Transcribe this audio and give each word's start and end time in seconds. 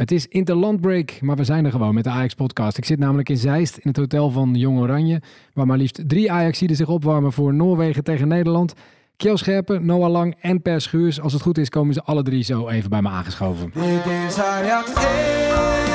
Het 0.00 0.10
is 0.10 0.26
interlandbreak, 0.26 1.20
maar 1.20 1.36
we 1.36 1.44
zijn 1.44 1.64
er 1.64 1.70
gewoon 1.70 1.94
met 1.94 2.04
de 2.04 2.10
Ajax-podcast. 2.10 2.78
Ik 2.78 2.84
zit 2.84 2.98
namelijk 2.98 3.28
in 3.28 3.36
Zeist 3.36 3.76
in 3.76 3.88
het 3.88 3.96
hotel 3.96 4.30
van 4.30 4.54
Jong 4.54 4.78
Oranje, 4.78 5.20
waar 5.54 5.66
maar 5.66 5.76
liefst 5.76 6.08
drie 6.08 6.32
Ajaxiden 6.32 6.76
zich 6.76 6.88
opwarmen 6.88 7.32
voor 7.32 7.54
Noorwegen 7.54 8.04
tegen 8.04 8.28
Nederland. 8.28 8.74
Kjell 9.16 9.36
Scherpen, 9.36 9.86
Noah 9.86 10.10
Lang 10.10 10.34
en 10.40 10.62
Per 10.62 10.80
Schuurs. 10.80 11.20
Als 11.20 11.32
het 11.32 11.42
goed 11.42 11.58
is, 11.58 11.68
komen 11.68 11.94
ze 11.94 12.02
alle 12.02 12.22
drie 12.22 12.42
zo 12.42 12.68
even 12.68 12.90
bij 12.90 13.02
me 13.02 13.08
aangeschoven. 13.08 13.70
Dit 13.74 14.12
is 14.26 14.38
Ajax 14.38 14.92
1, 14.94 15.89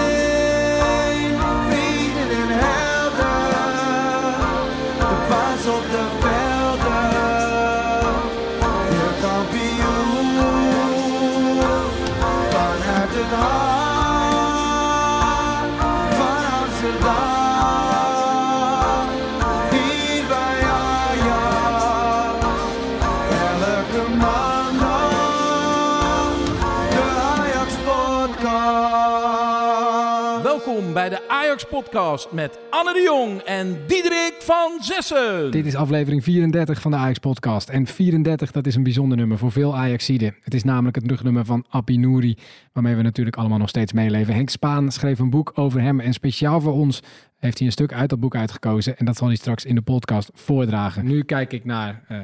bij 31.56 31.64
de 31.64 31.70
Ajax 31.70 31.88
Podcast 31.90 32.32
met 32.32 32.60
Anne 32.70 32.94
de 32.94 33.02
Jong 33.02 33.40
en 33.42 33.78
Diederik 33.88 34.36
van 34.40 34.78
Zessen. 34.80 35.52
Dit 35.52 35.66
is 35.66 35.76
aflevering 35.76 36.24
34 36.24 36.82
van 36.82 36.92
de 36.92 36.98
Ajax-podcast. 36.98 37.70
En 37.70 37.88
34, 37.88 38.52
dat 38.52 38.68
is 38.68 38.76
een 38.76 38.84
bijzonder 38.84 39.18
nummer 39.18 39.38
voor 39.38 39.52
veel 39.52 39.76
Ajaxiden. 39.76 40.36
Het 40.42 40.54
is 40.54 40.64
namelijk 40.64 40.96
het 40.96 41.08
rugnummer 41.08 41.46
van 41.46 41.66
Appie 41.70 42.00
Nouri, 42.00 42.38
waarmee 42.74 42.96
we 42.96 43.02
natuurlijk 43.02 43.36
allemaal 43.36 43.58
nog 43.58 43.70
steeds 43.70 43.94
meeleven. 43.94 44.34
Henk 44.34 44.50
Spaan 44.50 44.92
schreef 44.92 45.20
een 45.20 45.30
boek 45.30 45.52
over 45.56 45.82
hem 45.82 46.00
en 46.00 46.14
speciaal 46.14 46.62
voor 46.62 46.74
ons 46.74 47.02
heeft 47.38 47.58
hij 47.58 47.68
een 47.68 47.74
stuk 47.74 47.94
uit 47.94 48.10
dat 48.10 48.20
boek 48.20 48.36
uitgekozen. 48.36 48.98
En 48.98 49.06
dat 49.06 49.18
zal 49.18 49.28
hij 49.28 49.36
straks 49.36 49.66
in 49.66 49.76
de 49.76 49.82
podcast 49.82 50.30
voordragen. 50.34 51.06
Nu 51.06 51.24
kijk 51.24 51.54
ik 51.54 51.66
naar 51.66 52.04
eh, 52.08 52.18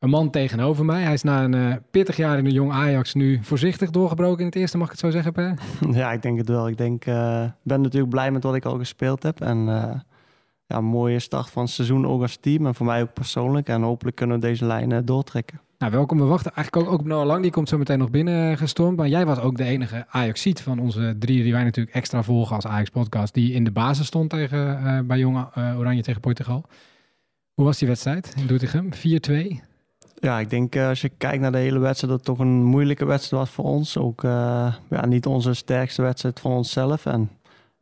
een 0.00 0.10
man 0.10 0.30
tegenover 0.30 0.84
mij. 0.84 1.02
Hij 1.02 1.12
is 1.12 1.22
na 1.22 1.44
een 1.44 1.54
eh, 1.54 1.74
pittig 1.90 2.16
jaar 2.16 2.38
in 2.38 2.44
de 2.44 2.50
jong 2.50 2.72
Ajax 2.72 3.14
nu 3.14 3.38
voorzichtig 3.42 3.90
doorgebroken 3.90 4.40
in 4.40 4.46
het 4.46 4.54
eerste, 4.54 4.76
mag 4.76 4.86
ik 4.86 4.92
het 4.92 5.00
zo 5.00 5.10
zeggen, 5.10 5.32
Per? 5.32 5.58
Ja, 5.90 6.12
ik 6.12 6.22
denk 6.22 6.38
het 6.38 6.48
wel. 6.48 6.68
Ik 6.68 6.78
denk, 6.78 7.04
eh, 7.04 7.44
ben 7.62 7.80
natuurlijk 7.80 8.12
blij 8.12 8.30
met 8.30 8.42
wat 8.42 8.54
ik 8.54 8.64
al 8.64 8.78
gespeeld 8.78 9.22
heb. 9.22 9.40
En 9.40 9.58
eh, 9.58 10.00
ja, 10.66 10.76
een 10.76 10.84
mooie 10.84 11.18
start 11.18 11.50
van 11.50 11.62
het 11.62 11.72
seizoen 11.72 12.06
ook 12.06 12.22
als 12.22 12.36
team. 12.36 12.66
En 12.66 12.74
voor 12.74 12.86
mij 12.86 13.02
ook 13.02 13.12
persoonlijk. 13.12 13.68
En 13.68 13.82
hopelijk 13.82 14.16
kunnen 14.16 14.40
we 14.40 14.46
deze 14.46 14.64
lijn 14.64 15.04
doortrekken. 15.04 15.60
Nou, 15.78 15.92
welkom. 15.92 16.18
We 16.18 16.24
wachten 16.24 16.52
eigenlijk 16.54 16.86
ook, 16.86 16.94
ook 16.94 17.00
op 17.00 17.06
Noah 17.06 17.26
Lang. 17.26 17.42
Die 17.42 17.50
komt 17.50 17.68
zo 17.68 17.78
meteen 17.78 17.98
nog 17.98 18.10
binnen 18.10 18.56
gestormd. 18.56 18.96
Maar 18.96 19.08
jij 19.08 19.26
was 19.26 19.38
ook 19.38 19.56
de 19.56 19.64
enige 19.64 20.06
Ajaxiet 20.08 20.60
van 20.60 20.78
onze 20.78 21.16
drie 21.18 21.42
die 21.42 21.52
wij 21.52 21.64
natuurlijk 21.64 21.96
extra 21.96 22.22
volgen 22.22 22.56
als 22.56 22.66
Ajax-podcast. 22.66 23.34
Die 23.34 23.52
in 23.52 23.64
de 23.64 23.70
basis 23.70 24.06
stond 24.06 24.30
tegen, 24.30 25.06
bij 25.06 25.18
Jong 25.18 25.46
Oranje 25.56 26.02
tegen 26.02 26.20
Portugal. 26.20 26.64
Hoe 27.54 27.64
was 27.64 27.78
die 27.78 27.88
wedstrijd 27.88 28.34
in 28.36 28.46
Doetinchem? 28.46 28.88
4-2? 29.60 29.69
Ja, 30.20 30.38
ik 30.38 30.50
denk 30.50 30.74
eh, 30.74 30.88
als 30.88 31.00
je 31.00 31.08
kijkt 31.08 31.40
naar 31.40 31.52
de 31.52 31.58
hele 31.58 31.78
wedstrijd, 31.78 32.12
dat 32.12 32.26
het 32.26 32.36
toch 32.36 32.46
een 32.46 32.64
moeilijke 32.64 33.04
wedstrijd 33.04 33.42
was 33.42 33.54
voor 33.54 33.64
ons. 33.64 33.98
Ook 33.98 34.24
eh, 34.24 34.74
ja, 34.90 35.06
niet 35.06 35.26
onze 35.26 35.54
sterkste 35.54 36.02
wedstrijd 36.02 36.40
van 36.40 36.52
onszelf. 36.52 37.06
En 37.06 37.30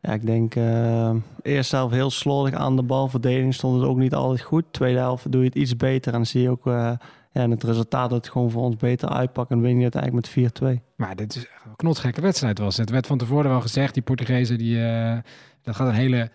ja, 0.01 0.13
ik 0.13 0.27
denk 0.27 0.55
eh, 0.55 1.15
eerst 1.43 1.71
zelf 1.71 1.91
heel 1.91 2.11
slordig 2.11 2.55
aan 2.55 2.77
de 2.77 2.83
bal. 2.83 3.09
Verdediging 3.09 3.55
stond 3.55 3.81
het 3.81 3.89
ook 3.89 3.97
niet 3.97 4.15
altijd 4.15 4.41
goed. 4.41 4.65
Tweede 4.71 4.99
helft 4.99 5.33
doe 5.33 5.41
je 5.41 5.47
het 5.47 5.57
iets 5.57 5.77
beter. 5.77 6.15
En 6.15 6.27
zie 6.27 6.43
je 6.43 6.51
ook 6.51 6.65
ja, 6.65 7.49
het 7.49 7.63
resultaat 7.63 8.11
dat 8.11 8.25
het 8.25 8.33
gewoon 8.33 8.51
voor 8.51 8.63
ons 8.63 8.77
beter 8.77 9.09
uitpakt. 9.09 9.51
En 9.51 9.61
win 9.61 9.77
je 9.77 9.83
uiteindelijk 9.83 10.37
met 10.37 10.81
4-2. 10.81 10.83
Maar 10.97 11.17
dit 11.17 11.37
is 11.37 11.43
een 11.43 11.77
knotsgekke 11.77 12.21
wedstrijd 12.21 12.59
was 12.59 12.77
het. 12.77 12.81
Het 12.81 12.91
werd 12.91 13.07
van 13.07 13.19
tevoren 13.19 13.51
wel 13.51 13.61
gezegd, 13.61 13.95
die 13.95 14.03
Portugezen, 14.03 14.59
die, 14.59 14.79
dat 15.63 15.77
gaat 15.77 15.89
een 15.89 15.95
hele 15.95 16.31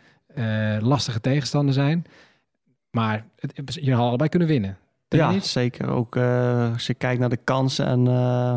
lastige 0.80 1.20
tegenstander 1.20 1.74
zijn. 1.74 2.06
Maar 2.92 3.26
het, 3.40 3.74
je 3.82 3.94
had 3.94 4.08
allebei 4.08 4.30
kunnen 4.30 4.48
winnen. 4.48 4.78
Ja, 5.18 5.32
niet? 5.32 5.46
zeker. 5.46 5.90
Ook 5.90 6.16
eh, 6.16 6.72
als 6.74 6.88
je 6.88 6.94
kijkt 6.94 7.20
naar 7.20 7.30
de 7.30 7.38
kansen 7.44 7.86
en 7.86 8.08
eh, 8.08 8.56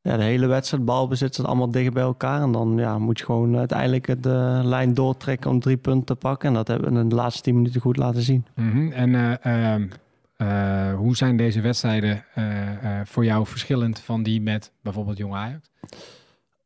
ja, 0.00 0.16
de 0.16 0.22
hele 0.22 0.46
wedstrijd, 0.46 0.84
balbezit, 0.84 1.34
zit 1.34 1.46
allemaal 1.46 1.70
dicht 1.70 1.92
bij 1.92 2.02
elkaar. 2.02 2.42
En 2.42 2.52
dan 2.52 2.76
ja, 2.76 2.98
moet 2.98 3.18
je 3.18 3.24
gewoon 3.24 3.56
uiteindelijk 3.56 4.22
de 4.22 4.60
lijn 4.64 4.94
doortrekken 4.94 5.50
om 5.50 5.60
drie 5.60 5.76
punten 5.76 6.04
te 6.04 6.14
pakken. 6.14 6.48
En 6.48 6.54
dat 6.54 6.68
hebben 6.68 6.92
we 6.92 7.00
in 7.00 7.08
de 7.08 7.14
laatste 7.14 7.42
tien 7.42 7.54
minuten 7.54 7.80
goed 7.80 7.96
laten 7.96 8.22
zien. 8.22 8.46
Mhm. 8.54 8.92
En 8.92 9.14
eh, 9.14 9.72
ehm, 9.72 9.88
eh, 10.36 10.94
hoe 10.94 11.16
zijn 11.16 11.36
deze 11.36 11.60
wedstrijden 11.60 12.24
eh, 12.34 13.00
eh, 13.00 13.06
voor 13.06 13.24
jou 13.24 13.46
verschillend 13.46 14.00
van 14.00 14.22
die 14.22 14.40
met 14.40 14.72
bijvoorbeeld 14.82 15.18
Jong 15.18 15.34
Ajax? 15.34 15.70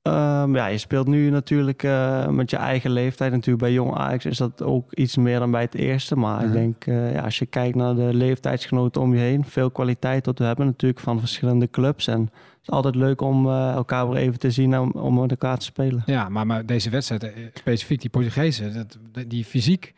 Ehm, 0.02 0.54
ja, 0.54 0.66
je 0.66 0.78
speelt 0.78 1.06
nu 1.06 1.30
natuurlijk 1.30 1.82
eh, 1.82 2.28
met 2.28 2.50
je 2.50 2.56
eigen 2.56 2.90
leeftijd. 2.90 3.32
Natuurlijk 3.32 3.64
bij 3.64 3.72
Jong 3.72 3.94
Ajax 3.94 4.24
is 4.24 4.36
dat 4.36 4.62
ook 4.62 4.94
iets 4.94 5.16
meer 5.16 5.38
dan 5.38 5.50
bij 5.50 5.60
het 5.60 5.74
eerste. 5.74 6.16
Maar 6.16 6.44
ik 6.44 6.52
denk, 6.52 6.86
eh, 6.86 7.12
ja, 7.12 7.22
als 7.22 7.38
je 7.38 7.46
kijkt 7.46 7.76
naar 7.76 7.94
de 7.94 8.14
leeftijdsgenoten 8.14 9.00
om 9.00 9.14
je 9.14 9.20
heen, 9.20 9.44
veel 9.44 9.70
kwaliteit 9.70 10.24
dat 10.24 10.38
we 10.38 10.44
hebben 10.44 10.66
natuurlijk 10.66 11.00
van 11.00 11.18
verschillende 11.18 11.70
clubs. 11.70 12.06
En 12.06 12.20
het 12.20 12.62
is 12.62 12.70
altijd 12.70 12.94
leuk 12.94 13.20
om 13.20 13.46
eh, 13.46 13.72
elkaar 13.72 14.08
weer 14.08 14.18
even 14.18 14.38
te 14.38 14.50
zien 14.50 14.72
en 14.72 14.80
om, 14.80 14.90
om 14.90 15.20
met 15.20 15.30
elkaar 15.30 15.58
te 15.58 15.64
spelen. 15.64 16.02
Ja, 16.06 16.28
maar, 16.28 16.46
maar 16.46 16.66
deze 16.66 16.90
wedstrijd, 16.90 17.32
specifiek 17.54 18.00
die 18.00 18.10
Portugezen, 18.10 18.74
dat, 18.74 18.98
die 19.28 19.44
fysiek... 19.44 19.94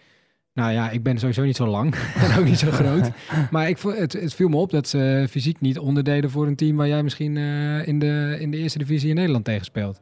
Nou 0.55 0.73
ja, 0.73 0.91
ik 0.91 1.03
ben 1.03 1.19
sowieso 1.19 1.43
niet 1.43 1.57
zo 1.57 1.67
lang 1.67 1.95
en 2.25 2.39
ook 2.39 2.45
niet 2.45 2.59
zo 2.59 2.71
groot. 2.71 3.11
Maar 3.51 3.69
ik, 3.69 3.79
het, 3.79 4.13
het 4.13 4.35
viel 4.35 4.49
me 4.49 4.57
op 4.57 4.71
dat 4.71 4.89
ze 4.89 5.27
fysiek 5.31 5.61
niet 5.61 5.79
onderdeden 5.79 6.31
voor 6.31 6.47
een 6.47 6.57
team 6.57 6.77
waar 6.77 6.89
jij 6.89 7.03
misschien 7.03 7.37
eh, 7.37 7.87
in, 7.87 7.99
de, 7.99 8.37
in 8.41 8.51
de 8.51 8.57
eerste 8.57 8.79
divisie 8.79 9.09
in 9.09 9.15
Nederland 9.15 9.45
tegen 9.45 9.65
speelt. 9.65 10.01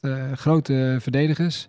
Eh, 0.00 0.32
grote 0.32 0.96
verdedigers, 1.00 1.68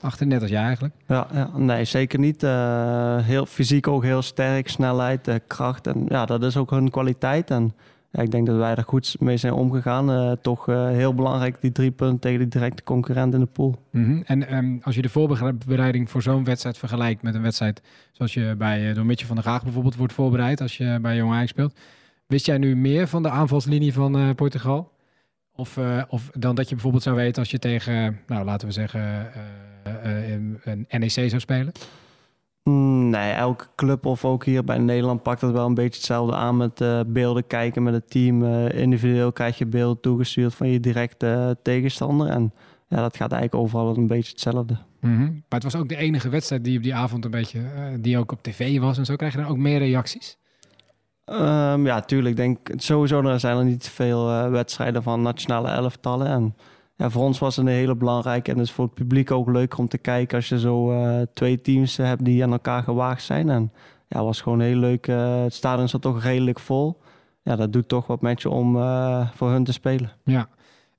achter 0.00 0.26
net 0.26 0.40
als 0.40 0.50
jij 0.50 0.62
eigenlijk. 0.62 0.94
Ja, 1.06 1.26
ja, 1.32 1.50
nee, 1.56 1.84
zeker 1.84 2.18
niet. 2.18 2.42
Eh, 2.42 3.18
heel, 3.18 3.46
fysiek 3.46 3.88
ook 3.88 4.02
heel 4.02 4.22
sterk, 4.22 4.68
snelheid, 4.68 5.40
kracht. 5.46 5.86
En 5.86 6.04
ja, 6.08 6.26
dat 6.26 6.42
is 6.42 6.56
ook 6.56 6.70
hun 6.70 6.90
kwaliteit. 6.90 7.50
En 7.50 7.74
ja, 8.12 8.22
ik 8.22 8.30
denk 8.30 8.46
dat 8.46 8.56
wij 8.56 8.74
er 8.74 8.84
goed 8.84 9.16
mee 9.18 9.36
zijn 9.36 9.52
omgegaan. 9.52 10.10
Eh, 10.10 10.32
toch 10.42 10.68
eh, 10.68 10.88
heel 10.88 11.14
belangrijk, 11.14 11.60
die 11.60 11.72
drie 11.72 11.90
punten 11.90 12.18
tegen 12.18 12.38
die 12.38 12.48
directe 12.48 12.82
concurrent 12.82 13.34
in 13.34 13.40
de 13.40 13.46
pool. 13.46 13.78
Mhm. 13.90 14.20
En 14.24 14.48
ehm, 14.48 14.78
als 14.82 14.94
je 14.94 15.02
de 15.02 15.08
voorbereiding 15.08 16.10
voor 16.10 16.22
zo'n 16.22 16.44
wedstrijd 16.44 16.78
vergelijkt 16.78 17.22
met 17.22 17.34
een 17.34 17.42
wedstrijd 17.42 17.82
zoals 18.12 18.34
je 18.34 18.54
bij 18.58 18.88
eh, 18.88 18.94
door 18.94 19.14
van 19.16 19.36
der 19.36 19.44
Gaag 19.44 19.62
bijvoorbeeld 19.62 19.96
wordt 19.96 20.12
voorbereid 20.12 20.60
als 20.60 20.76
je 20.76 20.98
bij 21.02 21.16
Jong 21.16 21.32
Ajax 21.32 21.50
speelt. 21.50 21.78
Wist 22.26 22.46
jij 22.46 22.58
nu 22.58 22.76
meer 22.76 23.08
van 23.08 23.22
de 23.22 23.30
aanvalslinie 23.30 23.92
van 23.92 24.34
Portugal? 24.34 24.92
Of, 25.52 25.78
of 26.08 26.30
dan 26.32 26.54
dat 26.54 26.68
je 26.68 26.74
bijvoorbeeld 26.74 27.02
zou 27.02 27.16
weten 27.16 27.42
als 27.42 27.50
je 27.50 27.58
tegen, 27.58 28.20
nou 28.26 28.44
laten 28.44 28.66
we 28.66 28.72
zeggen, 28.72 29.30
een 30.64 30.86
NEC 30.88 31.10
zou 31.10 31.38
spelen? 31.38 31.72
Mm, 32.64 32.90
Nee, 33.10 33.32
elke 33.32 33.66
club 33.76 34.06
of 34.06 34.24
ook 34.24 34.44
hier 34.44 34.64
bij 34.64 34.78
Nederland 34.78 35.22
pakt 35.22 35.40
dat 35.40 35.52
wel 35.52 35.66
een 35.66 35.74
beetje 35.74 35.96
hetzelfde 35.96 36.36
aan 36.36 36.56
met 36.56 36.80
eh, 36.80 37.00
beelden 37.06 37.46
kijken 37.46 37.82
met 37.82 37.94
het 37.94 38.10
team. 38.10 38.44
Eh, 38.44 38.80
individueel 38.80 39.32
krijg 39.32 39.58
je 39.58 39.66
beelden 39.66 40.00
toegestuurd 40.00 40.54
van 40.54 40.68
je 40.68 40.80
directe 40.80 41.26
eh, 41.26 41.50
tegenstander. 41.62 42.28
En 42.28 42.52
ja, 42.88 43.00
dat 43.00 43.16
gaat 43.16 43.32
eigenlijk 43.32 43.64
overal 43.64 43.96
een 43.96 44.06
beetje 44.06 44.30
hetzelfde. 44.30 44.76
Mhm. 45.00 45.22
Maar 45.22 45.40
het 45.48 45.62
was 45.62 45.76
ook 45.76 45.88
de 45.88 45.96
enige 45.96 46.28
wedstrijd 46.28 46.64
die 46.64 46.76
op 46.76 46.82
die 46.82 46.94
avond 46.94 47.24
een 47.24 47.30
beetje, 47.30 47.60
die 48.00 48.18
ook 48.18 48.32
op 48.32 48.42
tv 48.42 48.78
was 48.78 48.98
en 48.98 49.04
zo. 49.04 49.16
Krijg 49.16 49.32
je 49.32 49.38
dan 49.38 49.48
ook 49.50 49.56
meer 49.56 49.78
reacties? 49.78 50.38
Ehm, 51.24 51.86
ja, 51.86 52.00
tuurlijk. 52.00 52.30
Ik 52.30 52.36
denk 52.36 52.82
sowieso 52.82 53.22
er 53.22 53.40
zijn 53.40 53.56
er 53.56 53.64
niet 53.64 53.88
veel 53.88 54.50
wedstrijden 54.50 55.02
van 55.02 55.22
nationale 55.22 55.68
elftallen. 55.68 56.26
En 56.26 56.54
ja, 57.00 57.10
voor 57.10 57.22
ons 57.22 57.38
was 57.38 57.56
het 57.56 57.66
een 57.66 57.72
hele 57.72 57.94
belangrijke. 57.94 58.50
En 58.52 58.58
is 58.60 58.72
voor 58.72 58.84
het 58.84 58.94
publiek 58.94 59.30
ook 59.30 59.48
leuker 59.50 59.78
om 59.78 59.88
te 59.88 59.98
kijken 59.98 60.36
als 60.36 60.48
je 60.48 60.58
zo 60.58 60.92
eh, 60.92 61.20
twee 61.34 61.60
teams 61.60 61.96
hebt 61.96 62.24
die 62.24 62.42
aan 62.42 62.52
elkaar 62.52 62.82
gewaagd 62.82 63.22
zijn. 63.22 63.50
En 63.50 63.72
ja, 64.08 64.24
was 64.24 64.40
gewoon 64.40 64.60
heel 64.60 64.76
leuk. 64.76 65.06
eh, 65.06 65.42
het 65.42 65.54
stadion 65.54 65.88
zat 65.88 66.02
toch 66.02 66.22
redelijk 66.22 66.58
vol. 66.60 67.00
Ja, 67.42 67.56
dat 67.56 67.72
doet 67.72 67.88
toch 67.88 68.06
wat 68.06 68.20
met 68.20 68.42
je 68.42 68.48
om 68.50 68.76
eh, 68.76 69.28
voor 69.34 69.50
hun 69.50 69.64
te 69.64 69.72
spelen. 69.72 70.10
Ja. 70.24 70.48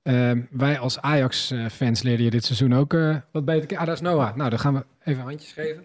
Ehm, 0.02 0.40
wij 0.50 0.78
als 0.78 1.00
Ajax-fans 1.00 2.02
leren 2.02 2.24
je 2.24 2.30
dit 2.30 2.44
seizoen 2.44 2.74
ook 2.74 2.94
eh, 2.94 3.16
wat 3.32 3.44
beter. 3.44 3.78
Ah, 3.78 3.86
dat 3.86 3.94
is 3.94 4.00
Noah. 4.00 4.36
Nou, 4.36 4.50
dan 4.50 4.58
gaan 4.58 4.74
we 4.74 4.84
even 5.04 5.22
handjes 5.22 5.52
geven. 5.52 5.82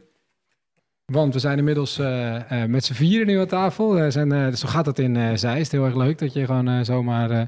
Want 1.06 1.34
we 1.34 1.40
zijn 1.40 1.58
inmiddels 1.58 2.00
eh, 2.00 2.64
eh, 2.64 2.70
met 2.70 2.86
z'n 2.86 2.94
vieren 2.94 3.28
nu 3.28 3.40
aan 3.40 3.48
tafel. 3.48 4.12
Zijn, 4.12 4.32
eh, 4.32 4.54
zo 4.54 4.68
gaat 4.68 4.86
dat 4.86 5.00
in 5.00 5.16
eh 5.16 5.30
Zeist. 5.36 5.72
Heel 5.72 5.86
erg 5.86 5.96
leuk 5.96 6.18
dat 6.20 6.34
je 6.34 6.46
gewoon 6.46 6.68
eh, 6.68 6.80
zomaar 6.82 7.32
eh, 7.32 7.42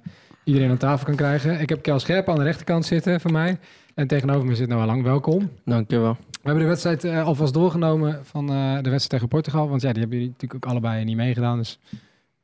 iedereen 0.43 0.69
aan 0.69 0.77
tafel 0.77 1.05
kan 1.05 1.15
krijgen. 1.15 1.59
Ik 1.59 1.69
heb 1.69 1.81
Kel 1.81 1.99
Scherp 1.99 2.29
aan 2.29 2.35
de 2.35 2.43
rechterkant 2.43 2.85
zitten 2.85 3.21
van 3.21 3.31
mij. 3.31 3.59
En 3.95 4.07
tegenover 4.07 4.45
me 4.45 4.55
zit 4.55 4.67
Noah 4.67 4.85
Lang. 4.85 5.03
Welkom. 5.03 5.51
Dankjewel. 5.65 6.17
We 6.19 6.39
hebben 6.43 6.63
de 6.63 6.69
wedstrijd 6.69 7.03
eh, 7.03 7.25
alvast 7.25 7.53
doorgenomen 7.53 8.25
van 8.25 8.49
eh, 8.49 8.55
de 8.55 8.89
wedstrijd 8.89 9.09
tegen 9.09 9.27
Portugal. 9.27 9.69
Want 9.69 9.81
ja, 9.81 9.91
die 9.91 9.99
hebben 9.99 10.17
jullie 10.17 10.33
natuurlijk 10.33 10.65
ook 10.65 10.71
allebei 10.71 11.03
niet 11.03 11.15
meegedaan. 11.15 11.57
Dus 11.57 11.79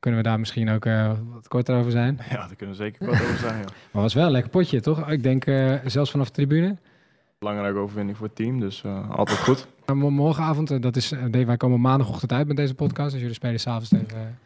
kunnen 0.05 0.23
we 0.23 0.29
daar 0.29 0.39
misschien 0.39 0.69
ook 0.69 0.85
eh, 0.85 1.11
wat 1.33 1.47
korter 1.47 1.77
over 1.77 1.91
zijn. 1.91 2.19
Ja, 2.29 2.35
daar 2.35 2.55
kunnen 2.55 2.75
we 2.75 2.83
zeker 2.83 3.05
wat 3.05 3.21
over 3.21 3.37
zijn. 3.37 3.59
Ja. 3.59 3.65
Maar 3.91 4.01
was 4.01 4.13
wel 4.13 4.25
een 4.25 4.31
lekker 4.31 4.51
potje, 4.51 4.81
toch? 4.81 5.09
Ik 5.09 5.23
denk 5.23 5.45
eh, 5.45 5.73
zelfs 5.85 6.11
vanaf 6.11 6.27
de 6.27 6.33
tribune. 6.33 6.77
Belangrijke 7.39 7.77
overwinning 7.77 8.17
voor 8.17 8.27
het 8.27 8.35
team, 8.35 8.59
dus 8.59 8.83
eh, 8.83 9.09
altijd 9.09 9.37
goed. 9.37 9.67
Morgenavond, 9.93 10.81
dat 10.81 10.95
is, 10.95 11.13
wij 11.31 11.57
komen 11.57 11.81
maandagochtend 11.81 12.31
uit 12.31 12.47
met 12.47 12.57
deze 12.57 12.73
podcast. 12.73 13.11
Dus 13.11 13.19
jullie 13.19 13.35
spelen 13.35 13.59
s'avonds 13.59 13.89
tegen 13.89 14.39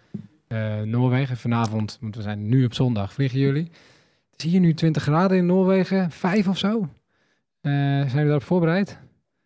eh, 0.49 0.81
Noorwegen. 0.81 1.37
Vanavond, 1.37 1.97
want 2.01 2.15
we 2.15 2.21
zijn 2.21 2.47
nu 2.49 2.65
op 2.65 2.73
zondag, 2.73 3.13
vliegen 3.13 3.39
jullie. 3.39 3.71
Het 4.31 4.43
is 4.43 4.51
hier 4.51 4.59
nu 4.59 4.73
20 4.73 5.03
graden 5.03 5.37
in 5.37 5.45
Noorwegen, 5.45 6.11
vijf 6.11 6.47
of 6.47 6.57
zo. 6.57 6.79
Eh, 7.61 7.71
zijn 7.71 8.07
jullie 8.07 8.23
daarop 8.23 8.43
voorbereid? 8.43 8.99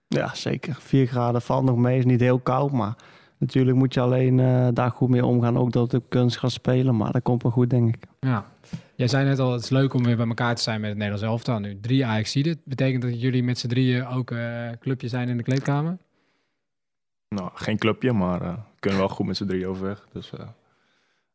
Ja, 0.08 0.36
zeker. 0.36 0.76
4 0.80 1.08
graden 1.08 1.42
valt 1.42 1.64
nog 1.64 1.78
mee. 1.78 1.98
Is 1.98 2.06
niet 2.06 2.20
heel 2.20 2.40
koud, 2.40 2.72
maar 2.72 2.96
natuurlijk 3.38 3.78
moet 3.78 3.94
je 3.94 4.00
alleen 4.00 4.40
eh, 4.40 4.68
daar 4.74 4.92
goed 4.92 5.10
mee 5.10 5.26
omgaan. 5.26 5.58
Ook 5.58 5.72
dat 5.72 5.94
op 5.94 6.10
kunst 6.10 6.38
gaat 6.38 6.52
spelen, 6.52 6.98
maar 6.98 7.12
dat 7.12 7.22
komt 7.22 7.44
wel 7.44 7.52
goed, 7.52 7.70
denk 7.70 7.96
ik. 7.96 8.04
Ja. 8.20 8.46
Jij 8.96 9.08
zei 9.08 9.26
net 9.26 9.40
al, 9.40 9.52
het 9.52 9.64
is 9.64 9.70
leuk 9.70 9.94
om 9.94 10.04
weer 10.04 10.18
bij 10.18 10.28
elkaar 10.28 10.56
te 10.56 10.62
zijn 10.62 10.80
met 10.80 10.90
het 10.90 10.98
Nederlands 10.98 11.28
elftal. 11.30 11.60
Nu 11.60 11.80
drie 11.80 12.06
Ajaxiden. 12.06 12.62
Betekent 12.66 13.02
dat 13.02 13.22
jullie 13.22 13.44
met 13.44 13.58
z'n 13.58 13.68
drieën 13.68 14.08
ook 14.08 14.32
eh 14.32 14.70
clubje 14.80 15.08
zijn 15.08 15.30
in 15.30 15.38
de 15.38 15.44
kleedkamer? 15.44 15.98
Nou, 17.30 17.50
geen 17.54 17.78
clubje, 17.78 18.14
maar 18.14 18.42
eh, 18.42 18.54
we 18.54 18.80
kunnen 18.80 19.00
wel 19.00 19.10
goed 19.10 19.26
met 19.26 19.38
z'n 19.38 19.46
drieën 19.46 19.68
overweg. 19.68 20.08
Dus 20.14 20.32
eh, 20.32 20.48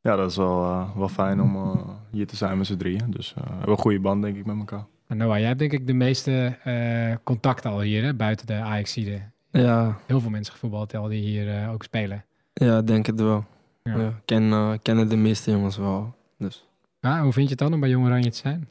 ja, 0.08 0.16
dat 0.16 0.30
is 0.30 0.36
wel, 0.36 0.62
eh, 0.64 0.96
wel 0.96 1.08
fijn 1.08 1.40
om 1.40 1.56
eh, 1.56 1.88
hier 2.10 2.26
te 2.26 2.36
zijn 2.36 2.58
met 2.58 2.66
z'n 2.66 2.76
drieën. 2.76 3.10
Dus 3.10 3.34
eh, 3.36 3.42
we 3.44 3.50
hebben 3.50 3.70
een 3.70 3.78
goede 3.78 4.00
band, 4.00 4.22
denk 4.22 4.36
ik, 4.36 4.46
met 4.46 4.56
elkaar. 4.58 4.84
En 5.06 5.16
Noah, 5.16 5.38
jij 5.38 5.46
hebt 5.46 5.58
denk 5.58 5.72
ik 5.72 5.86
de 5.86 5.92
meeste 5.92 6.58
eh 6.64 7.16
contacten 7.24 7.70
al 7.70 7.80
hier, 7.80 8.02
hè, 8.04 8.14
buiten 8.14 8.46
de 8.46 8.54
Ajaxiden. 8.54 9.32
Ja, 9.50 9.98
Heel 10.06 10.20
veel 10.20 10.30
mensen 10.30 10.52
gevoetbald 10.52 10.94
al 10.94 11.08
die 11.08 11.22
hier 11.22 11.54
eh, 11.62 11.72
ook 11.72 11.82
spelen. 11.82 12.24
ja, 12.52 12.82
denk 12.82 13.06
het 13.06 13.20
wel. 13.20 13.44
Ja. 13.82 13.96
Ja. 13.98 14.12
Ken, 14.24 14.78
kennen 14.82 15.08
de 15.08 15.16
meeste 15.16 15.50
jongens 15.50 15.76
wel. 15.76 16.14
Dus 16.38 16.66
Ja, 17.00 17.22
hoe 17.22 17.32
vind 17.32 17.44
je 17.44 17.50
het 17.50 17.58
dan 17.58 17.72
om 17.72 17.80
bij 17.80 17.88
Jong 17.88 18.06
Oranje 18.06 18.30
te 18.30 18.36
zijn? 18.36 18.68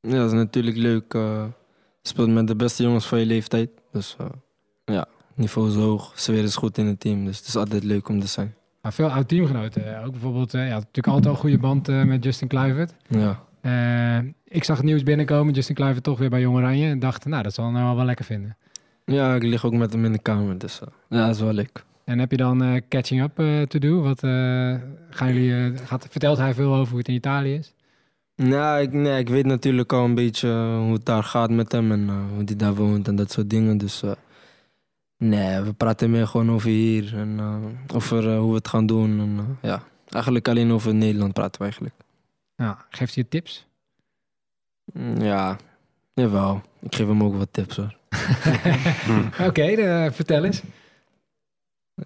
ja, 0.00 0.16
dat 0.16 0.26
is 0.26 0.32
natuurlijk 0.32 0.76
leuk. 0.76 1.14
eh, 1.14 1.44
je 2.02 2.08
speelt 2.08 2.30
met 2.30 2.46
de 2.46 2.56
beste 2.56 2.82
jongens 2.82 3.06
van 3.06 3.18
je 3.18 3.26
leeftijd. 3.26 3.70
Dus 3.92 4.16
eh, 4.18 4.26
ja, 4.84 5.06
niveau 5.34 5.68
is 5.68 5.74
hoog. 5.74 6.12
Sfeer 6.14 6.42
is 6.42 6.56
goed 6.56 6.78
in 6.78 6.86
het 6.86 7.00
team. 7.00 7.24
Dus 7.24 7.38
het 7.38 7.46
is 7.46 7.56
altijd 7.56 7.84
leuk 7.84 8.08
om 8.08 8.20
te 8.20 8.26
zijn. 8.26 8.54
Maar 8.84 8.92
veel 8.92 9.10
oud-teamgenoten. 9.10 9.96
eh, 9.98 10.04
Ook 10.04 10.10
bijvoorbeeld, 10.12 10.54
eh 10.54 10.66
ja, 10.66 10.74
natuurlijk 10.74 11.06
altijd 11.06 11.26
al 11.26 11.32
een 11.32 11.38
goede 11.38 11.58
band 11.58 11.88
eh, 11.88 12.02
met 12.02 12.24
Justin 12.24 12.48
Kluivert. 12.48 12.94
Ja, 13.08 13.42
ik 14.48 14.64
zag 14.64 14.76
het 14.76 14.86
nieuws 14.86 15.02
binnenkomen, 15.02 15.54
Justin 15.54 15.74
Kluivert 15.74 16.04
toch 16.04 16.18
weer 16.18 16.30
bij 16.30 16.40
Jong 16.40 16.56
Oranje. 16.56 16.88
En 16.88 16.98
dacht, 16.98 17.24
nou, 17.24 17.42
dat 17.42 17.54
zal 17.54 17.70
nou 17.70 17.84
wel, 17.84 17.96
wel 17.96 18.04
lekker 18.04 18.24
vinden. 18.24 18.56
ja 19.04 19.34
ik 19.34 19.42
lig 19.42 19.64
ook 19.64 19.72
met 19.72 19.92
hem 19.92 20.04
in 20.04 20.12
de 20.12 20.18
kamer. 20.18 20.58
Dus 20.58 20.80
ja, 21.08 21.26
dat 21.26 21.34
is 21.34 21.40
wel 21.40 21.52
leuk. 21.52 21.84
En 22.04 22.18
heb 22.18 22.30
je 22.30 22.36
dan 22.36 22.82
catching 22.88 23.22
up 23.22 23.38
eh 23.38 23.62
to 23.62 23.78
do? 23.78 24.00
Wat 24.02 24.20
gaan 25.10 25.34
jullie, 25.34 25.76
gaat, 25.76 26.06
vertelt 26.10 26.38
hij 26.38 26.54
veel 26.54 26.74
over 26.74 26.88
hoe 26.88 26.98
het 26.98 27.08
in 27.08 27.14
Italië 27.14 27.54
is? 27.54 27.74
Nou, 28.36 28.80
ik, 28.80 28.92
nee, 28.92 29.18
ik 29.18 29.28
weet 29.28 29.46
natuurlijk 29.46 29.92
al 29.92 30.04
een 30.04 30.14
beetje 30.14 30.48
hoe 30.78 30.92
het 30.92 31.04
daar 31.04 31.22
gaat 31.22 31.50
met 31.50 31.72
hem 31.72 31.92
en 31.92 32.08
hoe 32.34 32.42
hij 32.44 32.56
daar 32.56 32.74
woont 32.74 33.08
en 33.08 33.16
dat 33.16 33.30
soort 33.30 33.50
dingen. 33.50 33.78
Dus 33.78 34.02
nee, 35.16 35.60
we 35.60 35.72
praten 35.72 36.10
meer 36.10 36.26
gewoon 36.26 36.50
over 36.50 36.68
hier 36.70 37.18
en 37.18 37.36
eh, 37.38 37.94
over 37.96 38.30
eh, 38.32 38.38
hoe 38.38 38.48
we 38.50 38.54
het 38.56 38.68
gaan 38.68 38.86
doen. 38.86 39.20
En, 39.20 39.38
eh, 39.60 39.70
ja, 39.70 39.82
eigenlijk 40.08 40.48
alleen 40.48 40.72
over 40.72 40.94
Nederland 40.94 41.32
praten 41.32 41.56
we 41.58 41.62
eigenlijk. 41.64 41.94
Ja, 42.56 42.84
geeft 42.90 43.14
hij 43.14 43.22
je 43.24 43.28
tips? 43.28 43.66
Mm, 44.92 45.20
Ja, 45.20 45.56
jawel. 46.14 46.62
Ik 46.80 46.94
geef 46.94 47.06
hem 47.06 47.22
ook 47.22 47.36
wat 47.36 47.48
tips 47.50 47.76
hoor. 47.76 47.96
Oké, 49.48 50.10
vertel 50.12 50.44
eens. 50.44 50.62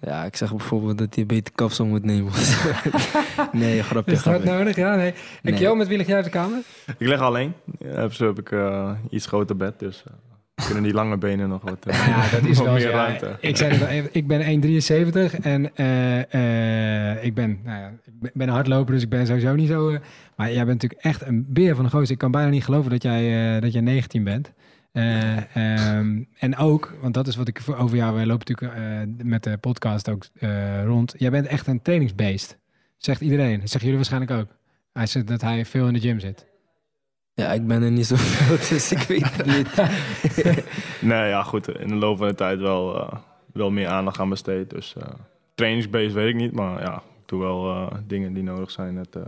Ja, 0.01 0.23
ik 0.23 0.35
zeg 0.35 0.49
bijvoorbeeld 0.49 0.97
dat 0.97 1.15
hij 1.15 1.25
beter 1.25 1.53
kapsel 1.53 1.85
moet 1.85 2.03
nemen. 2.03 2.31
nee, 3.51 3.83
grapje. 3.83 4.11
Is 4.11 4.23
dat 4.23 4.43
nodig? 4.43 4.75
Ja, 4.75 4.95
nee. 4.95 5.11
En 5.11 5.15
Nee. 5.41 5.53
Kjell, 5.53 5.75
met 5.75 5.87
wie 5.87 5.97
lig 5.97 6.07
jij 6.07 6.17
op 6.17 6.23
de 6.23 6.29
kamer? 6.29 6.61
Ik 6.97 7.07
lig 7.07 7.19
alleen. 7.19 7.53
Ja, 7.79 8.09
zo 8.09 8.25
heb 8.27 8.39
ik 8.39 8.51
eh, 8.51 8.91
iets 9.09 9.25
groter 9.25 9.57
bed, 9.57 9.79
dus 9.79 10.03
eh, 10.07 10.13
kunnen 10.65 10.83
die 10.83 10.93
lange 10.93 11.17
benen 11.17 11.49
nog 11.49 11.61
wat, 11.61 11.85
eh, 11.85 12.07
Ja, 12.07 12.29
dat 12.29 12.45
is 12.45 12.59
wel 12.61 12.73
meer. 12.73 12.81
Ja, 12.89 13.05
ruimte. 13.05 13.37
ik, 13.39 13.57
zei 13.57 13.71
even, 13.71 14.09
ik 14.11 14.27
ben 14.27 14.39
1,73 14.41 15.39
en 15.41 15.75
eh, 15.75 17.13
eh, 17.13 17.23
ik 17.23 17.33
ben, 17.33 17.59
nou 17.63 17.79
ja, 17.79 17.87
ik 18.05 18.13
ben- 18.33 18.47
een 18.47 18.49
hardloper, 18.53 18.93
dus 18.93 19.03
ik 19.03 19.09
ben 19.09 19.27
sowieso 19.27 19.55
niet 19.55 19.67
zo... 19.67 19.89
eh, 19.89 19.99
maar 20.35 20.47
jij 20.53 20.65
bent 20.65 20.81
natuurlijk 20.81 21.01
echt 21.01 21.25
een 21.27 21.45
beer 21.49 21.75
van 21.75 21.83
de 21.85 21.91
gozer. 21.91 22.11
Ik 22.11 22.17
kan 22.17 22.31
bijna 22.31 22.49
niet 22.49 22.63
geloven 22.63 22.89
dat 22.91 23.03
jij, 23.03 23.55
eh, 23.55 23.61
dat 23.61 23.73
jij 23.73 23.81
19 23.81 24.23
bent. 24.23 24.51
Eh, 24.91 25.55
ehm, 25.55 26.23
en 26.39 26.57
ook, 26.57 26.93
want 27.01 27.13
dat 27.13 27.27
is 27.27 27.35
wat 27.35 27.47
ik 27.47 27.61
voor- 27.61 27.77
over 27.77 27.97
jou... 27.97 28.15
Wij 28.15 28.25
lopen 28.25 28.47
natuurlijk 28.53 28.77
eh, 28.79 29.25
met 29.25 29.43
de 29.43 29.57
podcast 29.57 30.09
ook 30.09 30.25
eh, 30.39 30.83
rond. 30.85 31.13
Jij 31.17 31.29
bent 31.31 31.47
echt 31.47 31.67
een 31.67 31.81
trainingsbeest. 31.81 32.57
Zegt 32.97 33.21
iedereen. 33.21 33.59
Dat 33.59 33.69
zeggen 33.69 33.79
jullie 33.89 33.95
waarschijnlijk 33.95 34.31
ook. 34.31 34.47
Hij 34.93 35.05
zegt 35.05 35.27
dat 35.27 35.41
hij 35.41 35.65
veel 35.65 35.87
in 35.87 35.93
de 35.93 35.99
gym 35.99 36.19
zit. 36.19 36.45
Ja, 37.39 37.53
ik 37.53 37.67
ben 37.67 37.81
er 37.83 37.91
niet 37.91 38.05
zoveel, 38.05 38.57
dus 38.69 38.91
ik 38.91 38.97
weet 38.99 39.35
het 39.35 39.45
niet. 39.45 39.73
Nee, 41.11 41.27
ja, 41.27 41.43
goed. 41.43 41.79
In 41.79 41.87
de 41.87 41.95
loop 41.95 42.17
van 42.17 42.27
de 42.27 42.35
tijd 42.35 42.59
wel, 42.59 42.99
eh, 42.99 43.17
wel 43.53 43.71
meer 43.71 43.87
aandacht 43.87 44.19
aan 44.19 44.29
besteed. 44.29 44.69
Dus 44.69 44.95
eh 44.97 45.07
trainingsbase 45.55 46.13
weet 46.13 46.29
ik 46.29 46.35
niet, 46.35 46.51
maar 46.51 46.81
ja, 46.81 46.95
ik 46.95 47.27
doe 47.27 47.39
wel 47.39 47.69
eh, 47.69 47.97
dingen 48.07 48.33
die 48.33 48.43
nodig 48.43 48.71
zijn. 48.71 48.95
Dat 48.95 49.15
eh, 49.15 49.21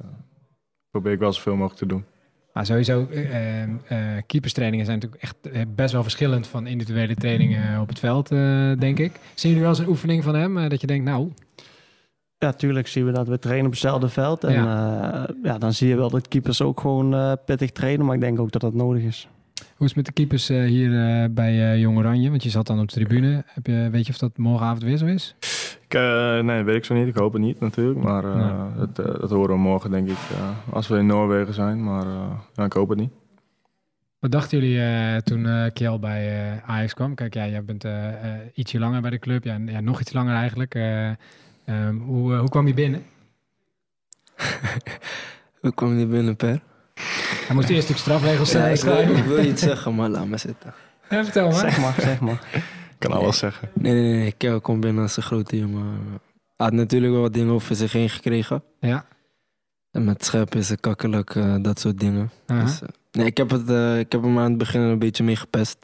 probeer 0.91 1.11
ik 1.11 1.19
wel 1.19 1.33
zoveel 1.33 1.55
mogelijk 1.55 1.79
te 1.79 1.85
doen. 1.85 2.05
Maar 2.53 2.65
sowieso, 2.65 3.07
eh, 3.07 3.97
keeperstrainingen 4.25 4.85
zijn 4.85 4.99
natuurlijk 4.99 5.23
echt 5.23 5.75
best 5.75 5.93
wel 5.93 6.03
verschillend 6.03 6.47
van 6.47 6.67
individuele 6.67 7.15
trainingen 7.15 7.81
op 7.81 7.87
het 7.87 7.99
veld, 7.99 8.31
eh, 8.31 8.71
denk 8.79 8.99
ik. 8.99 9.11
Zien 9.33 9.51
jullie 9.51 9.59
wel 9.59 9.69
eens 9.69 9.79
een 9.79 9.87
oefening 9.87 10.23
van 10.23 10.35
hem, 10.35 10.69
dat 10.69 10.81
je 10.81 10.87
denkt, 10.87 11.05
nou, 11.05 11.31
Ja, 12.41 12.51
tuurlijk 12.53 12.87
zien 12.87 13.05
we 13.05 13.11
dat 13.11 13.27
we 13.27 13.39
trainen 13.39 13.65
op 13.65 13.71
hetzelfde 13.71 14.09
veld. 14.09 14.43
En 14.43 14.53
ja. 14.53 15.27
ja, 15.43 15.57
dan 15.57 15.73
zie 15.73 15.87
je 15.87 15.95
wel 15.95 16.09
dat 16.09 16.27
keepers 16.27 16.61
ook 16.61 16.79
gewoon 16.79 17.13
eh, 17.13 17.31
pittig 17.45 17.71
trainen. 17.71 18.05
Maar 18.05 18.15
ik 18.15 18.21
denk 18.21 18.39
ook 18.39 18.51
dat 18.51 18.61
dat 18.61 18.73
nodig 18.73 19.03
is. 19.03 19.27
hoe 19.75 19.87
is 19.87 19.87
het 19.87 19.95
met 19.95 20.05
de 20.05 20.11
keepers 20.11 20.49
eh, 20.49 20.63
hier 20.63 20.91
eh, 21.23 21.29
bij 21.31 21.71
eh, 21.71 21.79
Jong 21.79 21.97
Oranje? 21.97 22.29
Want 22.29 22.43
je 22.43 22.49
zat 22.49 22.67
dan 22.67 22.79
op 22.79 22.87
de 22.87 22.93
tribune. 22.93 23.43
Heb 23.45 23.67
je, 23.67 23.87
weet 23.91 24.05
je 24.05 24.11
of 24.11 24.17
dat 24.17 24.37
morgenavond 24.37 24.83
weer 24.83 24.97
zo 24.97 25.05
is? 25.05 25.35
Ik, 25.85 25.93
eh, 25.93 26.39
nee, 26.39 26.63
weet 26.63 26.75
ik 26.75 26.85
zo 26.85 26.93
niet. 26.93 27.07
Ik 27.07 27.15
hoop 27.15 27.33
het 27.33 27.41
niet 27.41 27.59
natuurlijk. 27.59 27.99
Maar 27.99 28.23
eh, 28.23 28.35
Nee. 28.35 28.87
dat, 28.87 28.99
eh, 29.05 29.19
dat 29.19 29.29
horen 29.29 29.55
we 29.55 29.61
morgen, 29.61 29.91
denk 29.91 30.09
ik, 30.09 30.17
eh, 30.31 30.73
als 30.73 30.87
we 30.87 30.97
in 30.97 31.05
Noorwegen 31.05 31.53
zijn. 31.53 31.83
Maar 31.83 32.05
eh, 32.05 32.31
ja, 32.53 32.63
ik 32.63 32.73
hoop 32.73 32.89
het 32.89 32.99
niet. 32.99 33.11
Wat 34.19 34.31
dachten 34.31 34.59
jullie 34.59 34.81
eh, 34.81 35.15
toen 35.17 35.45
eh 35.47 35.65
Kjell 35.73 35.99
bij 35.99 36.51
eh, 36.51 36.69
Ajax 36.69 36.93
kwam? 36.93 37.15
Kijk, 37.15 37.33
ja, 37.33 37.47
jij 37.47 37.63
bent 37.63 37.83
eh, 37.83 38.07
eh, 38.07 38.39
ietsje 38.53 38.79
langer 38.79 39.01
bij 39.01 39.09
de 39.11 39.19
club. 39.19 39.43
Ja, 39.43 39.57
ja, 39.65 39.79
nog 39.79 39.99
iets 40.01 40.13
langer 40.13 40.35
eigenlijk. 40.35 40.75
Eh, 41.71 41.87
ehm, 41.87 41.97
hoe, 41.97 42.33
eh, 42.33 42.39
hoe 42.39 42.49
kwam 42.49 42.67
je 42.67 42.73
binnen? 42.73 43.03
Hoe 45.61 45.73
kwam 45.73 45.97
je 45.99 46.05
binnen, 46.05 46.35
Per? 46.35 46.61
Hij 47.47 47.55
moest 47.55 47.69
eerst 47.69 47.89
natuurlijk 47.89 47.99
strafregels 47.99 48.51
Ja, 48.51 48.67
eh, 48.67 48.73
ik, 48.73 48.81
wil, 48.81 49.17
ik 49.17 49.23
wil 49.23 49.43
iets 49.45 49.61
zeggen, 49.61 49.95
maar 49.95 50.09
laat 50.09 50.27
me 50.27 50.37
zitten. 50.37 50.73
Ja, 51.09 51.23
vertel 51.23 51.45
maar. 51.49 51.59
Zeg 51.59 51.79
maar, 51.79 51.93
zeg 51.99 52.19
maar. 52.19 52.47
Ik 52.53 53.09
kan 53.09 53.11
alles 53.11 53.37
zeggen. 53.37 53.69
Nee, 53.73 53.93
nee, 53.93 54.13
nee. 54.13 54.31
Kel 54.31 54.61
komt 54.61 54.79
binnen 54.79 55.03
als 55.03 55.17
een 55.17 55.23
grote 55.23 55.57
jongen. 55.59 55.83
Hij 56.57 56.65
had 56.69 56.71
natuurlijk 56.73 57.11
wel 57.13 57.21
wat 57.21 57.33
dingen 57.33 57.53
over 57.53 57.75
zich 57.75 57.91
heen 57.91 58.09
gekregen. 58.09 58.63
Ja. 58.79 59.05
En 59.91 60.03
met 60.03 60.25
scherp 60.25 60.55
is 60.55 60.75
kakkelijk, 60.79 61.35
eh, 61.35 61.55
dat 61.61 61.79
soort 61.79 61.99
dingen. 61.99 62.31
Dus, 62.45 62.81
eh, 62.81 62.87
nee, 63.11 63.25
ik 63.25 63.37
heb, 63.37 63.49
het, 63.49 63.69
eh, 63.69 63.99
ik 63.99 64.11
heb 64.11 64.21
hem 64.21 64.37
aan 64.37 64.49
het 64.49 64.57
begin 64.57 64.81
een 64.81 64.99
beetje 64.99 65.23
mee 65.23 65.35
gepest. 65.35 65.77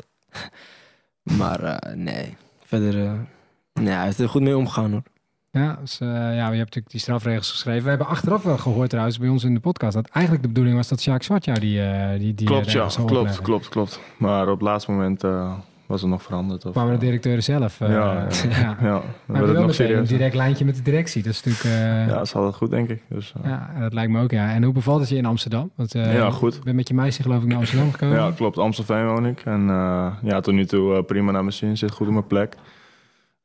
maar 1.38 1.64
eh, 1.64 1.96
nee, 1.96 2.38
verder... 2.64 3.06
eh, 3.06 3.20
nee, 3.74 3.94
hij 3.94 4.08
is 4.08 4.20
er 4.20 4.30
goed 4.30 4.42
mee 4.42 4.58
omgegaan 4.58 4.92
hoor. 4.92 5.04
Ja, 5.60 5.78
dus, 5.82 6.00
eh, 6.00 6.08
ja, 6.10 6.32
je 6.32 6.42
hebt 6.42 6.58
natuurlijk 6.58 6.90
die 6.90 7.00
strafregels 7.00 7.52
geschreven. 7.52 7.84
We 7.84 7.90
hebben 7.90 8.08
achteraf 8.08 8.44
wel 8.44 8.58
gehoord 8.58 8.90
trouwens 8.90 9.18
bij 9.20 9.30
ons 9.30 9.44
in 9.44 9.54
de 9.54 9.60
podcast... 9.60 9.94
dat 9.94 10.08
eigenlijk 10.12 10.44
de 10.46 10.50
bedoeling 10.50 10.78
was 10.78 10.88
dat 10.88 11.02
Sjaak 11.02 11.24
Zwart 11.24 11.46
jou 11.46 11.60
die, 11.60 11.82
eh 11.82 12.20
die, 12.20 12.34
die 12.34 12.48
Klopt, 12.48 12.66
ja. 12.66 12.72
regels 12.72 12.94
zou 12.94 13.06
Klopt, 13.08 13.20
opleggen. 13.22 13.44
klopt, 13.44 13.70
klopt. 13.70 14.00
Maar 14.18 14.44
op 14.48 14.54
het 14.60 14.62
laatste 14.62 14.92
moment 14.92 15.24
eh, 15.24 15.54
was 15.86 16.02
het 16.02 16.10
nog 16.10 16.22
veranderd. 16.24 16.66
Of, 16.66 16.72
kwamen 16.72 16.92
de 16.92 16.98
eh, 16.98 17.04
directeuren 17.06 17.44
zelf. 17.44 17.82
eh, 17.82 17.90
Ja, 17.90 17.96
ja, 18.14 18.28
ja. 18.50 18.58
ja. 18.60 18.78
ja, 18.82 19.02
Maar 19.26 19.42
werd 19.46 19.52
wel 19.58 19.66
meteen 19.66 19.98
een 19.98 20.06
direct 20.06 20.36
lijntje 20.36 20.66
met 20.66 20.76
de 20.76 20.82
directie. 20.82 21.24
Dat 21.24 21.32
is 21.34 21.44
natuurlijk... 21.44 21.76
eh, 21.76 21.82
Ja, 21.92 22.00
ja. 22.02 22.08
dat 22.08 22.26
is 22.26 22.36
altijd 22.36 22.56
goed, 22.56 22.70
denk 22.70 22.90
ik. 22.90 23.02
Dus, 23.10 23.34
eh, 23.44 23.80
dat 23.80 23.94
lijkt 23.94 24.12
me 24.12 24.22
ook, 24.22 24.32
ja. 24.32 24.54
En 24.54 24.64
hoe 24.64 24.74
bevalt 24.74 25.00
het 25.00 25.10
je 25.10 25.16
in 25.16 25.26
Amsterdam? 25.26 25.70
Want, 25.76 25.96
eh, 25.96 26.14
Ja, 26.14 26.30
goed. 26.32 26.54
Je 26.54 26.60
bent 26.64 26.76
met 26.76 26.88
je 26.88 26.94
meisje 26.94 27.22
geloof 27.22 27.42
ik 27.42 27.48
naar 27.48 27.58
Amsterdam 27.58 27.92
gekomen. 27.94 28.16
Ja, 28.18 28.32
klopt. 28.32 28.58
Amstelveen 28.58 29.06
woon 29.08 29.26
ik. 29.26 29.42
En 29.46 29.70
eh, 29.70 30.08
ja, 30.22 30.40
tot 30.40 30.54
nu 30.54 30.66
toe 30.66 30.96
eh, 30.96 31.04
prima 31.04 31.32
naar 31.32 31.42
mijn 31.44 31.54
zin. 31.54 31.78
Zit 31.78 31.92
goed 31.92 32.08
op 32.08 32.14
mijn 32.14 32.28
plek. 32.28 32.56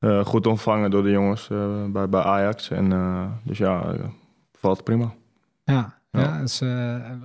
Eh, 0.02 0.24
goed 0.24 0.46
ontvangen 0.46 0.90
door 0.90 1.02
de 1.02 1.10
jongens 1.10 1.48
eh, 1.50 1.84
bij, 1.84 2.08
bij 2.08 2.22
Ajax. 2.22 2.70
En, 2.70 2.92
eh, 2.92 3.24
dus 3.44 3.58
ja, 3.58 3.94
valt 4.52 4.84
prima. 4.84 5.12
Ja, 5.64 5.94
ja. 6.10 6.20
Ja. 6.20 6.32
het 6.38 6.48
is 6.48 6.60
eh, 6.60 6.68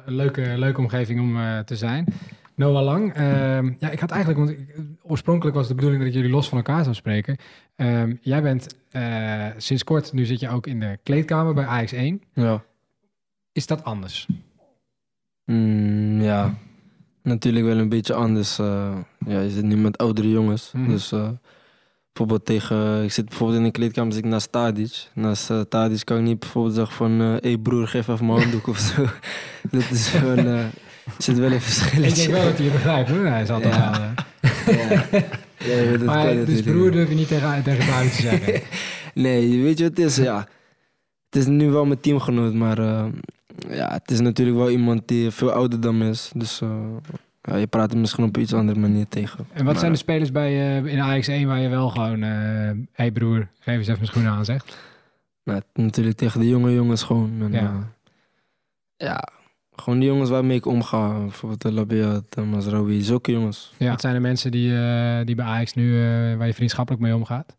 een 0.05 0.15
leuke, 0.15 0.53
leuke 0.57 0.79
omgeving 0.79 1.19
om 1.19 1.38
eh, 1.38 1.60
te 1.60 1.75
zijn. 1.75 2.05
Noah 2.55 2.84
Lang, 2.84 3.13
ehm, 3.13 3.72
ja, 3.79 3.89
ik 3.89 4.00
had 4.00 4.12
eigenlijk, 4.12 4.46
want 4.46 4.60
ik- 4.60 4.75
oorspronkelijk 5.03 5.55
was 5.55 5.67
de 5.67 5.75
bedoeling 5.75 6.01
dat 6.01 6.12
ik 6.12 6.17
jullie 6.17 6.31
los 6.36 6.50
van 6.50 6.57
elkaar 6.57 6.84
zou 6.84 6.96
spreken. 6.96 7.38
Ehm, 7.75 8.15
jij 8.22 8.41
bent 8.41 8.75
eh, 8.91 9.46
sinds 9.57 9.84
kort, 9.84 10.13
nu 10.13 10.25
zit 10.25 10.39
je 10.39 10.50
ook 10.50 10.67
in 10.67 10.79
de 10.79 11.00
kleedkamer 11.03 11.53
bij 11.53 11.65
AX1. 11.65 12.24
Ja. 12.34 12.63
Is 13.51 13.67
dat 13.67 13.84
anders? 13.84 14.27
Mm, 15.46 16.22
ja, 16.22 16.53
natuurlijk 17.24 17.65
wel 17.65 17.77
een 17.77 17.89
beetje 17.89 18.13
anders. 18.13 18.60
eh. 18.60 18.98
ja, 19.25 19.39
je 19.39 19.50
zit 19.50 19.63
nu 19.63 19.77
met 19.77 19.98
oudere 19.98 20.29
jongens. 20.29 20.72
Mhm. 20.72 20.89
Dus 20.89 21.12
eh, 21.12 21.29
bijvoorbeeld 22.17 22.45
tegen... 22.45 23.03
Ik 23.03 23.12
zit 23.12 23.25
bijvoorbeeld 23.25 23.59
in 23.59 23.65
de 23.65 23.71
kleedkamer 23.71 24.13
zit 24.13 24.24
ik 24.24 24.29
naast 24.29 24.51
Tadic. 24.51 25.07
Naast 25.13 25.50
uh, 25.50 25.62
Tadic 25.62 26.05
kan 26.05 26.17
ik 26.17 26.24
niet 26.24 26.39
bijvoorbeeld 26.39 26.75
zeggen 26.75 26.95
van... 26.95 27.12
Hé 27.19 27.38
hey 27.41 27.57
broer, 27.57 27.88
geef 27.88 28.07
even 28.07 28.25
mijn 28.25 28.39
handdoek 28.39 28.67
of 28.67 28.77
zo. 28.77 29.05
dat 29.77 29.89
is 29.91 30.12
wel... 30.12 30.38
eh, 30.38 30.59
er 30.63 30.71
zit 31.17 31.38
wel 31.38 31.47
een 31.50 31.53
Ik 31.55 31.62
verschilletje. 31.62 32.15
denk 32.15 32.31
wel 32.38 32.43
dat 32.43 32.57
hij 32.57 32.65
je 32.65 32.71
begrijpt 32.71 33.09
hoor. 33.09 33.25
Hij 33.25 33.45
zat 33.45 33.63
al 33.65 33.69
Ja. 33.69 33.91
wel. 33.91 34.00
eh. 34.75 34.89
ja. 34.89 35.05
Ja, 35.57 36.03
maar 36.05 36.45
dus 36.45 36.62
broer 36.62 36.91
durf 36.91 37.09
je 37.09 37.15
niet 37.15 37.27
tegen, 37.27 37.63
tegen 37.63 37.88
Tadic 37.88 38.12
te 38.12 38.21
zeggen. 38.21 38.62
Nee, 39.13 39.62
weet 39.63 39.77
je 39.77 39.83
wat 39.88 39.97
het 39.97 40.05
is? 40.05 40.15
Ja. 40.15 40.47
Het 41.29 41.41
is 41.41 41.45
nu 41.45 41.69
wel 41.69 41.86
mijn 41.86 42.00
teamgenoot, 42.00 42.53
maar 42.53 42.77
eh, 42.79 43.05
ja, 43.69 43.91
het 43.93 44.12
is 44.12 44.19
natuurlijk 44.19 44.57
wel 44.57 44.69
iemand 44.69 45.07
die 45.07 45.31
veel 45.31 45.51
ouder 45.51 45.79
dan 45.81 45.97
me 45.97 46.09
is. 46.09 46.31
Dus 46.36 46.62
eh, 46.62 46.69
Ja, 47.48 47.56
je 47.56 47.68
praat 47.68 47.92
er 47.92 47.98
misschien 47.98 48.24
op 48.24 48.38
iets 48.38 48.54
andere 48.54 48.80
manier 48.80 49.08
tegen. 49.08 49.39
En 49.39 49.56
wat 49.56 49.63
Maar, 49.63 49.77
zijn 49.77 49.92
de 49.92 49.98
spelers 49.98 50.32
bij, 50.32 50.77
eh, 50.77 50.94
in 50.94 51.00
Ajax 51.00 51.27
1 51.27 51.48
waar 51.48 51.60
je 51.60 51.70
wel 51.70 51.89
gewoon... 51.89 52.22
Hé 52.22 52.74
hey 52.92 53.12
broer, 53.12 53.48
geef 53.60 53.75
eens 53.77 53.88
even 53.88 53.94
mijn 53.94 54.06
schoenen 54.08 54.32
aan, 54.32 54.46
zegt? 54.46 54.77
Nou, 55.44 55.62
natuurlijk 55.74 56.18
tegen 56.18 56.39
de 56.39 56.48
jonge 56.48 56.74
jongens 56.74 57.04
gewoon. 57.04 57.32
En, 57.42 57.51
Ja. 57.51 57.60
ja. 57.62 57.94
ja, 58.98 59.27
gewoon 59.75 60.00
die 60.00 60.08
jongens 60.08 60.30
waarmee 60.30 60.58
ik 60.58 60.66
omga. 60.66 61.18
Bijvoorbeeld 61.20 61.62
de 61.62 61.72
Labiat, 61.72 62.24
de 62.34 62.42
Mazraoui, 62.42 63.01
zulke 63.01 63.32
jongens. 63.32 63.74
Wat 63.80 64.01
zijn 64.01 64.13
de 64.13 64.20
mensen 64.20 64.51
die, 64.51 64.77
eh, 64.80 65.25
die 65.25 65.36
bij 65.36 65.46
Ajax 65.46 65.74
nu, 65.74 65.96
eh, 65.96 66.38
waar 66.38 66.48
je 66.48 66.54
vriendschappelijk 66.54 67.04
mee 67.04 67.16
omgaat? 67.16 67.56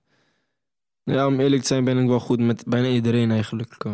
Ja, 1.05 1.27
om 1.27 1.41
eerlijk 1.41 1.61
te 1.63 1.67
zijn 1.69 1.85
ben 1.85 1.99
ik 1.99 2.07
wel 2.09 2.21
goed 2.21 2.39
met 2.41 2.65
bijna 2.67 2.89
iedereen 2.89 3.31
eigenlijk. 3.31 3.75
eh. 3.85 3.93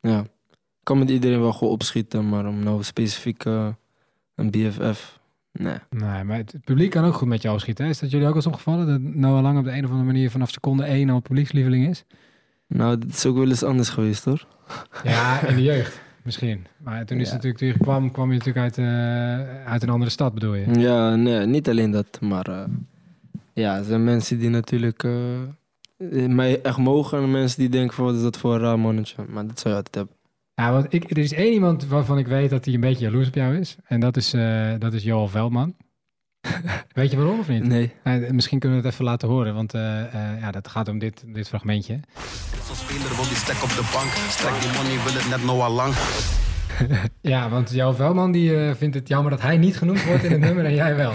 ja, 0.00 0.18
ik 0.20 0.94
kan 0.94 0.98
met 0.98 1.10
iedereen 1.10 1.40
wel 1.40 1.52
gewoon 1.52 1.72
opschieten, 1.72 2.28
maar 2.28 2.46
om 2.46 2.62
nou 2.62 2.82
specifiek 2.82 3.44
eh, 3.44 3.68
een 4.34 4.50
BFF, 4.50 5.17
nee. 5.52 5.76
Nee, 5.90 6.24
maar 6.24 6.36
het, 6.36 6.52
het 6.52 6.64
publiek 6.64 6.90
kan 6.90 7.04
ook 7.04 7.14
goed 7.14 7.28
met 7.28 7.42
jou 7.42 7.58
schieten. 7.58 7.84
hè? 7.84 7.90
Is 7.90 7.98
dat 7.98 8.10
jullie 8.10 8.26
ook 8.26 8.34
eens 8.34 8.46
opgevallen? 8.46 8.86
Dat 8.86 9.00
Noah 9.00 9.42
Lang 9.42 9.58
op 9.58 9.64
de 9.64 9.70
een 9.72 9.84
of 9.84 9.90
andere 9.90 10.06
manier 10.06 10.30
vanaf 10.30 10.50
seconde 10.50 10.84
1 10.84 11.10
al 11.10 11.20
publiekslieveling 11.20 11.88
is? 11.88 12.04
Nou, 12.66 12.98
dat 12.98 13.08
is 13.08 13.26
ook 13.26 13.36
wel 13.36 13.48
eens 13.48 13.62
anders 13.62 13.88
geweest 13.88 14.24
hoor. 14.24 14.46
Ja, 15.04 15.40
in 15.46 15.54
de 15.56 15.62
jeugd 15.72 16.00
misschien. 16.22 16.66
Maar 16.76 17.04
toen 17.04 17.18
is 17.20 17.28
Ja. 17.28 17.34
het 17.34 17.42
natuurlijk, 17.42 17.58
toen 17.58 17.68
je 17.68 17.78
kwam, 17.92 18.10
kwam 18.10 18.32
je 18.32 18.38
natuurlijk 18.38 18.64
uit, 18.64 18.78
eh, 18.78 19.64
uit 19.66 19.82
een 19.82 19.88
andere 19.88 20.10
stad, 20.10 20.34
bedoel 20.34 20.54
je? 20.54 20.78
Ja, 20.80 21.14
nee, 21.14 21.46
niet 21.46 21.68
alleen 21.68 21.90
dat, 21.90 22.20
maar 22.20 22.46
eh, 22.48 22.64
ja, 23.52 23.76
er 23.76 23.84
zijn 23.84 24.04
mensen 24.04 24.38
die 24.38 24.48
natuurlijk 24.48 25.04
eh, 25.04 26.26
mij 26.26 26.62
echt 26.62 26.78
mogen 26.78 27.22
en 27.22 27.30
mensen 27.30 27.58
die 27.58 27.68
denken 27.68 27.94
van 27.94 28.04
wat 28.04 28.14
is 28.14 28.22
dat 28.22 28.38
voor 28.38 28.54
een 28.54 28.60
raar 28.60 28.78
mannetje. 28.78 29.24
Maar 29.28 29.46
dat 29.46 29.58
zou 29.60 29.74
je 29.74 29.80
altijd 29.80 29.94
hebben. 29.94 30.14
Ja, 30.58 30.72
want 30.72 30.86
ik, 30.88 31.10
er 31.10 31.18
is 31.18 31.32
één 31.32 31.52
iemand 31.52 31.86
waarvan 31.86 32.18
ik 32.18 32.26
weet 32.26 32.50
dat 32.50 32.64
hij 32.64 32.74
een 32.74 32.80
beetje 32.80 33.04
jaloers 33.04 33.28
op 33.28 33.34
jou 33.34 33.56
is. 33.56 33.76
En 33.84 34.00
dat 34.00 34.16
is, 34.16 34.32
eh 34.32 34.72
dat 34.78 34.92
is 34.92 35.02
Joel 35.02 35.28
Veldman. 35.28 35.76
weet 36.92 37.10
je 37.10 37.16
waarom 37.16 37.38
of 37.38 37.48
niet? 37.48 37.66
Nee. 37.66 37.92
Nou, 38.04 38.32
misschien 38.32 38.58
kunnen 38.58 38.78
we 38.78 38.84
het 38.84 38.92
even 38.92 39.04
laten 39.04 39.28
horen, 39.28 39.54
want 39.54 39.74
eh, 39.74 40.00
eh, 40.00 40.40
ja, 40.40 40.50
dat 40.50 40.68
gaat 40.68 40.88
om 40.88 40.98
dit, 40.98 41.24
dit 41.26 41.48
fragmentje. 41.48 42.00
Zo'n 42.66 42.76
speler 42.76 43.14
wil 43.14 43.24
die 43.24 43.36
stek 43.36 43.62
op 43.62 43.68
de 43.68 43.90
bank. 43.92 44.10
Stek 44.10 44.60
die 44.60 44.70
money, 44.70 45.04
wil 45.04 45.12
het 45.12 45.28
net 45.28 45.44
Noah 45.44 45.74
Lang. 45.74 45.94
Ja, 47.20 47.48
want 47.48 47.70
Joel 47.70 47.94
Veldman 47.94 48.32
die, 48.32 48.56
eh, 48.56 48.74
vindt 48.74 48.94
het 48.94 49.08
jammer 49.08 49.30
dat 49.30 49.40
hij 49.40 49.56
niet 49.56 49.76
genoemd 49.76 50.04
wordt 50.04 50.24
in 50.24 50.30
het 50.30 50.40
nummer 50.40 50.64
en 50.64 50.74
jij 50.74 50.96
wel. 50.96 51.12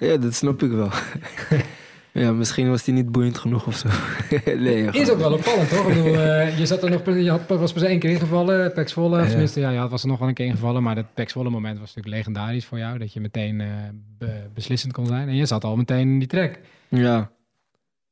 Ja, 0.00 0.16
dat 0.16 0.34
snap 0.34 0.62
ik 0.62 0.70
wel. 0.70 0.90
ja, 2.20 2.32
misschien 2.32 2.68
was 2.68 2.84
die 2.84 2.94
niet 2.94 3.12
boeiend 3.12 3.38
genoeg 3.38 3.66
of 3.66 3.76
zo. 3.76 3.88
nee, 4.44 4.82
Is 4.90 5.10
ook 5.10 5.18
wel 5.18 5.32
opvallend, 5.32 5.68
toch? 5.68 5.88
Ik 5.88 5.94
bedoel, 5.94 6.14
eh, 6.20 6.58
je, 6.58 6.66
zat 6.66 6.82
er 6.82 6.90
nog, 6.90 7.04
je 7.06 7.30
had, 7.30 7.40
was 7.48 7.72
pas 7.72 7.82
één 7.82 7.98
keer 7.98 8.10
ingevallen, 8.10 8.72
Pax 8.72 8.92
Volle. 8.92 9.22
Ja. 9.22 9.28
tenminste, 9.28 9.60
ja, 9.60 9.70
je 9.70 9.88
was 9.88 10.02
er 10.02 10.08
nog 10.08 10.18
wel 10.18 10.28
een 10.28 10.34
keer 10.34 10.46
ingevallen. 10.46 10.82
Maar 10.82 10.94
dat 10.94 11.14
Pax 11.14 11.32
Volle 11.32 11.50
moment 11.50 11.78
was 11.78 11.94
natuurlijk 11.94 12.16
legendarisch 12.16 12.64
voor 12.64 12.78
jou. 12.78 12.98
Dat 12.98 13.12
je 13.12 13.20
meteen 13.20 13.60
eh, 13.60 13.68
be- 14.18 14.46
beslissend 14.54 14.92
kon 14.92 15.06
zijn. 15.06 15.28
En 15.28 15.34
je 15.36 15.46
zat 15.46 15.64
al 15.64 15.76
meteen 15.76 16.08
in 16.08 16.18
die 16.18 16.28
track. 16.28 16.58
Ja. 16.88 17.30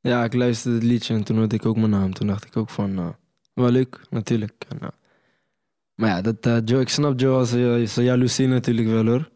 Ja, 0.01 0.23
ik 0.23 0.33
luisterde 0.33 0.77
het 0.77 0.85
liedje 0.85 1.13
en 1.13 1.23
toen 1.23 1.37
hoorde 1.37 1.55
ik 1.55 1.65
ook 1.65 1.75
mijn 1.77 1.89
naam. 1.89 2.13
Toen 2.13 2.27
dacht 2.27 2.45
ik 2.45 2.57
ook 2.57 2.69
van, 2.69 2.93
nou, 2.93 3.13
wel 3.53 3.69
leuk, 3.69 3.99
natuurlijk. 4.09 4.53
En, 4.69 4.77
nou. 4.79 4.91
Maar 5.95 6.09
ja, 6.09 6.21
dat, 6.21 6.35
eh, 6.45 6.57
Joe, 6.65 6.81
ik 6.81 6.89
snap 6.89 7.19
Joe 7.19 7.37
als 7.37 7.51
je 7.51 7.77
als 7.81 7.95
jaloezie 7.95 8.47
natuurlijk 8.47 8.87
wel 8.87 9.05
hoor. 9.05 9.29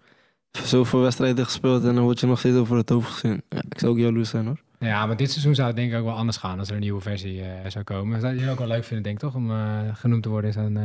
Zoveel 0.51 1.00
wedstrijden 1.01 1.46
gespeeld 1.46 1.84
en 1.86 1.96
dan 1.96 2.03
word 2.03 2.20
je 2.20 2.27
nog 2.27 2.39
steeds 2.39 2.58
over 2.58 2.77
het 2.77 2.89
hoofd 2.89 3.12
gezien. 3.12 3.41
Ja, 3.50 3.62
ik 3.70 3.79
zou 3.79 3.91
ook 3.91 3.98
jaloers 3.98 4.29
zijn 4.29 4.46
hoor. 4.46 4.60
Ja, 4.79 5.06
maar 5.06 5.15
dit 5.18 5.32
seizoen 5.32 5.56
zou 5.56 5.68
het 5.68 5.75
denk 5.75 5.91
ik 5.91 5.98
ook 5.98 6.03
wel 6.06 6.13
anders 6.15 6.38
gaan 6.38 6.60
als 6.60 6.68
er 6.70 6.74
een 6.75 6.79
nieuwe 6.82 7.01
versie 7.01 7.41
eh, 7.41 7.48
zou 7.68 7.84
komen. 7.84 8.22
Zou 8.22 8.34
je 8.36 8.41
het 8.41 8.50
ook 8.51 8.58
wel 8.58 8.68
leuk 8.68 8.84
vinden, 8.84 9.03
denk 9.03 9.15
ik, 9.15 9.22
toch? 9.22 9.36
Om 9.36 9.51
eh, 9.51 9.58
genoemd 9.94 10.24
te 10.24 10.29
worden 10.29 10.50
in 10.53 10.62
zo'n... 10.62 10.77
eh, 10.77 10.84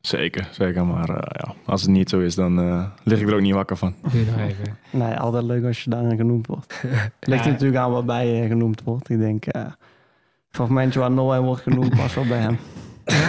Zeker, 0.00 0.48
zeker. 0.50 0.86
Maar 0.86 1.08
eh, 1.08 1.16
ja, 1.46 1.54
als 1.64 1.82
het 1.82 1.90
niet 1.90 2.08
zo 2.08 2.20
is, 2.20 2.34
dan 2.34 2.58
eh, 2.60 2.84
lig 3.02 3.20
ik 3.20 3.28
er 3.28 3.34
ook 3.34 3.40
niet 3.40 3.54
wakker 3.54 3.76
van. 3.76 3.94
doe 4.12 4.24
nog 4.24 4.38
even. 4.38 4.76
Nee, 4.90 5.14
altijd 5.14 5.44
leuk 5.44 5.64
als 5.64 5.84
je 5.84 5.90
daarin 5.90 6.16
genoemd 6.16 6.46
wordt. 6.46 6.80
Het 6.80 7.12
ligt 7.28 7.40
Ja. 7.40 7.46
er 7.46 7.52
natuurlijk 7.52 7.78
aan 7.80 7.90
waarbij 7.92 8.26
je 8.26 8.48
genoemd 8.48 8.82
wordt. 8.82 9.08
Ik 9.10 9.18
denk, 9.18 9.46
eh 9.46 9.62
het 9.62 10.62
fragmentje 10.62 11.00
waar 11.00 11.10
Noah 11.10 11.44
wordt 11.44 11.62
genoemd, 11.62 11.96
past 11.96 12.14
wel 12.14 12.26
bij 12.26 12.38
hem. 12.38 12.58
Ja, 13.04 13.24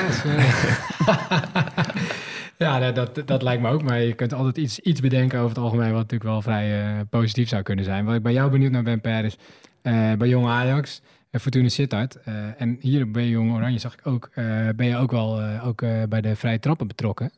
ja 2.58 2.92
dat, 2.92 3.22
dat 3.26 3.42
lijkt 3.42 3.62
me 3.62 3.70
ook. 3.70 3.84
Maar 3.84 4.00
je 4.02 4.14
kunt 4.14 4.34
altijd 4.34 4.58
iets, 4.58 4.80
iets 4.80 5.00
bedenken 5.02 5.38
over 5.40 5.50
het 5.56 5.64
algemeen... 5.64 5.92
wat 5.92 6.02
natuurlijk 6.02 6.30
wel 6.30 6.42
vrij 6.42 6.84
eh, 6.84 7.00
positief 7.10 7.48
zou 7.50 7.62
kunnen 7.64 7.86
zijn. 7.86 8.06
Wat 8.06 8.16
ik 8.16 8.24
bij 8.24 8.34
jou 8.34 8.52
benieuwd 8.52 8.72
naar 8.72 8.84
ben, 8.84 9.02
Per, 9.02 9.26
is... 9.26 9.38
eh, 9.82 10.14
bij 10.14 10.28
Jong 10.28 10.48
Ajax 10.48 11.02
en 11.32 11.40
Fortuna 11.40 11.70
Sittard... 11.70 12.16
eh, 12.22 12.62
en 12.62 12.78
hier 12.80 13.12
bij 13.12 13.28
Jong 13.28 13.54
Oranje 13.54 13.80
zag 13.80 13.94
ik 13.94 14.08
ook... 14.08 14.30
eh, 14.34 14.70
ben 14.76 14.86
je 14.88 14.96
ook 14.96 15.12
wel 15.12 15.42
eh, 15.42 15.68
ook, 15.68 15.82
eh, 15.82 16.04
bij 16.10 16.22
de 16.22 16.36
vrije 16.36 16.60
trappen 16.60 16.88
betrokken. 16.88 17.32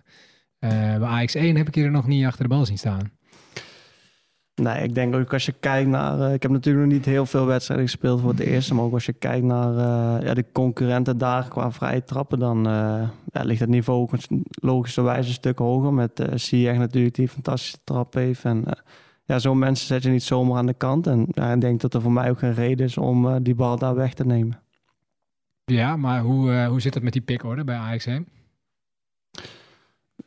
Eh, 0.60 0.70
bij 0.70 1.08
Ajax 1.08 1.36
1 1.36 1.56
heb 1.56 1.68
ik 1.68 1.76
je 1.76 1.84
er 1.84 1.92
nog 1.92 2.08
niet 2.08 2.26
achter 2.26 2.44
de 2.44 2.50
bal 2.50 2.66
zien 2.66 2.78
staan. 2.78 3.12
Nee, 4.62 4.84
ik 4.84 4.96
denk 4.96 5.16
ook 5.16 5.34
als 5.34 5.46
je 5.46 5.52
kijkt 5.60 5.90
naar... 5.90 6.20
eh, 6.20 6.34
ik 6.34 6.42
heb 6.42 6.52
natuurlijk 6.52 6.86
nog 6.86 6.94
niet 6.94 7.06
heel 7.06 7.26
veel 7.26 7.46
wedstrijden 7.46 7.86
gespeeld 7.86 8.22
voor 8.22 8.30
het 8.30 8.40
eerste. 8.40 8.74
Maar 8.74 8.84
ook 8.84 8.94
als 8.94 9.06
je 9.06 9.14
kijkt 9.14 9.46
naar 9.46 9.78
eh, 9.78 10.26
ja, 10.26 10.34
de 10.34 10.46
concurrenten 10.52 11.18
daar 11.18 11.48
qua 11.48 11.72
vrije 11.72 12.04
trappen... 12.04 12.40
dan 12.40 12.68
eh, 12.68 13.10
ja, 13.32 13.44
ligt 13.44 13.60
het 13.60 13.70
niveau 13.70 14.02
ook 14.02 14.12
logischerwijs 14.50 15.28
een 15.28 15.34
stuk 15.34 15.58
hoger. 15.58 15.94
Met 15.94 16.20
uh, 16.20 16.78
natuurlijk 16.78 17.16
die 17.16 17.24
een 17.24 17.32
fantastische 17.32 17.78
trap 17.84 18.14
heeft. 18.14 18.44
En 18.46 18.64
ja, 19.26 19.40
zo'n 19.40 19.60
mensen 19.60 19.88
zet 19.88 20.04
je 20.04 20.10
niet 20.10 20.24
zomaar 20.24 20.58
aan 20.58 20.66
de 20.66 20.74
kant. 20.74 21.08
En 21.08 21.28
ik 21.54 21.62
denk 21.62 21.82
dat 21.82 21.94
er 21.94 22.02
voor 22.02 22.12
mij 22.12 22.30
ook 22.30 22.40
geen 22.40 22.54
reden 22.54 22.86
is 22.86 22.98
om 22.98 23.44
die 23.44 23.56
bal 23.56 23.78
daar 23.78 23.96
weg 23.96 24.14
te 24.14 24.26
nemen. 24.26 24.60
Ja, 25.66 25.96
maar 25.96 26.22
hoe, 26.22 26.66
hoe 26.66 26.82
zit 26.82 26.94
het 26.94 27.04
met 27.04 27.14
die 27.14 27.22
pickorde 27.22 27.64
bij 27.64 28.00
1? 28.06 28.28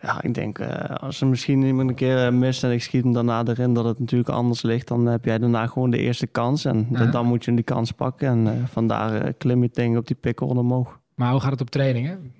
Ja, 0.03 0.23
ik 0.23 0.35
denk 0.35 0.59
eh, 0.59 0.97
als 0.97 1.21
er 1.21 1.27
misschien 1.27 1.63
iemand 1.63 1.89
een 1.89 1.95
keer 1.95 2.27
eh, 2.27 2.33
mist 2.33 2.65
en 2.65 2.71
ik 2.71 2.83
schiet 2.83 3.03
hem 3.03 3.13
daarna 3.13 3.45
erin, 3.45 3.75
dat 3.75 3.85
het 3.85 3.99
natuurlijk 3.99 4.29
anders 4.29 4.63
ligt. 4.63 4.89
Dan 4.89 5.07
heb 5.07 5.25
jij 5.25 5.39
daarna 5.39 5.67
gewoon 5.67 5.91
de 5.91 5.99
eerste 5.99 6.27
kans. 6.27 6.65
En 6.65 6.89
dan 7.11 7.27
moet 7.27 7.45
je 7.45 7.55
die 7.55 7.65
kans 7.65 7.93
pakken. 7.93 8.29
En 8.29 8.47
eh, 8.47 8.67
vandaar 8.67 9.33
klim 9.33 9.63
je 9.63 9.71
tegen 9.71 9.97
op 9.97 10.07
die 10.07 10.17
pickorde 10.17 10.61
omhoog. 10.61 11.01
Maar 11.15 11.31
hoe 11.31 11.41
gaat 11.41 11.51
het 11.51 11.61
op 11.61 11.71
trainingen? 11.71 12.33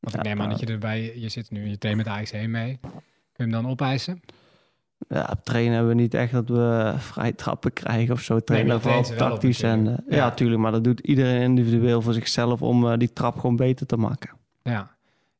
Want 0.00 0.16
ik 0.16 0.22
neem 0.22 0.40
aan 0.40 0.50
dat 0.50 0.60
je 0.60 0.66
erbij... 0.66 1.18
Je 1.18 1.28
zit 1.28 1.50
nu, 1.50 1.68
je 1.68 1.78
traint 1.78 2.04
met 2.04 2.32
1 2.32 2.50
mee. 2.50 2.78
Kun 2.80 2.90
je 3.32 3.42
hem 3.42 3.50
dan 3.50 3.68
opeisen? 3.68 4.20
Ja, 5.08 5.28
op 5.32 5.44
trainen 5.44 5.72
hebben 5.72 5.96
we 5.96 6.00
niet 6.00 6.14
echt 6.14 6.32
dat 6.32 6.48
we 6.48 6.94
vrij 6.96 7.32
trappen 7.32 7.72
krijgen 7.72 8.14
of 8.14 8.20
zo. 8.20 8.40
Trainen 8.40 8.74
je 8.74 8.80
vooral 8.80 9.04
ze 9.04 9.12
op 9.12 9.18
tactisch. 9.18 9.62
En, 9.62 9.84
Ja. 9.84 10.16
ja, 10.16 10.30
tuurlijk. 10.30 10.60
Maar 10.60 10.72
dat 10.72 10.84
doet 10.84 11.00
iedereen 11.00 11.42
individueel 11.42 12.02
voor 12.02 12.12
zichzelf 12.12 12.62
om 12.62 12.98
die 12.98 13.12
trap 13.12 13.38
gewoon 13.38 13.56
beter 13.56 13.86
te 13.86 13.96
maken. 13.96 14.30
Ja, 14.62 14.93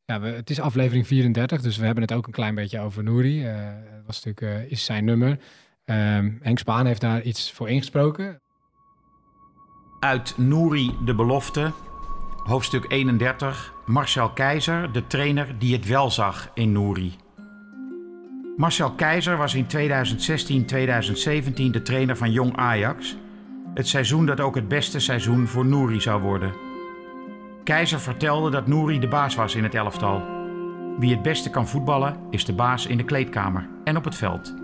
ja 0.05 0.21
we, 0.21 0.27
het 0.27 0.51
is 0.51 0.61
aflevering 0.61 1.07
34, 1.07 1.61
dus 1.61 1.77
we 1.77 1.85
hebben 1.85 2.03
het 2.03 2.13
ook 2.13 2.27
een 2.27 2.33
klein 2.33 2.55
beetje 2.55 2.81
over 2.81 3.03
Nouri. 3.03 3.47
Eh 3.47 3.93
dat 4.05 4.15
was 4.15 4.25
natuurlijk, 4.25 4.65
eh, 4.65 4.71
is 4.71 4.85
zijn 4.85 5.05
nummer. 5.05 5.39
Ehm, 5.85 6.31
Henk 6.41 6.59
Spaan 6.59 6.87
heeft 6.87 7.01
daar 7.01 7.23
iets 7.23 7.53
voor 7.53 7.69
ingesproken. 7.69 8.41
Uit 10.01 10.39
Nouri 10.39 10.95
de 11.05 11.15
Belofte, 11.15 11.73
hoofdstuk 12.43 12.85
31. 12.89 13.73
Marcel 13.87 14.31
Keizer, 14.31 14.93
de 14.93 15.07
trainer 15.07 15.59
die 15.59 15.77
het 15.77 15.87
wel 15.87 16.11
zag 16.11 16.51
in 16.55 16.73
Nouri. 16.73 17.13
Marcel 18.57 18.93
Keizer 18.93 19.37
was 19.37 19.55
in 19.55 19.67
2016-2017 19.67 21.71
de 21.71 21.83
trainer 21.83 22.17
van 22.17 22.33
Jong 22.33 22.57
Ajax. 22.57 23.17
Het 23.75 23.89
seizoen 23.89 24.27
dat 24.27 24.41
ook 24.41 24.55
het 24.55 24.69
beste 24.69 25.01
seizoen 25.01 25.47
voor 25.47 25.67
Nouri 25.67 26.01
zou 26.01 26.23
worden. 26.23 26.64
Keizer 27.65 28.01
vertelde 28.01 28.51
dat 28.51 28.67
Nouri 28.67 28.99
de 28.99 29.09
baas 29.09 29.35
was 29.35 29.55
in 29.55 29.63
het 29.63 29.75
elftal. 29.75 30.23
Wie 30.99 31.11
het 31.11 31.23
beste 31.23 31.51
kan 31.51 31.69
voetballen, 31.69 32.17
is 32.31 32.45
de 32.45 32.53
baas 32.53 32.87
in 32.87 32.97
de 32.97 33.05
kleedkamer 33.05 33.69
en 33.85 33.97
op 33.97 34.05
het 34.05 34.15
veld. 34.15 34.55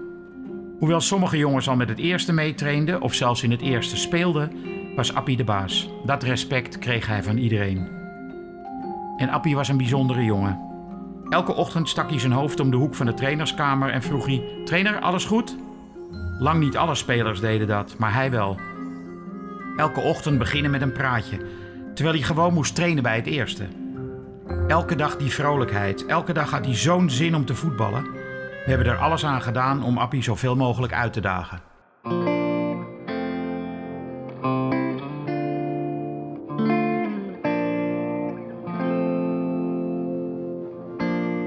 Hoewel 0.79 1.01
sommige 1.01 1.37
jongens 1.37 1.69
al 1.69 1.77
met 1.77 1.89
het 1.89 1.99
eerste 1.99 2.33
meetrainden 2.33 3.01
of 3.01 3.15
zelfs 3.15 3.43
in 3.43 3.51
het 3.51 3.61
eerste 3.61 3.97
speelden, 3.97 4.53
was 4.97 5.15
Appie 5.15 5.37
de 5.37 5.45
baas. 5.45 5.91
Dat 6.05 6.23
respect 6.23 6.79
kreeg 6.79 7.07
hij 7.07 7.23
van 7.23 7.37
iedereen. 7.37 7.89
En 9.17 9.29
Appie 9.29 9.55
was 9.55 9.69
een 9.69 9.77
bijzondere 9.77 10.25
jongen. 10.25 10.61
Elke 11.29 11.55
ochtend 11.55 11.89
stak 11.89 12.11
hij 12.11 12.19
zijn 12.19 12.33
hoofd 12.33 12.61
om 12.61 12.71
de 12.71 12.77
hoek 12.77 12.95
van 12.95 13.07
de 13.07 13.15
trainerskamer 13.15 13.91
en 13.91 14.03
vroeg 14.03 14.27
hij: 14.27 14.43
Trainer, 14.65 15.01
alles 15.01 15.25
goed? 15.25 15.57
Lang 16.39 16.61
niet 16.61 16.77
alle 16.77 16.95
spelers 16.95 17.41
deden 17.41 17.67
dat, 17.67 17.95
maar 17.99 18.15
hij 18.15 18.31
wel. 18.31 18.59
Elke 19.77 20.01
ochtend 20.01 20.39
beginnen 20.39 20.71
met 20.71 20.83
een 20.83 20.93
praatje, 20.93 21.39
terwijl 22.01 22.21
hij 22.21 22.29
gewoon 22.29 22.55
moest 22.55 22.75
trainen 22.75 23.03
bij 23.03 23.17
het 23.17 23.27
eerste. 23.27 23.67
Elke 24.69 24.97
dag 24.97 25.17
die 25.17 25.31
vrolijkheid, 25.31 26.07
elke 26.07 26.33
dag 26.33 26.51
had 26.51 26.65
hij 26.65 26.75
zo'n 26.75 27.11
zin 27.11 27.35
om 27.35 27.45
te 27.45 27.55
voetballen. 27.55 28.03
We 28.03 28.65
hebben 28.65 28.87
er 28.87 28.97
alles 28.97 29.25
aan 29.25 29.43
gedaan 29.43 29.85
om 29.85 29.99
Appie 29.99 30.23
zoveel 30.23 30.57
mogelijk 30.57 30.93
uit 30.93 31.13
te 31.13 31.21
dagen. 31.21 31.61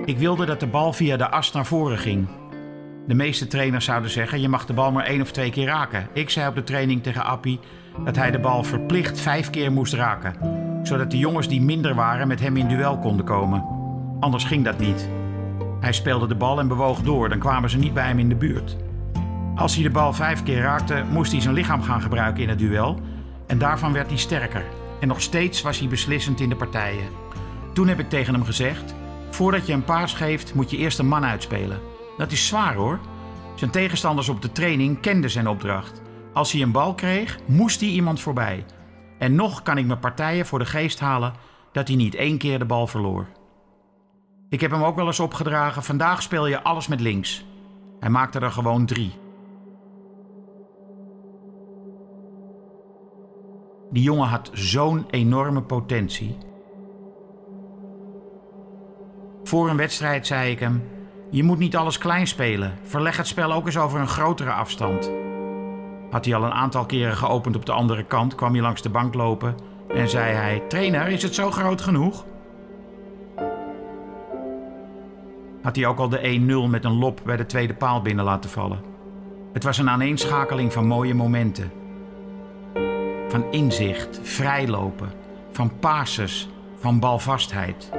Ik 0.05 0.17
wilde 0.17 0.45
dat 0.45 0.59
de 0.59 0.67
bal 0.67 0.93
via 0.93 1.17
de 1.17 1.29
as 1.29 1.51
naar 1.51 1.65
voren 1.65 1.97
ging. 1.97 2.27
De 3.07 3.15
meeste 3.15 3.47
trainers 3.47 3.85
zouden 3.85 4.11
zeggen: 4.11 4.41
je 4.41 4.49
mag 4.49 4.65
de 4.65 4.73
bal 4.73 4.91
maar 4.91 5.05
één 5.05 5.21
of 5.21 5.31
twee 5.31 5.51
keer 5.51 5.65
raken. 5.65 6.07
Ik 6.13 6.29
zei 6.29 6.47
op 6.47 6.55
de 6.55 6.63
training 6.63 7.03
tegen 7.03 7.23
Appie 7.23 7.59
dat 8.05 8.15
hij 8.15 8.31
de 8.31 8.39
bal 8.39 8.63
verplicht 8.63 9.19
vijf 9.19 9.49
keer 9.49 9.71
moest 9.71 9.93
raken, 9.93 10.35
zodat 10.83 11.11
de 11.11 11.17
jongens 11.17 11.47
die 11.47 11.61
minder 11.61 11.95
waren 11.95 12.27
met 12.27 12.39
hem 12.39 12.57
in 12.57 12.67
duel 12.67 12.97
konden 12.97 13.25
komen. 13.25 13.65
Anders 14.19 14.43
ging 14.43 14.63
dat 14.63 14.79
niet. 14.79 15.09
Hij 15.79 15.93
speelde 15.93 16.27
de 16.27 16.35
bal 16.35 16.59
en 16.59 16.67
bewoog 16.67 17.01
door, 17.01 17.29
dan 17.29 17.39
kwamen 17.39 17.69
ze 17.69 17.77
niet 17.77 17.93
bij 17.93 18.07
hem 18.07 18.19
in 18.19 18.29
de 18.29 18.35
buurt. 18.35 18.77
Als 19.55 19.73
hij 19.73 19.83
de 19.83 19.89
bal 19.89 20.13
vijf 20.13 20.43
keer 20.43 20.61
raakte, 20.61 21.03
moest 21.09 21.31
hij 21.31 21.41
zijn 21.41 21.53
lichaam 21.53 21.81
gaan 21.81 22.01
gebruiken 22.01 22.43
in 22.43 22.49
het 22.49 22.59
duel. 22.59 22.99
En 23.47 23.57
daarvan 23.57 23.93
werd 23.93 24.07
hij 24.07 24.17
sterker. 24.17 24.63
En 24.99 25.07
nog 25.07 25.21
steeds 25.21 25.61
was 25.61 25.79
hij 25.79 25.87
beslissend 25.87 26.39
in 26.39 26.49
de 26.49 26.55
partijen. 26.55 27.07
Toen 27.73 27.87
heb 27.87 27.99
ik 27.99 28.09
tegen 28.09 28.33
hem 28.33 28.43
gezegd: 28.43 28.95
Voordat 29.29 29.67
je 29.67 29.73
een 29.73 29.83
paas 29.83 30.13
geeft, 30.13 30.53
moet 30.53 30.71
je 30.71 30.77
eerst 30.77 30.99
een 30.99 31.07
man 31.07 31.25
uitspelen. 31.25 31.79
Dat 32.17 32.31
is 32.31 32.47
zwaar 32.47 32.73
hoor. 32.73 32.99
Zijn 33.55 33.71
tegenstanders 33.71 34.29
op 34.29 34.41
de 34.41 34.51
training 34.51 34.99
kenden 34.99 35.29
zijn 35.29 35.47
opdracht. 35.47 36.01
Als 36.33 36.51
hij 36.51 36.61
een 36.61 36.71
bal 36.71 36.93
kreeg, 36.93 37.39
moest 37.45 37.79
hij 37.79 37.89
iemand 37.89 38.19
voorbij. 38.19 38.65
En 39.19 39.35
nog 39.35 39.61
kan 39.61 39.77
ik 39.77 39.85
mijn 39.85 39.99
partijen 39.99 40.45
voor 40.45 40.59
de 40.59 40.65
geest 40.65 40.99
halen 40.99 41.33
dat 41.71 41.87
hij 41.87 41.97
niet 41.97 42.15
één 42.15 42.37
keer 42.37 42.59
de 42.59 42.65
bal 42.65 42.87
verloor. 42.87 43.27
Ik 44.49 44.61
heb 44.61 44.71
hem 44.71 44.83
ook 44.83 44.95
wel 44.95 45.05
eens 45.05 45.19
opgedragen: 45.19 45.83
vandaag 45.83 46.21
speel 46.21 46.47
je 46.47 46.63
alles 46.63 46.87
met 46.87 46.99
links. 46.99 47.45
Hij 47.99 48.09
maakte 48.09 48.39
er 48.39 48.51
gewoon 48.51 48.85
drie. 48.85 49.13
Die 53.91 54.03
jongen 54.03 54.27
had 54.27 54.49
zo'n 54.53 55.05
enorme 55.09 55.61
potentie. 55.61 56.37
Voor 59.43 59.69
een 59.69 59.77
wedstrijd 59.77 60.27
zei 60.27 60.51
ik 60.51 60.59
hem: 60.59 60.83
Je 61.29 61.43
moet 61.43 61.57
niet 61.57 61.75
alles 61.75 61.97
klein 61.97 62.27
spelen. 62.27 62.77
Verleg 62.83 63.17
het 63.17 63.27
spel 63.27 63.51
ook 63.53 63.65
eens 63.65 63.77
over 63.77 63.99
een 63.99 64.07
grotere 64.07 64.51
afstand. 64.51 65.11
Had 66.13 66.25
hij 66.25 66.35
al 66.35 66.43
een 66.43 66.51
aantal 66.51 66.85
keren 66.85 67.17
geopend 67.17 67.55
op 67.55 67.65
de 67.65 67.71
andere 67.71 68.03
kant, 68.03 68.35
kwam 68.35 68.53
hij 68.53 68.61
langs 68.61 68.81
de 68.81 68.89
bank 68.89 69.13
lopen 69.13 69.55
en 69.87 70.09
zei 70.09 70.33
hij: 70.33 70.63
Trainer, 70.67 71.07
is 71.07 71.23
het 71.23 71.35
zo 71.35 71.51
groot 71.51 71.81
genoeg? 71.81 72.25
Had 75.61 75.75
hij 75.75 75.85
ook 75.85 75.99
al 75.99 76.09
de 76.09 76.65
1-0 76.67 76.69
met 76.69 76.85
een 76.85 76.97
lop 76.97 77.21
bij 77.25 77.37
de 77.37 77.45
tweede 77.45 77.73
paal 77.73 78.01
binnen 78.01 78.25
laten 78.25 78.49
vallen. 78.49 78.81
Het 79.53 79.63
was 79.63 79.77
een 79.77 79.89
aaneenschakeling 79.89 80.73
van 80.73 80.87
mooie 80.87 81.13
momenten. 81.13 81.71
Van 83.29 83.51
inzicht, 83.51 84.19
vrijlopen, 84.23 85.11
van 85.51 85.79
passes, 85.79 86.49
van 86.77 86.99
balvastheid. 86.99 87.91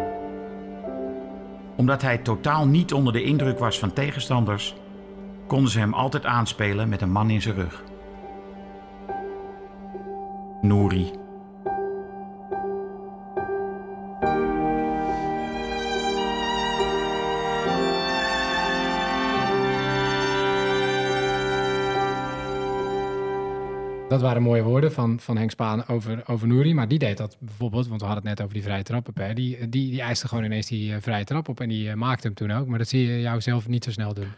Omdat 1.76 2.02
hij 2.02 2.18
totaal 2.18 2.66
niet 2.66 2.92
onder 2.92 3.12
de 3.12 3.22
indruk 3.22 3.58
was 3.58 3.78
van 3.78 3.92
tegenstanders, 3.92 4.74
konden 5.46 5.70
ze 5.70 5.78
hem 5.78 5.94
altijd 5.94 6.24
aanspelen 6.24 6.88
met 6.88 7.02
een 7.02 7.12
man 7.12 7.30
in 7.30 7.42
zijn 7.42 7.54
rug. 7.54 7.82
Nouri. 10.64 11.12
Dat 24.08 24.20
waren 24.20 24.42
mooie 24.42 24.62
woorden 24.62 24.92
van, 24.92 25.20
van 25.20 25.36
Henk 25.36 25.50
Spaan 25.50 25.86
over, 25.86 26.22
over 26.26 26.48
Nouri. 26.48 26.74
Maar 26.74 26.88
die 26.88 26.98
deed 26.98 27.16
dat 27.16 27.36
bijvoorbeeld, 27.40 27.88
want 27.88 28.00
we 28.00 28.06
hadden 28.06 28.24
het 28.24 28.38
net 28.38 28.42
over 28.42 28.54
die 28.54 28.62
vrije 28.62 28.82
trappen. 28.82 29.12
Per. 29.12 29.34
Die, 29.34 29.68
die, 29.68 29.90
die 29.90 30.00
eiste 30.00 30.28
gewoon 30.28 30.44
ineens 30.44 30.66
die 30.66 30.94
eh, 30.94 31.00
vrije 31.00 31.24
trap 31.24 31.48
op 31.48 31.60
en 31.60 31.68
die 31.68 31.90
eh, 31.90 31.94
maakte 31.94 32.26
hem 32.26 32.36
toen 32.36 32.50
ook. 32.50 32.66
Maar 32.66 32.78
dat 32.78 32.88
zie 32.88 33.06
je 33.06 33.20
jou 33.20 33.40
zelf 33.40 33.68
niet 33.68 33.84
zo 33.84 33.90
snel 33.90 34.14
doen. 34.14 34.28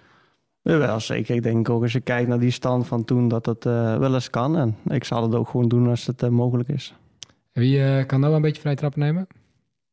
Jawel, 0.66 1.00
zeker. 1.00 1.34
Ik 1.34 1.42
denk 1.42 1.68
ook 1.70 1.82
als 1.82 1.92
je 1.92 2.00
kijkt 2.00 2.28
naar 2.28 2.38
die 2.38 2.50
stand 2.50 2.86
van 2.86 3.04
toen 3.04 3.28
dat 3.28 3.46
het 3.46 3.66
eh, 3.66 3.96
wel 3.98 4.14
eens 4.14 4.30
kan. 4.30 4.56
En 4.56 4.76
ik 4.88 5.04
zal 5.04 5.22
het 5.22 5.34
ook 5.34 5.48
gewoon 5.48 5.68
doen 5.68 5.88
als 5.88 6.06
het 6.06 6.22
eh, 6.22 6.28
mogelijk 6.28 6.68
is. 6.68 6.94
Wie 7.52 7.82
eh, 7.84 8.06
kan 8.06 8.20
nou 8.20 8.34
een 8.34 8.40
beetje 8.42 8.60
vrije 8.60 8.76
trappen 8.76 9.00
nemen? 9.00 9.26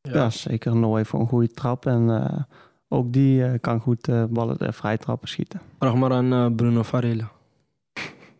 Ja, 0.01 0.30
zeker 0.30 0.75
nooit 0.75 1.08
voor 1.08 1.20
een 1.20 1.27
goede 1.27 1.48
trap. 1.51 1.86
En 1.86 2.10
eh, 2.10 2.42
ook 2.89 3.13
die 3.13 3.44
eh, 3.46 3.60
kan 3.62 3.80
goed 3.80 4.08
eh, 4.08 4.24
ballen 4.30 4.58
uh, 4.60 4.72
vrij 4.72 4.98
trappen 4.98 5.27
schieten. 5.27 5.62
Vraag 5.80 5.96
maar 5.96 6.12
aan 6.12 6.34
eh, 6.34 6.48
Bruno 6.56 6.84
Varela. 6.84 7.32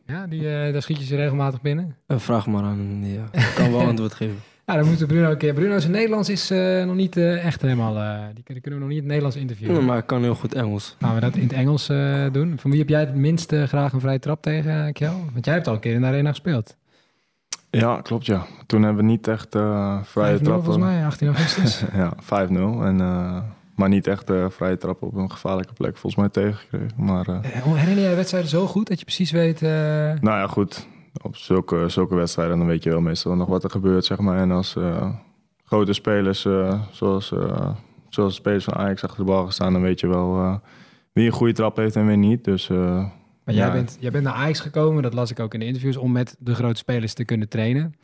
Ja, 0.06 0.28
die, 0.28 0.40
eh, 0.56 0.74
daar 0.74 0.82
schiet 0.82 0.98
je 0.98 1.04
ze 1.06 1.16
regelmatig 1.16 1.62
binnen. 1.62 1.96
Vraag 2.08 2.48
maar 2.48 2.63
aan 2.63 2.77
hem. 2.77 3.01
Die 3.01 3.20
eh, 3.31 3.55
kan 3.55 3.72
wel 3.72 3.81
antwoord 3.92 4.14
geven. 4.14 4.38
Ja, 4.66 4.76
dan 4.76 4.88
moeten 4.88 5.08
Bruno 5.08 5.30
een 5.32 5.38
keer. 5.38 5.54
Bruno's 5.54 5.88
Nederlands 5.88 6.30
is 6.30 6.52
eh, 6.52 6.84
nog 6.86 6.96
niet 6.96 7.18
eh, 7.18 7.46
echt 7.46 7.62
helemaal. 7.62 7.98
eh, 7.98 8.20
die, 8.34 8.44
die 8.46 8.62
kunnen 8.62 8.80
we 8.80 8.86
nog 8.86 8.88
niet 8.88 8.90
in 8.90 8.96
het 8.98 9.06
Nederlands 9.06 9.36
interviewen. 9.38 9.76
Ja, 9.76 9.82
maar 9.82 9.96
hij 9.96 10.06
kan 10.06 10.22
heel 10.24 10.36
goed 10.36 10.54
Engels. 10.54 10.96
Gaan 11.00 11.16
we 11.16 11.20
dat 11.22 11.36
in 11.36 11.44
het 11.44 11.54
Engels 11.54 11.90
eh, 11.90 12.26
doen? 12.32 12.54
Van 12.60 12.70
wie 12.72 12.80
heb 12.80 12.90
jij 12.90 13.00
het 13.00 13.16
minste 13.16 13.68
graag 13.68 13.94
een 13.94 14.00
vrije 14.00 14.20
trap 14.20 14.42
tegen, 14.42 14.94
Kjell? 14.94 15.12
Want 15.34 15.46
jij 15.46 15.54
hebt 15.54 15.68
al 15.68 15.74
een 15.74 15.80
keer 15.80 15.94
in 15.94 16.02
de 16.02 16.08
arena 16.08 16.30
gespeeld. 16.30 16.76
Ja, 17.70 18.02
klopt 18.02 18.26
ja. 18.26 18.46
Toen 18.66 18.84
hebben 18.84 19.06
we 19.06 19.12
niet 19.12 19.28
echt 19.28 19.56
eh 19.56 19.98
vrije 20.04 20.38
5-0 20.38 20.42
trappen. 20.42 20.64
volgens 20.64 20.86
mij, 20.86 21.06
18 21.06 21.28
augustus. 21.28 21.84
ja, 21.94 22.14
5-0. 22.22 22.84
En, 22.84 23.02
eh, 23.02 23.38
maar 23.76 23.90
niet 23.90 24.08
echt 24.08 24.30
eh, 24.30 24.46
vrije 24.50 24.78
trappen 24.78 25.08
op 25.08 25.16
een 25.16 25.32
gevaarlijke 25.32 25.74
plek 25.74 25.98
volgens 25.98 26.16
mij 26.16 26.30
tegengekregen. 26.30 26.90
Maar 26.98 27.26
hoe 27.64 27.78
Herinner 27.78 28.04
jij 28.04 28.16
wedstrijden 28.16 28.50
zo 28.50 28.66
goed 28.68 28.88
dat 28.88 29.00
je 29.00 29.06
precies 29.06 29.32
weet... 29.32 29.62
eh, 29.62 29.70
nou 29.70 30.22
ja, 30.40 30.48
goed. 30.48 30.88
Op 31.22 31.36
zulke, 31.36 31.90
zulke 31.90 32.16
wedstrijden 32.16 32.58
dan 32.58 32.68
weet 32.68 32.84
je 32.84 32.90
wel 32.90 33.02
meestal 33.02 33.36
nog 33.36 33.48
wat 33.48 33.64
er 33.64 33.70
gebeurt, 33.70 34.06
zeg 34.06 34.18
maar. 34.20 34.38
En 34.38 34.52
als 34.52 34.76
eh, 34.76 35.10
grote 35.64 35.94
spelers, 35.94 36.46
eh, 36.46 36.82
zoals, 36.92 37.32
eh, 37.32 37.70
zoals 38.10 38.34
de 38.34 38.40
spelers 38.40 38.64
van 38.64 38.74
Ajax 38.76 39.04
achter 39.04 39.18
de 39.20 39.24
bal 39.32 39.42
gaan 39.44 39.52
staan... 39.52 39.74
dan 39.74 39.82
weet 39.82 40.00
je 40.00 40.08
wel 40.08 40.38
eh, 40.38 40.56
wie 41.14 41.26
een 41.26 41.32
goede 41.32 41.54
trap 41.54 41.76
heeft 41.78 41.96
en 41.96 42.08
wie 42.08 42.18
niet. 42.18 42.44
Dus 42.44 42.70
eh, 42.70 42.78
Maar 43.46 43.56
jij, 43.56 43.66
Ja. 43.68 43.72
bent, 43.72 43.98
jij 44.00 44.12
bent 44.12 44.24
naar 44.24 44.34
Ajax 44.34 44.60
gekomen, 44.60 45.04
dat 45.04 45.14
las 45.14 45.32
ik 45.32 45.40
ook 45.40 45.54
in 45.54 45.60
de 45.60 45.66
interviews, 45.66 45.98
om 45.98 46.12
met 46.12 46.36
de 46.40 46.56
grote 46.56 46.78
spelers 46.78 47.14
te 47.14 47.26
kunnen 47.26 47.50
trainen. 47.50 47.96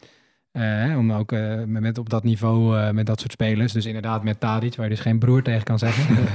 Eh, 0.52 0.62
hè, 0.64 0.98
om 0.98 1.12
ook 1.14 1.32
eh, 1.32 1.64
met, 1.66 1.98
op 1.98 2.10
dat 2.10 2.24
niveau, 2.24 2.78
eh, 2.78 2.90
met 2.92 3.06
dat 3.06 3.20
soort 3.20 3.32
spelers. 3.32 3.74
Dus 3.74 3.86
inderdaad 3.86 4.24
met 4.24 4.40
Tadic, 4.40 4.76
waar 4.76 4.86
je 4.86 4.92
dus 4.92 5.00
geen 5.02 5.20
broer 5.20 5.42
tegen 5.42 5.64
kan 5.64 5.80
zeggen. 5.80 6.16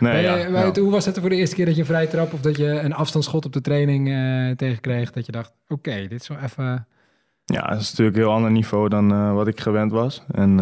nee, 0.00 0.22
ja, 0.22 0.36
eh, 0.36 0.50
maar 0.50 0.66
ja. 0.66 0.80
Hoe 0.80 0.90
was 0.90 1.04
het 1.04 1.18
voor 1.18 1.28
de 1.28 1.36
eerste 1.36 1.54
keer 1.54 1.64
dat 1.64 1.74
je 1.74 1.80
een 1.80 1.86
vrije 1.86 2.08
trap 2.08 2.32
of 2.32 2.40
dat 2.40 2.56
je 2.56 2.66
een 2.66 2.92
afstandsschot 2.92 3.44
op 3.44 3.52
de 3.52 3.60
training 3.60 4.08
eh 4.08 4.56
tegenkreeg? 4.56 5.10
Dat 5.10 5.26
je 5.26 5.32
dacht, 5.32 5.52
oké, 5.68 6.06
dit 6.08 6.20
is 6.20 6.28
wel 6.28 6.38
even... 6.38 6.86
Ja, 7.44 7.68
het 7.68 7.80
is 7.80 7.90
natuurlijk 7.90 8.16
een 8.16 8.22
heel 8.22 8.32
ander 8.32 8.50
niveau 8.50 8.88
dan 8.88 9.12
eh, 9.12 9.32
wat 9.34 9.46
ik 9.46 9.60
gewend 9.60 9.92
was. 9.92 10.22
En, 10.30 10.54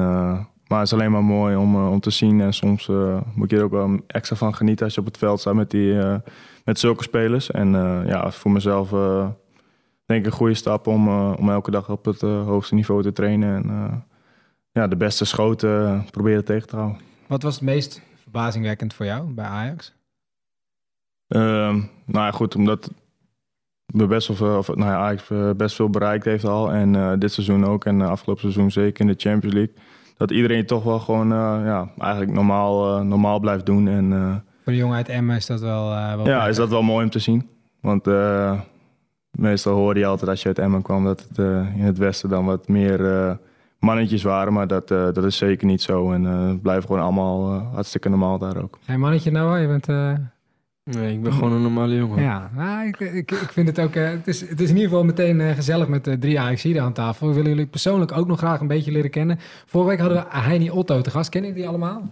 maar 0.66 0.78
het 0.78 0.86
is 0.86 0.92
alleen 0.92 1.10
maar 1.10 1.24
mooi 1.24 1.56
om, 1.56 1.86
om 1.88 2.00
te 2.00 2.10
zien. 2.10 2.40
En 2.40 2.52
soms 2.52 2.90
moet 3.34 3.50
je 3.50 3.56
er 3.56 3.64
ook 3.64 3.70
wel 3.70 4.00
extra 4.06 4.36
van 4.36 4.54
genieten 4.54 4.84
als 4.84 4.94
je 4.94 5.00
op 5.00 5.06
het 5.06 5.18
veld 5.18 5.40
staat 5.40 5.54
met, 5.54 5.70
die, 5.70 5.94
met 6.64 6.78
zulke 6.78 7.02
spelers. 7.02 7.50
En 7.50 7.70
ja, 8.06 8.30
voor 8.30 8.50
mezelf 8.50 8.90
denk 10.06 10.20
ik 10.20 10.26
een 10.26 10.38
goede 10.38 10.54
stap 10.54 10.86
om, 10.86 11.08
om 11.34 11.50
elke 11.50 11.70
dag 11.70 11.90
op 11.90 12.04
het 12.04 12.20
hoogste 12.20 12.74
niveau 12.74 13.02
te 13.02 13.12
trainen. 13.12 13.54
En 13.54 14.04
ja, 14.72 14.86
de 14.86 14.96
beste 14.96 15.24
schoten 15.24 16.04
proberen 16.10 16.44
tegen 16.44 16.68
te 16.68 16.76
houden. 16.76 17.00
Wat 17.26 17.42
was 17.42 17.54
het 17.54 17.64
meest 17.64 18.02
verbazingwekkend 18.36 18.94
voor 18.94 19.06
jou 19.06 19.32
bij 19.32 19.44
Ajax? 19.44 19.94
Ehm, 21.28 21.74
nou 22.04 22.24
ja, 22.24 22.30
goed, 22.30 22.54
omdat 22.54 22.90
we 23.86 24.06
best 24.06 24.28
wel 24.28 24.36
veel, 24.36 24.58
of, 24.58 24.66
nou 24.66 24.90
ja, 24.90 24.96
Ajax 24.96 25.30
eh, 25.30 25.50
best 25.56 25.76
veel 25.76 25.90
bereikt 25.90 26.24
heeft 26.24 26.44
al. 26.44 26.72
En 26.72 26.96
eh, 26.96 27.12
dit 27.18 27.32
seizoen 27.32 27.66
ook. 27.66 27.84
En 27.84 28.00
eh, 28.00 28.08
afgelopen 28.08 28.42
seizoen 28.42 28.70
zeker 28.70 29.00
in 29.00 29.06
de 29.06 29.14
Champions 29.18 29.54
League. 29.54 29.74
Dat 30.16 30.30
iedereen 30.30 30.66
toch 30.66 30.84
wel 30.84 30.98
gewoon 30.98 31.28
ja, 31.64 31.90
eigenlijk 31.98 32.32
normaal, 32.32 33.04
normaal 33.04 33.40
blijft 33.40 33.66
doen. 33.66 33.88
En 33.88 34.10
Voor 34.62 34.72
de 34.72 34.78
jongen 34.78 34.96
uit 34.96 35.08
Emmen 35.08 35.36
is 35.36 35.46
dat 35.46 35.60
wel... 35.60 35.88
wel 35.90 36.26
ja, 36.26 36.46
is 36.46 36.56
dat 36.56 36.68
wel 36.68 36.82
mooi 36.82 37.04
om 37.04 37.10
te 37.10 37.18
zien. 37.18 37.48
Want 37.80 38.06
meestal 39.30 39.74
hoorde 39.74 40.00
je 40.00 40.06
altijd 40.06 40.30
als 40.30 40.42
je 40.42 40.48
uit 40.48 40.58
Emmen 40.58 40.82
kwam... 40.82 41.04
dat 41.04 41.26
het 41.28 41.38
in 41.74 41.84
het 41.84 41.98
westen 41.98 42.28
dan 42.28 42.44
wat 42.44 42.68
meer 42.68 42.98
mannetjes 43.86 44.22
waren. 44.22 44.52
Maar 44.52 44.66
dat, 44.66 44.90
eh, 44.90 45.04
dat 45.12 45.24
is 45.24 45.36
zeker 45.36 45.66
niet 45.66 45.82
zo. 45.82 46.12
En 46.12 46.26
eh, 46.26 46.48
het 46.48 46.62
blijft 46.62 46.86
gewoon 46.86 47.02
allemaal 47.02 47.52
eh, 47.54 47.72
hartstikke 47.74 48.08
normaal 48.08 48.38
daar 48.38 48.62
ook. 48.62 48.78
Geen 48.84 49.00
mannetje 49.00 49.30
nou, 49.30 49.58
je 49.58 49.66
bent... 49.66 49.88
eh, 49.88 50.12
Nee, 50.90 51.12
ik 51.12 51.22
ben 51.22 51.32
gewoon 51.32 51.52
een 51.52 51.62
normale 51.62 51.94
jongen. 51.96 52.22
Ja, 52.22 52.50
nou, 52.54 52.86
ik, 52.86 53.00
ik, 53.00 53.30
ik 53.30 53.52
vind 53.52 53.66
het 53.68 53.80
ook. 53.80 53.94
het, 53.94 54.26
is, 54.26 54.40
het 54.40 54.60
is 54.60 54.68
in 54.68 54.74
ieder 54.74 54.88
geval 54.90 55.04
meteen 55.04 55.54
gezellig 55.54 55.88
met 55.88 56.06
eh, 56.06 56.14
drie 56.14 56.40
Ajaxiden 56.40 56.82
aan 56.82 56.92
tafel. 56.92 57.28
We 57.28 57.34
willen 57.34 57.50
jullie 57.50 57.66
persoonlijk 57.66 58.12
ook 58.12 58.26
nog 58.26 58.38
graag 58.38 58.60
een 58.60 58.66
beetje 58.66 58.92
leren 58.92 59.10
kennen. 59.10 59.38
Vorige 59.66 59.90
week 59.90 60.00
hadden 60.00 60.18
we 60.18 60.38
Heini 60.38 60.70
Otto 60.70 61.00
te 61.00 61.10
gast. 61.10 61.28
Kennen 61.30 61.50
jullie 61.50 61.64
die 61.64 61.74
allemaal? 61.76 62.10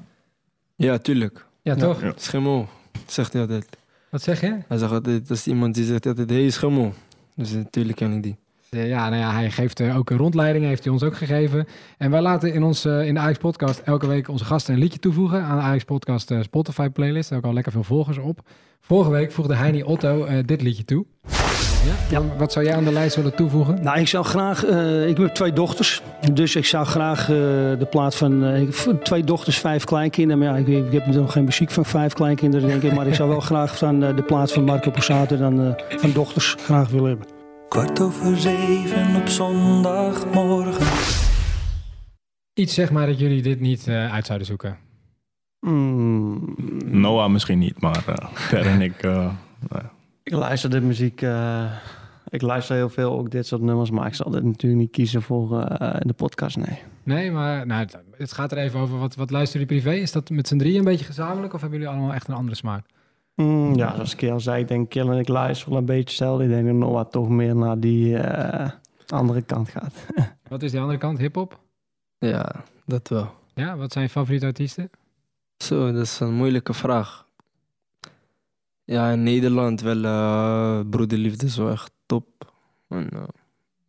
Ja, 0.76 0.98
tuurlijk. 0.98 1.46
Ja, 1.62 1.74
toch? 1.74 2.02
Ja. 2.02 2.12
Schimmel, 2.16 2.68
zegt 3.06 3.32
hij 3.32 3.42
altijd. 3.42 3.68
Wat 4.10 4.22
zeg 4.22 4.40
je? 4.40 4.58
Hij 4.68 4.78
zegt 4.78 4.92
altijd, 4.92 5.28
dat 5.28 5.37
is 5.37 5.46
iemand 5.46 5.74
die 5.74 5.84
zegt 5.84 6.06
altijd, 6.06 6.30
hey 6.30 6.50
schimmel. 6.50 6.92
Dus 7.37 7.52
natuurlijk 7.52 7.96
ken 7.96 8.12
ik 8.12 8.22
die. 8.22 8.37
Eh, 8.74 8.88
Ja, 8.88 9.08
nou 9.08 9.20
ja, 9.20 9.32
hij 9.32 9.50
geeft 9.50 9.80
eh, 9.80 9.96
ook 9.96 10.10
een 10.10 10.16
rondleiding, 10.16 10.64
heeft 10.64 10.84
hij 10.84 10.92
ons 10.92 11.02
ook 11.02 11.16
gegeven. 11.16 11.66
En 11.98 12.10
wij 12.10 12.20
laten 12.20 12.52
in, 12.52 12.62
ons, 12.62 12.84
eh, 12.84 13.06
in 13.06 13.14
de 13.14 13.20
Ajax 13.20 13.38
Podcast 13.38 13.78
elke 13.84 14.06
week 14.06 14.28
onze 14.28 14.44
gasten 14.44 14.74
een 14.74 14.80
liedje 14.80 14.98
toevoegen 14.98 15.42
aan 15.42 15.56
de 15.56 15.62
Ajax 15.62 15.84
Podcast 15.84 16.34
Spotify 16.40 16.88
playlist. 16.88 17.28
Daar 17.28 17.38
ik 17.38 17.44
al 17.44 17.52
lekker 17.52 17.72
veel 17.72 17.84
volgers 17.84 18.18
op. 18.18 18.40
Vorige 18.80 19.10
week 19.10 19.32
voegde 19.32 19.54
Heini 19.54 19.82
Otto 19.82 20.26
dit 20.44 20.62
liedje 20.62 20.84
toe. 20.84 21.04
Ja? 22.10 22.22
Wat 22.38 22.52
zou 22.52 22.64
jij 22.64 22.74
aan 22.74 22.84
de 22.84 22.92
lijst 22.92 23.16
willen 23.16 23.34
toevoegen? 23.34 23.82
Nou, 23.82 23.98
ik 23.98 24.08
zou 24.08 24.24
graag. 24.24 24.64
ik 25.06 25.16
heb 25.16 25.34
twee 25.34 25.52
dochters. 25.52 26.02
Dus 26.32 26.56
ik 26.56 26.64
zou 26.64 26.87
graag 26.87 27.26
de 27.26 27.87
plaat 27.90 28.14
van. 28.14 28.66
twee 29.02 29.24
dochters, 29.24 29.58
vijf 29.58 29.84
kleinkinderen. 29.84 30.38
Maar 30.38 30.52
ja, 30.52 30.66
ik, 30.66 30.87
ik 30.87 30.92
heb 30.92 31.06
nog 31.06 31.32
geen 31.32 31.44
muziek 31.44 31.70
van 31.70 31.84
vijf 31.84 32.12
kleinkinderen, 32.12 32.68
denk 32.68 32.82
ik. 32.82 32.94
Maar 32.94 33.06
ik 33.06 33.14
zou 33.14 33.28
wel 33.28 33.40
graag 33.50 33.78
van 33.78 34.00
de 34.00 34.22
plaat 34.26 34.52
van 34.52 34.64
Marco 34.64 34.90
Borsato 34.90 35.37
dan 35.37 35.76
van 35.88 36.12
dochters 36.12 36.56
graag 36.58 36.88
willen 36.88 37.08
hebben. 37.08 37.33
Kwart 37.74 38.00
over 38.00 38.37
zeven 38.37 39.16
op 39.16 39.28
zondagmorgen. 39.28 40.87
Iets 42.54 42.74
zeg 42.74 42.90
maar 42.90 43.06
dat 43.06 43.18
jullie 43.18 43.42
dit 43.42 43.60
niet 43.60 43.87
eh, 43.87 44.12
uit 44.12 44.26
zouden 44.26 44.46
zoeken. 44.46 44.78
Mm, 45.60 46.54
Noah 46.84 47.30
misschien 47.30 47.58
niet, 47.58 47.80
maar 47.80 48.02
verder 48.32 48.72
en 48.72 48.80
ik... 48.80 49.02
eh, 49.02 49.12
nou 49.12 49.82
ja. 49.82 49.90
ik 50.22 50.32
luister 50.32 50.70
de 50.70 50.80
muziek... 50.80 51.22
eh, 51.22 51.72
ik 52.28 52.42
luister 52.42 52.76
heel 52.76 52.88
veel, 52.88 53.18
ook 53.18 53.30
dit 53.30 53.46
soort 53.46 53.62
nummers. 53.62 53.90
Maar 53.90 54.06
ik 54.06 54.14
zal 54.14 54.30
dit 54.30 54.44
natuurlijk 54.44 54.80
niet 54.80 54.90
kiezen 54.90 55.22
voor 55.22 55.60
eh, 55.62 55.96
de 56.00 56.12
podcast, 56.12 56.56
nee. 56.56 56.78
Nee, 57.02 57.30
maar 57.30 57.66
nou, 57.66 57.80
het, 57.80 57.98
het 58.16 58.32
gaat 58.32 58.52
er 58.52 58.58
even 58.58 58.80
over. 58.80 58.98
Wat, 58.98 59.14
wat 59.14 59.30
luisteren 59.30 59.66
jullie 59.66 59.82
privé? 59.82 60.00
Is 60.00 60.12
dat 60.12 60.30
met 60.30 60.48
z'n 60.48 60.56
drieën 60.58 60.78
een 60.78 60.84
beetje 60.84 61.04
gezamenlijk? 61.04 61.54
Of 61.54 61.60
hebben 61.60 61.78
jullie 61.78 61.94
allemaal 61.94 62.14
echt 62.14 62.28
een 62.28 62.34
andere 62.34 62.56
smaak? 62.56 62.87
Mm, 63.34 63.74
ja, 63.74 63.94
zoals 63.94 64.14
ik 64.14 64.30
al 64.30 64.40
zei, 64.40 64.60
ik 64.62 64.68
denk 64.68 64.90
Kill 64.90 65.08
en 65.08 65.18
ik 65.18 65.28
luister 65.28 65.68
wel 65.68 65.78
een 65.78 65.84
beetje 65.84 66.02
hetzelfde. 66.02 66.44
Ik 66.44 66.50
denk 66.50 66.66
dat 66.66 66.74
Noah 66.74 67.06
toch 67.06 67.28
meer 67.28 67.56
naar 67.56 67.80
die 67.80 68.16
eh, 68.16 68.70
andere 69.08 69.42
kant 69.42 69.68
gaat. 69.68 69.94
Wat 70.48 70.62
is 70.62 70.70
die 70.70 70.80
andere 70.80 70.98
kant? 70.98 71.18
Hip-hop? 71.18 71.58
Ja, 72.18 72.64
dat 72.86 73.08
wel. 73.08 73.30
Ja, 73.54 73.76
wat 73.76 73.92
zijn 73.92 74.04
je 74.04 74.10
favoriete 74.10 74.46
artiesten? 74.46 74.90
Zo, 75.56 75.92
dat 75.92 76.02
is 76.02 76.20
een 76.20 76.34
moeilijke 76.34 76.74
vraag. 76.74 77.26
Ja, 78.84 79.10
in 79.10 79.22
Nederland 79.22 79.80
wel 79.80 80.04
eh, 80.04 80.80
Broederliefde 80.90 81.46
is 81.46 81.56
wel 81.56 81.70
echt 81.70 81.90
top. 82.06 82.52
En, 82.88 83.08
eh, 83.10 83.22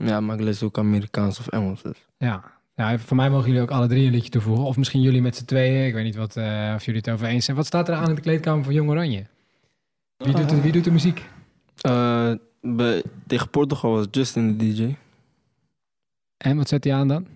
ja, 0.08 0.20
maar 0.20 0.36
ik 0.36 0.42
lees 0.42 0.64
ook 0.64 0.78
Amerikaans 0.78 1.40
of 1.40 1.48
Engels. 1.48 1.82
Dus. 1.82 2.06
Ja. 2.18 2.44
ja, 2.76 2.98
voor 2.98 3.16
mij 3.16 3.30
mogen 3.30 3.48
jullie 3.48 3.62
ook 3.62 3.72
alle 3.72 3.88
drie 3.88 4.06
een 4.06 4.12
liedje 4.12 4.30
toevoegen. 4.30 4.66
Of 4.66 4.78
misschien 4.78 5.02
jullie 5.02 5.22
met 5.22 5.36
z'n 5.36 5.46
tweeën. 5.46 5.88
Ik 5.88 5.94
weet 5.94 6.04
niet 6.04 6.16
wat, 6.16 6.36
eh, 6.36 6.74
of 6.76 6.86
jullie 6.86 7.02
het 7.02 7.10
over 7.10 7.28
eens 7.28 7.46
zijn. 7.46 7.58
Wat 7.58 7.66
staat 7.66 7.90
er 7.90 7.96
aan 7.96 8.10
in 8.10 8.16
de 8.16 8.22
kleedkamer 8.22 8.64
van 8.64 8.74
Jong 8.74 8.90
Oranje? 8.90 9.26
Wie 10.18 10.34
doet 10.36 10.50
de, 10.50 10.62
wie 10.62 10.72
doet 10.72 10.84
de 10.84 10.92
muziek? 10.92 11.26
Eh, 11.82 12.32
bij, 12.62 13.04
tegen 13.28 13.50
Portugal 13.50 13.92
was 13.92 14.06
Justin 14.12 14.58
de 14.58 14.74
DJ. 14.74 14.96
En 16.38 16.58
wat 16.58 16.68
zet 16.68 16.84
hij 16.84 16.94
aan 16.94 17.08
dan? 17.08 17.28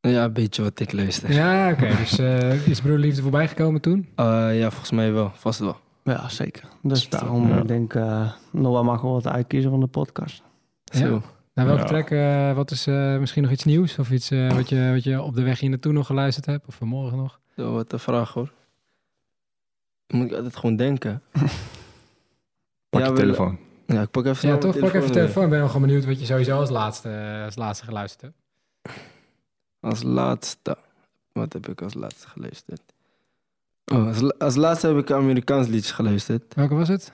Ja, 0.00 0.24
een 0.24 0.32
beetje 0.32 0.62
wat 0.62 0.80
ik 0.80 0.92
luister. 0.92 1.32
Ja, 1.32 1.70
oké. 1.72 1.86
dus 1.96 2.18
eh, 2.18 2.66
is 2.68 2.80
Broer 2.80 2.98
Liefde 2.98 3.22
voorbij 3.22 3.48
gekomen 3.48 3.80
toen? 3.80 4.08
Eh, 4.14 4.58
ja, 4.58 4.70
volgens 4.70 4.90
mij 4.90 5.12
wel. 5.12 5.30
Vast 5.34 5.58
wel. 5.58 5.76
Ja, 6.04 6.28
zeker. 6.28 6.68
Dus 6.82 7.08
daarom, 7.08 7.48
Ja. 7.48 7.58
ik 7.60 7.68
denk, 7.68 7.94
eh 7.94 8.32
Noah 8.52 8.84
mag 8.84 9.00
wel 9.00 9.12
wat 9.12 9.26
uitkiezen 9.26 9.70
van 9.70 9.80
de 9.80 9.86
podcast. 9.86 10.42
Zo. 10.84 10.98
Ja. 11.04 11.20
Nou, 11.54 11.68
welke 11.68 11.82
Ja. 11.82 11.86
track, 11.88 12.10
eh, 12.10 12.52
wat 12.56 12.70
is 12.70 12.86
eh, 12.86 13.18
misschien 13.18 13.42
nog 13.42 13.50
iets 13.52 13.64
nieuws? 13.64 13.98
Of 13.98 14.10
iets 14.10 14.30
eh, 14.30 14.52
wat, 14.52 14.68
je, 14.68 14.90
wat 14.92 15.04
je 15.04 15.22
op 15.22 15.34
de 15.34 15.42
weg 15.42 15.60
hier 15.60 15.70
naartoe 15.70 15.92
nog 15.92 16.06
geluisterd 16.06 16.46
hebt? 16.46 16.66
Of 16.66 16.74
vanmorgen 16.74 17.18
nog? 17.18 17.40
Zo, 17.56 17.72
wat 17.72 17.92
een 17.92 17.98
vraag 17.98 18.32
hoor. 18.32 18.52
Moet 20.08 20.26
ik 20.30 20.32
altijd 20.36 20.56
gewoon 20.56 20.76
denken. 20.76 21.22
Pak 22.88 23.00
Ja, 23.00 23.06
je 23.06 23.12
wel- 23.12 23.14
telefoon. 23.14 23.58
Ja, 23.86 24.00
ik 24.02 24.10
pak 24.10 24.24
even 24.26 24.48
Ja, 24.48 24.56
toch? 24.58 24.78
Pak 24.78 24.88
even 24.88 25.00
weer. 25.00 25.10
telefoon. 25.10 25.44
Ik 25.44 25.50
ben 25.50 25.60
nog 25.60 25.70
gewoon 25.70 25.86
benieuwd 25.86 26.04
wat 26.04 26.20
je 26.20 26.26
sowieso 26.26 26.58
als 26.58 26.70
laatste, 26.70 27.42
als 27.44 27.56
laatste 27.56 27.84
geluisterd 27.84 28.22
hebt. 28.22 28.34
Als 29.80 30.02
laatste. 30.02 30.76
Wat 31.32 31.52
heb 31.52 31.68
ik 31.68 31.82
als 31.82 31.94
laatste 31.94 32.28
geluisterd? 32.28 32.80
Oh, 33.92 34.06
als, 34.06 34.38
als 34.38 34.54
laatste 34.56 34.86
heb 34.86 34.96
ik 34.96 35.08
een 35.08 35.16
Amerikaans 35.16 35.66
liedje 35.68 35.94
geluisterd. 35.94 36.54
Welke 36.54 36.74
was 36.74 36.88
het? 36.88 37.12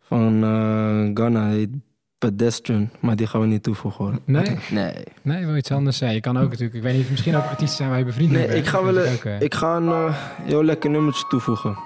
Van 0.00 0.42
eh 0.44 1.10
Ghana, 1.14 1.48
heet 1.48 1.70
Pedestrian. 2.18 2.90
Maar 3.00 3.16
die 3.16 3.26
gaan 3.26 3.40
we 3.40 3.46
niet 3.46 3.62
toevoegen 3.62 4.04
hoor. 4.04 4.18
Nee? 4.24 4.58
Nee. 4.70 5.04
Nee, 5.22 5.46
wil 5.46 5.56
iets 5.56 5.70
anders 5.70 5.96
zijn. 5.96 6.14
Je 6.14 6.20
kan 6.20 6.36
ook 6.38 6.50
natuurlijk, 6.50 6.74
ik 6.74 6.82
weet 6.82 6.96
niet, 6.96 7.10
misschien 7.10 7.36
ook 7.36 7.44
artiesten 7.44 7.76
zijn 7.76 7.88
waar 7.88 7.98
je 7.98 8.04
bevriend 8.04 8.30
mee 8.32 8.46
Nee, 8.46 8.56
ik 8.56 8.66
ga 8.66 8.82
wel 8.84 8.98
ook, 9.12 9.24
eh, 9.24 9.40
Ik 9.40 9.54
ga 9.54 9.76
een 9.76 9.88
eh, 9.88 10.14
heel 10.42 10.64
lekker 10.64 10.90
nummertje 10.90 11.24
toevoegen. 11.28 11.76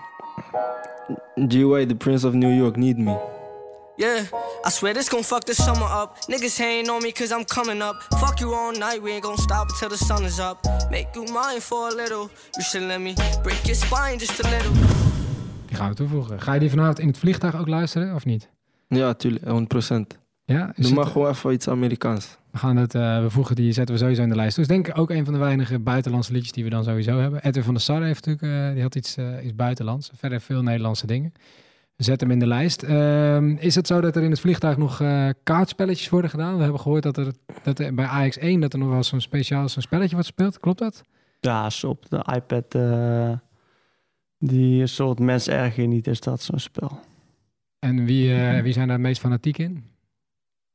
GY, 1.37 1.87
The 1.87 1.95
Prince 1.95 2.25
of 2.27 2.35
New 2.35 2.51
York, 2.51 2.77
Need 2.77 2.99
Me. 2.99 3.17
Yeah, 3.99 4.25
I 4.65 4.71
swear 4.71 4.93
this 4.95 5.09
gon' 5.09 5.23
fuck 5.23 5.45
the 5.45 5.55
summer 5.55 5.87
up. 6.03 6.17
Niggas 6.29 6.59
hating 6.59 6.91
on 6.91 7.03
me 7.03 7.13
cause 7.13 7.33
I'm 7.35 7.45
coming 7.45 7.81
up. 7.83 7.97
Fuck 8.19 8.41
you 8.41 8.53
all 8.55 8.73
night, 8.73 9.01
we 9.03 9.11
ain't 9.13 9.23
gon' 9.23 9.39
stop 9.39 9.69
until 9.71 9.89
the 9.89 9.97
sun 10.05 10.25
is 10.25 10.39
up. 10.39 10.59
Make 10.91 11.07
you 11.15 11.25
mine 11.33 11.61
for 11.61 11.89
a 11.89 11.95
little. 11.95 12.29
You 12.57 12.63
should 12.63 12.83
let 12.89 13.01
me 13.01 13.15
break 13.43 13.65
your 13.67 13.75
spine 13.77 14.19
just 14.19 14.45
a 14.45 14.49
little. 14.51 14.73
Die 15.67 15.77
gaan 15.77 15.89
we 15.89 15.95
toevoegen. 15.95 16.41
Ga 16.41 16.53
je 16.53 16.61
die 16.61 16.71
vanavond 16.71 16.99
in 16.99 17.07
het 17.09 17.19
vliegtuig 17.19 17.59
ook 17.59 17.69
luisteren, 17.69 18.15
of 18.15 18.25
niet? 18.25 18.49
Ja, 18.89 19.15
tuurlijk, 19.15 19.45
100%. 19.45 20.19
Ja? 20.45 20.69
Is 20.69 20.75
Doe 20.75 20.85
het- 20.85 20.95
maar 20.95 21.07
gewoon 21.07 21.29
even 21.31 21.53
iets 21.53 21.69
Amerikaans. 21.69 22.37
We 22.57 22.63
gaan 22.63 22.77
het, 22.77 22.95
eh, 22.95 23.21
we 23.21 23.31
voegen 23.31 23.57
die, 23.57 23.73
zetten 23.73 23.95
we 23.95 24.01
sowieso 24.01 24.23
in 24.23 24.29
de 24.29 24.35
lijst. 24.35 24.57
Dus 24.57 24.67
denk 24.67 24.89
ik 24.89 24.99
ook 24.99 25.11
een 25.11 25.25
van 25.25 25.35
de 25.35 25.41
weinige 25.41 25.79
buitenlandse 25.79 26.33
liedjes 26.33 26.53
die 26.53 26.65
we 26.65 26.71
dan 26.71 26.85
sowieso 26.85 27.19
hebben. 27.19 27.45
Edwin 27.45 27.63
van 27.63 27.75
der 27.75 27.83
Sar 27.83 28.03
heeft 28.03 28.27
natuurlijk, 28.27 28.69
eh, 28.69 28.73
die 28.73 28.83
had 28.83 28.95
iets, 28.95 29.17
eh, 29.17 29.45
iets 29.45 29.55
buitenlands. 29.55 30.11
Verder 30.15 30.41
veel 30.41 30.63
Nederlandse 30.63 31.07
dingen. 31.07 31.33
We 31.97 32.05
zetten 32.05 32.29
hem 32.29 32.37
in 32.37 32.43
de 32.43 32.55
lijst. 32.55 32.83
Ehm, 32.83 33.57
is 33.59 33.75
het 33.75 33.87
zo 33.87 34.01
dat 34.01 34.17
er 34.17 34.23
in 34.23 34.31
het 34.31 34.41
vliegtuig 34.41 34.77
nog 34.77 35.03
kaartspelletjes 35.43 36.09
worden 36.09 36.31
gedaan? 36.31 36.57
We 36.57 36.63
hebben 36.63 36.81
gehoord 36.81 37.03
dat 37.03 37.17
er, 37.17 37.33
dat 37.63 37.79
er 37.79 37.95
bij 37.95 38.07
AX1 38.07 38.61
dat 38.61 38.73
er 38.73 38.79
nog 38.79 38.89
wel 38.89 39.03
zo'n 39.03 39.21
speciaal 39.21 39.69
zo'n 39.69 39.83
spelletje 39.83 40.15
wordt 40.15 40.27
gespeeld. 40.27 40.61
Klopt 40.61 40.79
dat? 40.79 41.03
Ja, 41.41 41.71
op 41.87 42.09
de 42.09 42.27
iPad 42.35 42.77
die 44.39 44.87
soort 44.87 45.19
mens 45.19 45.49
erger 45.49 45.87
niet 45.87 46.07
is 46.07 46.21
dat 46.21 46.43
zo'n 46.43 46.59
spel. 46.59 47.01
En 47.79 48.05
wie, 48.05 48.35
wie 48.63 48.73
zijn 48.73 48.87
daar 48.87 48.97
het 48.97 49.07
meest 49.07 49.21
fanatiek 49.21 49.59
in? 49.59 49.96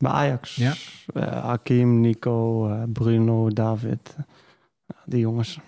Bij 0.02 0.12
Ajax. 0.12 0.56
Ja. 0.56 0.74
Eh, 1.14 1.44
Hakim, 1.44 2.00
Nico, 2.02 2.68
eh, 2.70 2.84
Bruno, 2.88 3.50
David. 3.50 4.16
Ja, 4.86 4.96
die 5.06 5.20
jongens. 5.20 5.60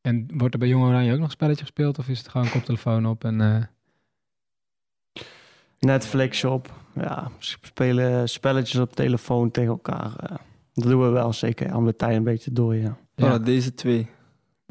En 0.00 0.28
wordt 0.34 0.54
er 0.54 0.60
bij 0.60 0.68
Jong 0.68 0.84
Oranje 0.84 1.10
ook 1.12 1.16
nog 1.18 1.26
een 1.26 1.30
spelletje 1.32 1.60
gespeeld? 1.64 1.98
Of 1.98 2.08
is 2.08 2.18
het 2.18 2.28
gewoon 2.28 2.50
koptelefoon 2.50 3.06
op 3.06 3.24
en... 3.24 3.40
eh, 3.40 3.62
Netflix 5.78 6.44
op. 6.44 6.72
Ja, 6.94 7.30
we 7.38 7.56
spelen 7.66 8.28
spelletjes 8.28 8.80
op 8.80 8.92
telefoon 8.92 9.50
tegen 9.50 9.70
elkaar. 9.70 10.16
eh. 10.16 10.36
dat 10.74 10.84
doen 10.88 11.02
we 11.02 11.08
wel 11.08 11.32
zeker, 11.32 11.76
om 11.76 11.84
de 11.86 11.96
tijd 11.96 12.16
een 12.16 12.24
beetje 12.24 12.52
door, 12.52 12.74
ja. 12.76 12.96
Ja. 13.14 13.34
Oh, 13.34 13.44
deze 13.44 13.74
twee. 13.74 14.08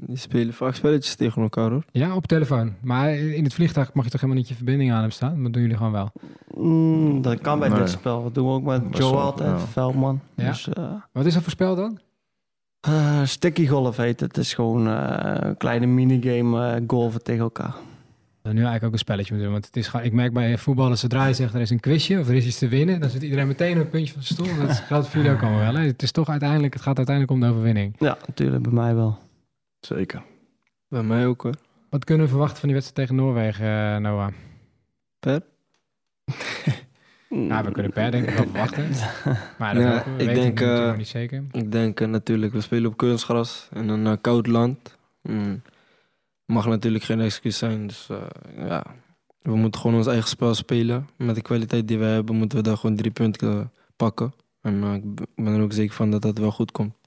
Die 0.01 0.17
spelen 0.17 0.53
vaak 0.53 0.75
spelletjes 0.75 1.15
tegen 1.15 1.41
elkaar 1.41 1.69
hoor. 1.71 1.83
Ja, 1.91 2.15
op 2.15 2.27
telefoon. 2.27 2.73
Maar 2.81 3.13
in 3.13 3.43
het 3.43 3.53
vliegtuig 3.53 3.93
mag 3.93 4.05
je 4.05 4.12
toch 4.12 4.21
helemaal 4.21 4.41
niet 4.41 4.49
je 4.51 4.55
verbinding 4.55 4.89
aan 4.89 4.95
hebben 4.97 5.13
staan? 5.15 5.43
Dat 5.43 5.53
doen 5.53 5.62
jullie 5.62 5.77
gewoon 5.77 5.91
wel. 5.91 6.12
Mm, 6.55 7.21
dat 7.21 7.41
kan 7.41 7.59
bij 7.59 7.69
Nee. 7.69 7.79
dit 7.79 7.89
spel. 7.89 8.23
Dat 8.23 8.33
doen 8.33 8.47
we 8.47 8.53
ook 8.53 8.63
met 8.63 8.88
Best 8.89 9.01
Joe 9.01 9.12
wel, 9.12 9.21
altijd, 9.21 9.49
ja. 9.49 9.57
Veldman. 9.65 10.19
Ja. 10.35 10.47
Dus, 10.47 10.69
eh, 10.69 10.91
Wat 11.12 11.25
is 11.25 11.33
dat 11.33 11.43
voor 11.43 11.51
spel 11.51 11.75
dan? 11.75 11.99
eh, 12.79 13.23
sticky 13.23 13.67
golf 13.67 13.97
heet 13.97 14.19
het. 14.19 14.35
Het 14.35 14.45
is 14.45 14.53
gewoon 14.53 14.88
eh, 14.88 15.35
een 15.49 15.57
kleine 15.57 15.85
minigame 15.85 16.83
golven 16.88 17.23
tegen 17.23 17.41
elkaar. 17.41 17.75
Nu 18.43 18.55
eigenlijk 18.55 18.83
ook 18.85 18.91
een 18.93 18.97
spelletje 18.99 19.33
moeten 19.33 19.43
doen. 19.51 19.51
Want 19.62 19.65
het 19.65 19.77
is 19.77 19.88
gewoon, 19.88 20.05
ik 20.05 20.13
merk 20.13 20.33
bij 20.33 20.57
voetballen, 20.57 20.97
zodra 20.97 21.25
je 21.25 21.33
zegt 21.33 21.53
er 21.53 21.62
is 21.62 21.69
een 21.69 21.79
quizje 21.79 22.19
of 22.19 22.27
er 22.27 22.35
is 22.35 22.45
iets 22.45 22.57
te 22.57 22.67
winnen, 22.67 22.99
dan 22.99 23.09
zit 23.09 23.21
iedereen 23.23 23.47
meteen 23.47 23.71
op 23.73 23.79
het 23.79 23.89
puntje 23.89 24.13
van 24.13 24.23
zijn 24.23 24.39
stoel. 24.47 24.67
Dat 24.67 24.75
geldt 24.77 25.07
voor 25.07 25.21
jullie 25.21 25.35
ook 25.38 25.41
allemaal 25.43 25.59
wel. 25.59 25.73
Hè? 25.81 25.85
Het 25.88 26.01
is 26.03 26.12
toch 26.12 26.29
uiteindelijk, 26.29 26.73
het 26.73 26.81
gaat 26.83 26.97
uiteindelijk 26.97 27.35
om 27.35 27.41
de 27.47 27.47
overwinning. 27.55 27.95
Ja, 27.99 28.17
natuurlijk 28.27 28.63
bij 28.63 28.71
mij 28.71 28.95
wel. 28.95 29.17
Zeker. 29.79 30.23
Bij 30.87 31.03
mij 31.03 31.27
ook 31.27 31.41
hoor. 31.41 31.55
Wat 31.89 32.03
kunnen 32.05 32.25
we 32.25 32.31
verwachten 32.31 32.59
van 32.59 32.69
die 32.69 32.77
wedstrijd 32.77 33.07
tegen 33.07 33.23
Noorwegen, 33.23 33.65
eh, 33.65 33.97
Noah? 33.97 34.31
Per? 35.19 35.41
Ja, 37.29 37.63
we 37.63 37.71
kunnen 37.71 37.91
per 37.91 38.11
denk 38.11 38.29
ik 38.29 38.35
wel 38.35 38.45
verwachten. 38.53 38.89
Maar 39.57 39.73
dat 39.73 39.83
Ja, 39.83 39.93
weten 39.93 40.15
we 40.15 40.21
ik 40.21 40.27
weten 40.27 40.43
denk, 40.43 40.59
natuurlijk 40.59 40.91
eh, 40.91 40.97
niet 40.97 41.07
zeker. 41.07 41.43
Ik 41.51 41.71
denk 41.71 41.99
eh, 41.99 42.07
natuurlijk, 42.07 42.53
we 42.53 42.61
spelen 42.61 42.91
op 42.91 42.97
kunstgras 42.97 43.69
in 43.73 43.89
een 43.89 44.21
koud 44.21 44.47
land. 44.47 44.97
Mm. 45.21 45.61
Mag 46.45 46.65
natuurlijk 46.65 47.03
geen 47.03 47.19
excuus 47.19 47.57
zijn. 47.57 47.87
Dus 47.87 48.09
ja, 48.55 48.83
we 49.41 49.55
moeten 49.55 49.81
gewoon 49.81 49.97
ons 49.97 50.07
eigen 50.07 50.29
spel 50.29 50.53
spelen. 50.55 51.07
Met 51.17 51.35
de 51.35 51.41
kwaliteit 51.41 51.87
die 51.87 51.97
we 51.97 52.05
hebben, 52.05 52.35
moeten 52.35 52.57
we 52.57 52.63
daar 52.63 52.77
gewoon 52.77 52.95
drie 52.95 53.11
punten 53.11 53.71
pakken. 53.95 54.33
En 54.61 54.83
ik 54.83 55.19
ik 55.19 55.43
ben 55.43 55.53
er 55.53 55.61
ook 55.61 55.73
zeker 55.73 55.95
van 55.95 56.11
dat 56.11 56.21
dat 56.21 56.37
wel 56.37 56.51
goed 56.51 56.71
komt. 56.71 56.98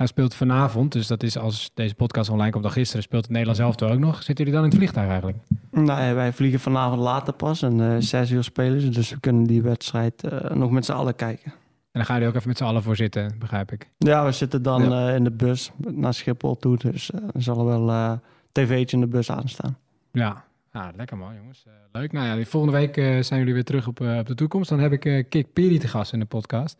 Nou 0.00 0.12
speelt 0.12 0.34
vanavond, 0.34 0.92
dus 0.92 1.06
dat 1.06 1.22
is 1.22 1.38
als 1.38 1.70
deze 1.74 1.94
podcast 1.94 2.30
online 2.30 2.50
komt 2.50 2.62
dan 2.62 2.72
gisteren, 2.72 3.02
speelt 3.02 3.22
het 3.22 3.30
Nederlands 3.30 3.60
elftal 3.60 3.90
ook 3.90 3.98
nog. 3.98 4.14
Zitten 4.22 4.34
jullie 4.44 4.52
dan 4.52 4.62
in 4.62 4.68
het 4.68 4.78
vliegtuig 4.78 5.08
eigenlijk? 5.08 5.38
Nee, 5.70 6.14
wij 6.14 6.32
vliegen 6.32 6.60
vanavond 6.60 7.00
later 7.00 7.32
pas 7.32 7.62
en 7.62 7.80
eh 7.80 7.96
zes 7.98 8.30
uur 8.30 8.44
spelen 8.44 8.80
ze. 8.80 8.88
Dus 8.88 9.10
we 9.10 9.20
kunnen 9.20 9.44
die 9.44 9.62
wedstrijd 9.62 10.24
eh, 10.24 10.50
nog 10.50 10.70
met 10.70 10.84
z'n 10.84 10.92
allen 10.92 11.14
kijken. 11.16 11.52
En 11.52 11.52
dan 11.92 12.04
ga 12.04 12.14
je 12.16 12.22
er 12.22 12.28
ook 12.28 12.34
even 12.34 12.48
met 12.48 12.56
z'n 12.56 12.64
allen 12.64 12.82
voor 12.82 12.96
zitten, 12.96 13.34
begrijp 13.38 13.72
ik. 13.72 13.90
Ja, 13.98 14.24
we 14.24 14.32
zitten 14.32 14.62
dan 14.62 14.90
Ja. 14.90 15.08
eh, 15.08 15.14
in 15.14 15.24
de 15.24 15.30
bus 15.30 15.70
naar 15.76 16.14
Schiphol 16.14 16.56
toe. 16.56 16.76
Dus 16.76 17.10
er 17.12 17.42
zal 17.42 17.64
wel 17.64 18.18
tv'tje 18.52 18.96
in 18.96 19.00
de 19.00 19.06
bus 19.08 19.30
aanstaan. 19.30 19.76
Ja, 20.12 20.44
ja 20.72 20.92
lekker 20.96 21.16
man 21.16 21.34
jongens. 21.34 21.64
Leuk. 21.92 22.12
Nou 22.12 22.38
ja, 22.38 22.44
volgende 22.44 22.76
week 22.78 22.94
zijn 23.24 23.38
jullie 23.38 23.54
weer 23.54 23.64
terug 23.64 23.86
op, 23.86 24.00
op 24.00 24.26
de 24.26 24.34
toekomst. 24.34 24.68
Dan 24.70 24.78
heb 24.80 24.92
ik 24.92 25.26
Kik 25.28 25.52
Piri 25.52 25.78
te 25.78 25.88
gast 25.88 26.12
in 26.12 26.18
de 26.18 26.26
podcast. 26.26 26.78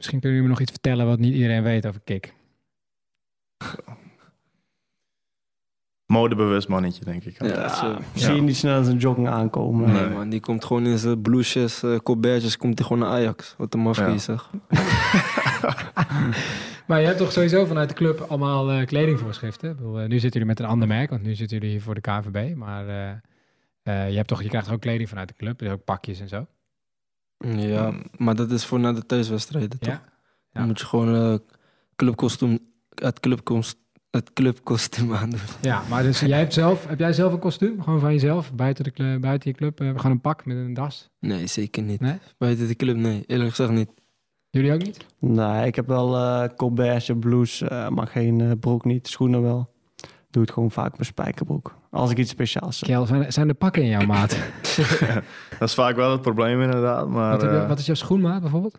Misschien 0.00 0.20
kunnen 0.20 0.38
jullie 0.38 0.42
me 0.42 0.48
nog 0.58 0.68
iets 0.68 0.80
vertellen 0.80 1.06
wat 1.06 1.18
niet 1.18 1.34
iedereen 1.34 1.62
weet 1.62 1.86
over 1.86 2.00
Kik. 2.04 2.34
Modebewust 6.06 6.68
mannetje, 6.68 7.04
denk 7.04 7.24
ik. 7.24 7.42
Ja. 7.44 7.98
Zie 8.14 8.34
je 8.34 8.42
niet 8.42 8.56
snel 8.56 8.76
als 8.76 8.86
een 8.86 8.96
jogging 8.96 9.28
aankomen. 9.28 9.92
Nee, 9.92 10.02
Nee. 10.02 10.10
man, 10.10 10.28
die 10.28 10.40
komt 10.40 10.64
gewoon 10.64 10.86
in 10.86 10.98
zijn 10.98 11.22
blouses, 11.22 11.82
eh 11.82 11.96
colbertjes, 11.96 12.56
komt 12.56 12.78
hij 12.78 12.88
gewoon 12.88 13.02
naar 13.02 13.12
Ajax. 13.18 13.54
Wat 13.58 13.74
een 13.74 13.80
mafie 13.80 14.04
Ja. 14.04 14.18
zeg. 14.18 14.50
Maar 16.86 17.00
je 17.00 17.06
hebt 17.06 17.18
toch 17.18 17.32
sowieso 17.32 17.64
vanuit 17.66 17.88
de 17.88 17.94
club 17.94 18.20
allemaal 18.20 18.70
eh, 18.70 18.86
kledingvoorschriften? 18.86 19.70
Ik 19.70 19.76
bedoel, 19.76 20.00
eh, 20.00 20.08
nu 20.08 20.18
zitten 20.18 20.30
jullie 20.40 20.46
met 20.46 20.60
een 20.60 20.66
ander 20.66 20.88
merk, 20.88 21.10
want 21.10 21.22
nu 21.22 21.34
zitten 21.34 21.56
jullie 21.58 21.72
hier 21.72 21.82
voor 21.82 21.94
de 21.94 22.00
KVB. 22.00 22.54
Maar 22.56 22.88
eh, 22.88 23.10
eh, 23.82 24.10
je, 24.10 24.16
hebt 24.16 24.28
toch, 24.28 24.42
je 24.42 24.48
krijgt 24.48 24.70
ook 24.70 24.80
kleding 24.80 25.08
vanuit 25.08 25.28
de 25.28 25.34
club, 25.36 25.58
dus 25.58 25.70
ook 25.70 25.84
pakjes 25.84 26.20
en 26.20 26.28
zo. 26.28 26.46
Ja, 27.48 27.92
maar 28.16 28.34
dat 28.34 28.50
is 28.50 28.64
voor 28.64 28.80
na 28.80 28.92
de 28.92 29.06
thuiswedstrijden 29.06 29.78
toch? 29.78 29.88
Ja. 29.88 30.02
Dan 30.52 30.62
Ja. 30.62 30.68
moet 30.68 30.80
je 30.80 30.86
gewoon 30.86 31.14
eh 31.14 31.38
clubkostuum, 31.96 32.58
het 32.94 33.20
clubkost, 33.20 33.76
het 34.10 34.32
clubkostuum 34.32 35.14
aan 35.14 35.30
doen. 35.30 35.40
Ja, 35.60 35.82
maar 35.88 36.02
dus 36.02 36.20
jij 36.20 36.38
hebt 36.38 36.52
zelf, 36.52 36.86
heb 36.86 36.98
jij 36.98 37.12
zelf 37.12 37.32
een 37.32 37.38
kostuum? 37.38 37.82
Gewoon 37.82 38.00
van 38.00 38.12
jezelf? 38.12 38.54
Buiten, 38.54 38.84
de, 38.84 38.90
cl- 38.90 39.20
buiten 39.20 39.50
je 39.50 39.56
club? 39.56 39.80
eh, 39.80 39.86
gewoon 39.88 40.10
een 40.12 40.20
pak 40.20 40.44
met 40.46 40.56
een 40.56 40.74
das? 40.74 41.08
Nee, 41.20 41.46
zeker 41.46 41.82
niet. 41.82 42.00
Nee? 42.00 42.18
Buiten 42.38 42.68
de 42.68 42.74
club, 42.74 42.96
nee. 42.96 43.24
Eerlijk 43.26 43.50
gezegd 43.50 43.70
niet. 43.70 43.88
Jullie 44.50 44.72
ook 44.72 44.82
niet? 44.82 45.06
Nee, 45.18 45.66
ik 45.66 45.74
heb 45.74 45.86
wel 45.86 46.16
eh 46.16 46.48
colbertje, 46.56 47.16
blouse, 47.16 47.68
eh, 47.68 47.88
maar 47.88 48.06
geen 48.06 48.40
eh, 48.40 48.50
broek 48.60 48.84
niet. 48.84 49.08
Schoenen 49.08 49.42
wel. 49.42 49.72
Doe 50.30 50.42
het 50.42 50.50
gewoon 50.52 50.70
vaak 50.70 50.98
met 50.98 51.06
spijkerbroek. 51.06 51.74
Als 51.90 52.10
ik 52.10 52.18
iets 52.18 52.30
speciaals 52.30 52.80
heb. 52.80 52.88
Kel, 52.88 53.06
zijn, 53.06 53.32
zijn 53.32 53.48
er 53.48 53.54
pakken 53.54 53.82
in 53.82 53.88
jouw 53.88 54.06
maat? 54.06 54.30
Dat 55.58 55.68
is 55.68 55.74
vaak 55.74 55.96
wel 55.96 56.10
het 56.12 56.22
probleem 56.22 56.62
inderdaad. 56.62 57.08
Maar 57.08 57.30
wat, 57.30 57.40
je- 57.40 57.48
eh, 57.48 57.68
wat 57.68 57.78
is 57.78 57.86
jouw 57.86 57.94
schoenmaat 57.94 58.40
bijvoorbeeld? 58.40 58.78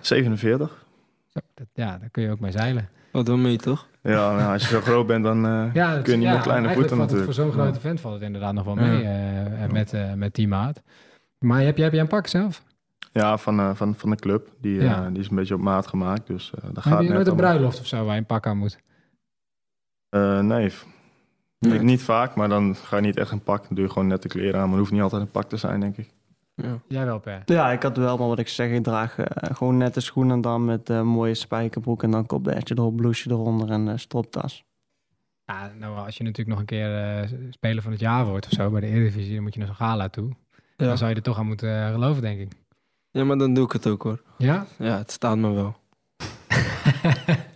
47. 0.00 0.84
Zo, 1.26 1.40
dat- 1.54 1.66
ja, 1.72 1.98
daar 1.98 2.08
kun 2.10 2.22
je 2.22 2.30
ook 2.30 2.40
mee 2.40 2.50
zeilen. 2.50 2.88
Wat 3.12 3.26
dan 3.26 3.42
mee, 3.42 3.56
toch? 3.56 3.86
Ja, 4.02 4.36
nou, 4.36 4.52
als 4.52 4.62
je 4.62 4.68
zo 4.68 4.80
groot 4.90 5.06
bent, 5.06 5.24
dan 5.24 5.46
eh, 5.46 5.64
Ja, 5.74 5.94
dat- 5.94 6.02
kun 6.02 6.12
je 6.12 6.18
niet 6.18 6.26
ja, 6.28 6.32
met 6.34 6.42
kleine 6.42 6.72
voeten 6.72 6.96
natuurlijk. 6.96 7.24
Voor 7.24 7.34
zo'n 7.34 7.52
grote 7.52 7.80
vent 7.80 8.00
valt 8.00 8.14
het 8.14 8.22
inderdaad 8.22 8.54
nog 8.54 8.64
wel 8.64 8.74
mee 8.74 9.02
eh, 9.04 9.70
met, 9.70 9.92
eh, 9.92 10.12
met 10.12 10.34
die 10.34 10.48
maat. 10.48 10.82
Maar 11.38 11.60
heb 11.60 11.74
jij, 11.76 11.84
heb 11.84 11.92
jij 11.92 12.02
een 12.02 12.08
pak 12.08 12.26
zelf? 12.26 12.62
Ja, 13.12 13.36
van, 13.36 13.60
eh, 13.60 13.70
van, 13.74 13.94
van 13.94 14.10
de 14.10 14.16
club. 14.16 14.48
Die, 14.60 14.80
eh, 14.88 15.06
die 15.10 15.18
is 15.20 15.28
een 15.30 15.36
beetje 15.36 15.54
op 15.54 15.60
maat 15.60 15.86
gemaakt. 15.86 16.26
Dus 16.26 16.50
eh 16.54 16.62
dat 16.62 16.72
Maar 16.74 16.82
gaat 16.82 16.92
heb 16.92 17.00
je 17.02 17.06
net 17.06 17.14
nooit 17.16 17.26
een 17.26 17.36
bruiloft 17.36 17.80
of 17.80 17.86
zo 17.86 18.04
waar 18.04 18.14
je 18.14 18.20
een 18.20 18.26
pak 18.26 18.46
aan 18.46 18.58
moet? 18.58 18.78
Eh, 20.10 20.40
nee. 20.40 20.72
Nee. 21.58 21.72
Niet, 21.72 21.82
niet 21.82 22.02
vaak, 22.02 22.34
maar 22.34 22.48
dan 22.48 22.76
ga 22.76 22.96
je 22.96 23.02
niet 23.02 23.16
echt 23.16 23.30
een 23.30 23.42
pak. 23.42 23.66
Dan 23.66 23.74
doe 23.74 23.84
je 23.84 23.90
gewoon 23.90 24.08
nette 24.08 24.28
kleren 24.28 24.54
aan. 24.54 24.60
Maar 24.60 24.68
het 24.68 24.78
hoeft 24.78 24.92
niet 24.92 25.02
altijd 25.02 25.22
een 25.22 25.30
pak 25.30 25.48
te 25.48 25.56
zijn, 25.56 25.80
denk 25.80 25.96
ik. 25.96 26.08
Ja. 26.62 26.80
Jij 26.88 27.04
wel, 27.04 27.18
Per. 27.18 27.42
Ja, 27.44 27.70
ik 27.70 27.82
had 27.82 27.96
wel, 27.96 28.16
maar 28.16 28.28
wat 28.28 28.38
ik 28.38 28.48
zeg, 28.48 28.70
ik 28.70 28.82
draag 28.82 29.18
eh, 29.18 29.56
gewoon 29.56 29.76
nette 29.76 30.00
schoenen 30.00 30.40
dan 30.40 30.64
met 30.64 30.90
eh, 30.90 31.02
mooie 31.02 31.34
spijkerbroek 31.34 32.02
en 32.02 32.10
dan 32.10 32.26
colbertje 32.26 32.74
erop, 32.78 32.96
blouseje 32.96 33.34
eronder 33.34 33.70
en 33.70 34.00
stropdas. 34.00 34.64
Ja, 35.44 35.72
nou, 35.78 35.98
als 35.98 36.16
je 36.16 36.24
natuurlijk 36.24 36.48
nog 36.48 36.58
een 36.58 36.64
keer 36.64 36.96
eh, 36.96 37.28
speler 37.50 37.82
van 37.82 37.92
het 37.92 38.00
jaar 38.00 38.26
wordt 38.26 38.46
of 38.46 38.52
zo 38.52 38.70
bij 38.70 38.80
de 38.80 38.86
Eredivisie, 38.86 39.34
dan 39.34 39.42
moet 39.42 39.52
je 39.52 39.58
naar 39.58 39.68
zo'n 39.68 39.76
gala 39.76 40.08
toe. 40.08 40.28
Ja. 40.76 40.86
Dan 40.86 40.98
zou 40.98 41.10
je 41.10 41.16
er 41.16 41.22
toch 41.22 41.38
aan 41.38 41.46
moeten 41.46 41.92
geloven, 41.92 42.22
denk 42.22 42.40
ik. 42.40 42.52
ja, 43.10 43.24
maar 43.24 43.38
dan 43.38 43.54
doe 43.54 43.64
ik 43.64 43.72
het 43.72 43.86
ook 43.86 44.02
hoor. 44.02 44.22
Ja? 44.38 44.66
Ja, 44.78 44.96
het 44.96 45.10
staat 45.10 45.36
me 45.36 45.52
wel. 45.52 45.76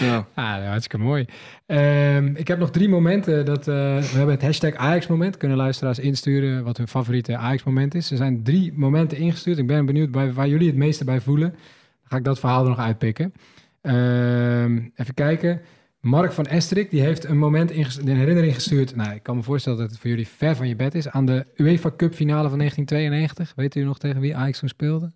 ja. 0.00 0.26
Ah, 0.34 0.66
hartstikke 0.66 1.04
mooi. 1.04 1.26
Ehm, 1.66 2.34
ik 2.34 2.48
heb 2.48 2.58
nog 2.58 2.70
drie 2.70 2.88
momenten. 2.88 3.44
Dat, 3.44 3.58
eh, 3.58 3.74
we 3.98 4.16
hebben 4.16 4.34
het 4.34 4.42
hashtag 4.42 4.74
Ajax-moment. 4.74 5.36
Kunnen 5.36 5.56
luisteraars 5.56 5.98
insturen 5.98 6.64
wat 6.64 6.76
hun 6.76 6.88
favoriete 6.88 7.36
Ajax-moment 7.36 7.94
is. 7.94 8.10
Er 8.10 8.16
zijn 8.16 8.42
drie 8.42 8.72
momenten 8.74 9.18
ingestuurd. 9.18 9.58
Ik 9.58 9.66
ben 9.66 9.86
benieuwd 9.86 10.10
bij, 10.10 10.32
waar 10.32 10.48
jullie 10.48 10.66
het 10.66 10.76
meeste 10.76 11.04
bij 11.04 11.20
voelen. 11.20 11.50
Dan 11.50 12.08
ga 12.08 12.16
ik 12.16 12.24
dat 12.24 12.38
verhaal 12.38 12.62
er 12.62 12.68
nog 12.68 12.78
uitpikken. 12.78 13.32
Ehm, 13.80 14.80
even 14.94 15.14
kijken. 15.14 15.60
Mark 16.00 16.32
van 16.32 16.46
Estrik 16.46 16.90
die 16.90 17.00
heeft 17.00 17.24
een 17.24 17.38
moment 17.38 17.70
een 17.70 18.16
herinnering 18.16 18.54
gestuurd. 18.54 18.96
Nou, 18.96 19.14
ik 19.14 19.22
kan 19.22 19.36
me 19.36 19.42
voorstellen 19.42 19.78
dat 19.78 19.90
het 19.90 19.98
voor 19.98 20.10
jullie 20.10 20.28
ver 20.28 20.56
van 20.56 20.68
je 20.68 20.76
bed 20.76 20.94
is. 20.94 21.08
Aan 21.08 21.26
de 21.26 21.46
UEFA 21.56 21.90
Cup 21.96 22.14
finale 22.14 22.48
van 22.48 22.58
1992. 22.58 23.52
Weet 23.56 23.74
u 23.74 23.82
nog 23.84 23.98
tegen 23.98 24.20
wie 24.20 24.36
Ajax 24.36 24.58
toen 24.58 24.68
speelde? 24.68 25.12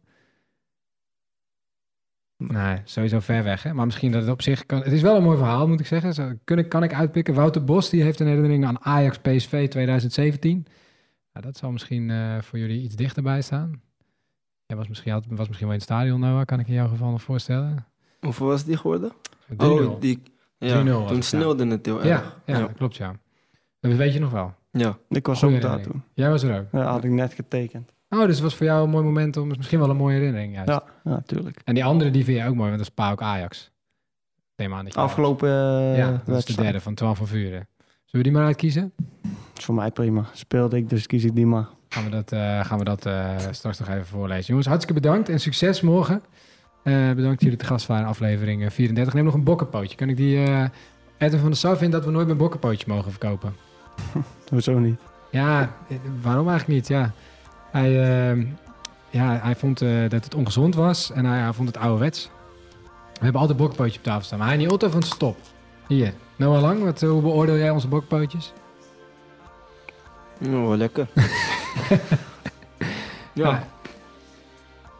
Nee, 2.52 2.76
sowieso 2.84 3.20
ver 3.20 3.44
weg. 3.44 3.62
Hè? 3.62 3.74
Maar 3.74 3.84
misschien 3.86 4.12
dat 4.12 4.22
het 4.22 4.30
op 4.30 4.42
zich 4.42 4.66
kan. 4.66 4.78
Het 4.82 4.92
is 4.92 5.02
wel 5.02 5.16
een 5.16 5.22
mooi 5.22 5.36
verhaal, 5.38 5.68
moet 5.68 5.80
ik 5.80 5.86
zeggen. 5.86 6.14
Zo, 6.14 6.32
kun, 6.44 6.68
kan 6.68 6.82
ik 6.82 6.94
uitpikken. 6.94 7.34
Wouter 7.34 7.64
Bos 7.64 7.90
die 7.90 8.02
heeft 8.02 8.20
een 8.20 8.26
herinnering 8.26 8.66
aan 8.66 8.84
Ajax 8.84 9.18
PSV 9.18 9.68
2017. 9.68 10.66
Nou, 11.32 11.46
dat 11.46 11.56
zal 11.56 11.70
misschien 11.70 12.10
eh, 12.10 12.38
voor 12.40 12.58
jullie 12.58 12.82
iets 12.82 12.96
dichterbij 12.96 13.42
staan. 13.42 13.80
Jij 14.66 14.76
was 14.76 14.88
misschien, 14.88 15.12
had, 15.12 15.24
was 15.28 15.46
misschien 15.46 15.66
wel 15.66 15.76
in 15.76 15.82
het 15.82 15.82
stadion, 15.90 16.20
Noah. 16.20 16.44
Kan 16.44 16.60
ik 16.60 16.68
in 16.68 16.74
jouw 16.74 16.88
geval 16.88 17.10
nog 17.10 17.22
voorstellen? 17.22 17.86
Hoeveel 18.20 18.46
was 18.46 18.64
die 18.64 18.76
geworden? 18.76 19.12
3-0. 19.52 19.56
Oh, 19.56 20.00
die... 20.00 20.22
Ja, 20.58 20.82
3-0 20.82 20.88
was 20.88 21.06
toen 21.06 21.16
het, 21.16 21.24
sneeuwde 21.24 21.66
het 21.66 21.86
heel 21.86 22.04
Ja, 22.04 22.16
erg. 22.16 22.40
ja, 22.46 22.58
dat 22.58 22.72
klopt, 22.72 22.96
ja. 22.96 23.14
Dat 23.80 23.92
weet 23.92 24.12
je 24.12 24.20
nog 24.20 24.30
wel. 24.30 24.54
Ja. 24.70 24.98
Ik 25.08 25.26
was 25.26 25.44
ook 25.44 25.60
daar 25.60 25.82
toen. 25.82 26.02
Jij 26.14 26.30
was 26.30 26.42
er 26.42 26.60
ook. 26.60 26.66
Ja, 26.72 26.82
had 26.90 27.04
ik 27.04 27.10
net 27.10 27.34
getekend. 27.34 27.92
Oh, 28.10 28.20
dus 28.20 28.34
het 28.34 28.40
was 28.40 28.54
voor 28.54 28.66
jou 28.66 28.84
een 28.84 28.90
mooi 28.90 29.04
moment 29.04 29.36
om... 29.36 29.48
Misschien 29.48 29.78
wel 29.78 29.90
een 29.90 29.96
mooie 29.96 30.18
herinnering, 30.18 30.54
juist. 30.54 30.68
Ja, 30.68 30.82
ja, 31.04 31.10
natuurlijk. 31.10 31.60
En 31.64 31.74
die 31.74 31.84
andere, 31.84 32.10
die 32.10 32.24
vind 32.24 32.38
je 32.38 32.44
ook 32.44 32.54
mooi, 32.54 32.68
want 32.68 32.78
dat 32.78 32.88
is 32.88 32.94
PAOK 32.94 33.22
Ajax. 33.22 33.70
Neem 34.56 34.74
aan 34.74 34.84
dat 34.84 34.96
Afgelopen 34.96 35.48
eh, 35.48 35.96
Ja, 35.96 36.22
dat 36.24 36.36
is 36.36 36.44
de 36.44 36.62
derde 36.62 36.80
van 36.80 36.94
12 36.94 37.18
van 37.18 37.26
Vuren. 37.26 37.68
Zullen 37.78 38.26
we 38.26 38.32
die 38.32 38.32
maar 38.32 38.44
uitkiezen? 38.44 38.92
is 39.56 39.64
voor 39.64 39.74
mij 39.74 39.90
prima. 39.90 40.24
Speelde 40.32 40.76
ik, 40.76 40.88
dus 40.88 41.06
kies 41.06 41.24
ik 41.24 41.34
die 41.34 41.46
maar. 41.46 41.68
Gaan 41.88 42.04
we 42.04 42.10
dat, 42.10 42.32
eh, 42.32 42.64
gaan 42.64 42.78
we 42.78 42.84
dat 42.84 43.06
eh, 43.06 43.36
straks 43.50 43.78
nog 43.78 43.88
even 43.88 44.06
voorlezen. 44.06 44.46
Jongens, 44.46 44.66
hartstikke 44.66 45.00
bedankt 45.00 45.28
en 45.28 45.40
succes 45.40 45.80
morgen. 45.80 46.22
Bedankt 46.82 47.24
dat 47.24 47.42
jullie 47.42 47.56
te 47.56 47.64
gast 47.64 47.86
waren 47.86 48.02
in 48.02 48.08
aflevering 48.08 48.64
eh, 48.64 48.70
34. 48.70 49.14
Neem 49.14 49.24
nog 49.24 49.34
een 49.34 49.44
bokkenpootje. 49.44 49.96
Kan 49.96 50.08
ik 50.08 50.16
die... 50.16 50.38
Edwin 51.18 51.40
van 51.40 51.48
der 51.48 51.58
Sar 51.58 51.76
vindt 51.76 51.92
dat 51.92 52.04
we 52.04 52.10
nooit 52.10 52.26
meer 52.26 52.36
bokkenpootjes 52.36 52.84
mogen 52.84 53.10
verkopen. 53.10 53.54
Hoezo 54.50 54.78
niet? 54.78 55.00
Ja, 55.30 55.76
waarom 56.22 56.48
eigenlijk 56.48 56.78
niet? 56.78 56.88
Ja, 56.88 57.12
hij, 57.70 58.02
eh, 58.32 58.46
ja, 59.10 59.38
hij 59.42 59.56
vond 59.56 59.82
eh, 59.82 60.08
dat 60.08 60.24
het 60.24 60.34
ongezond 60.34 60.74
was 60.74 61.10
en 61.12 61.24
hij, 61.24 61.38
hij 61.38 61.52
vond 61.52 61.68
het 61.68 61.76
ouderwets. 61.76 62.30
We 63.12 63.26
hebben 63.26 63.40
altijd 63.40 63.58
bokkenpootjes 63.58 63.96
op 63.98 64.02
tafel 64.04 64.24
staan, 64.24 64.38
maar 64.38 64.48
hij 64.48 64.56
niet 64.56 64.70
altijd 64.70 64.92
van 64.92 65.02
stop. 65.02 65.36
Hier, 65.86 66.14
Noah 66.36 66.60
Lang, 66.62 66.82
wat, 66.82 67.00
hoe 67.00 67.22
beoordeel 67.22 67.56
jij 67.56 67.70
onze 67.70 67.88
bokkenpootjes? 67.88 68.52
Nou, 70.38 70.66
wel 70.68 70.76
lekker. 70.76 71.06
ja. 73.32 73.48
Ah, 73.48 73.58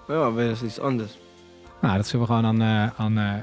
Ja, 0.09 0.33
weer 0.33 0.49
eens 0.49 0.63
iets 0.63 0.81
anders. 0.81 1.19
Nou, 1.81 1.97
dat 1.97 2.07
zullen 2.07 2.27
we 2.27 2.33
gewoon 2.33 2.47
aan, 2.47 2.63
eh, 2.63 3.01
aan, 3.01 3.19
eh, 3.19 3.35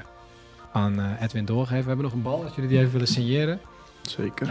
aan 0.72 1.00
eh, 1.00 1.22
Edwin 1.22 1.44
doorgeven. 1.44 1.82
We 1.82 1.86
hebben 1.88 2.04
nog 2.04 2.14
een 2.14 2.22
bal, 2.22 2.44
als 2.44 2.54
jullie 2.54 2.70
die 2.70 2.78
even 2.78 2.92
willen 2.92 3.06
signeren. 3.08 3.60
Zeker. 4.02 4.50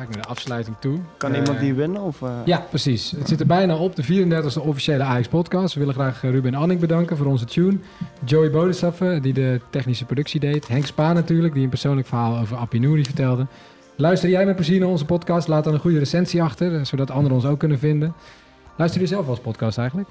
Eh, 0.00 0.06
ga 0.06 0.10
ik 0.10 0.14
naar 0.16 0.24
de 0.26 0.28
afsluiting 0.28 0.76
toe. 0.80 0.98
Kan 1.16 1.32
Eh, 1.32 1.38
iemand 1.38 1.60
die 1.60 1.74
winnen? 1.74 2.02
Of, 2.02 2.22
eh? 2.22 2.30
Ja, 2.44 2.66
precies. 2.68 3.10
Het 3.10 3.28
zit 3.28 3.40
er 3.40 3.46
bijna 3.46 3.76
op, 3.76 3.96
de 3.96 4.02
34e 4.02 4.60
officiële 4.60 5.02
Ajax 5.02 5.28
podcast. 5.28 5.74
We 5.74 5.80
willen 5.80 5.94
graag 5.94 6.24
eh, 6.24 6.30
Ruben 6.30 6.54
Anning 6.54 6.80
bedanken 6.80 7.16
voor 7.16 7.26
onze 7.26 7.44
tune. 7.44 7.78
Joey 8.24 8.50
Bodesaffe, 8.50 9.18
die 9.22 9.32
de 9.32 9.60
technische 9.70 10.04
productie 10.04 10.40
deed. 10.40 10.68
Henk 10.68 10.86
Spaan 10.86 11.14
natuurlijk, 11.14 11.54
die 11.54 11.62
een 11.62 11.68
persoonlijk 11.68 12.06
verhaal 12.06 12.38
over 12.38 12.56
Appie 12.56 12.80
Nouri 12.80 13.04
vertelde. 13.04 13.46
Luister 13.96 14.28
jij 14.28 14.46
met 14.46 14.56
plezier 14.56 14.80
naar 14.80 14.88
onze 14.88 15.04
podcast? 15.04 15.48
Laat 15.48 15.64
dan 15.64 15.74
een 15.74 15.80
goede 15.80 15.98
recensie 15.98 16.42
achter, 16.42 16.74
eh, 16.74 16.84
zodat 16.84 17.10
anderen 17.10 17.36
ons 17.36 17.46
ook 17.46 17.58
kunnen 17.58 17.78
vinden. 17.78 18.14
Luister 18.76 19.00
je 19.00 19.06
zelf 19.06 19.28
als 19.28 19.40
podcast 19.40 19.78
eigenlijk? 19.78 20.08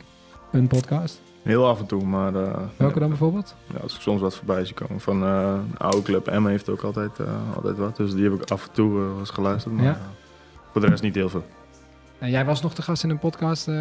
Een 0.51 0.67
podcast? 0.67 1.21
Heel 1.43 1.67
af 1.67 1.79
en 1.79 1.85
toe, 1.85 2.03
maar... 2.05 2.35
eh, 2.35 2.57
Welke 2.77 2.99
dan 2.99 3.07
bijvoorbeeld? 3.09 3.55
Ja, 3.73 3.79
als 3.81 3.95
ik 3.95 4.01
soms 4.01 4.21
wat 4.21 4.35
voorbij 4.35 4.65
zie 4.65 4.75
komen. 4.75 4.99
Van 4.99 5.23
eh 5.23 5.53
een 5.71 5.77
oude 5.77 6.01
club 6.01 6.31
M 6.39 6.45
heeft 6.45 6.69
ook 6.69 6.81
altijd, 6.81 7.19
eh, 7.19 7.25
altijd 7.55 7.77
wat. 7.77 7.95
Dus 7.95 8.13
die 8.13 8.23
heb 8.23 8.33
ik 8.41 8.51
af 8.51 8.67
en 8.67 8.71
toe 8.73 9.01
eens 9.19 9.29
geluisterd. 9.29 9.73
Maar 9.75 9.83
Ja. 9.85 9.97
voor 10.71 10.81
de 10.81 10.87
rest 10.87 11.03
niet 11.03 11.15
heel 11.15 11.29
veel. 11.29 11.43
En 12.19 12.29
jij 12.29 12.45
was 12.45 12.61
nog 12.61 12.73
te 12.73 12.81
gast 12.81 13.03
in 13.03 13.09
een 13.09 13.19
podcast, 13.19 13.67
eh 13.67 13.73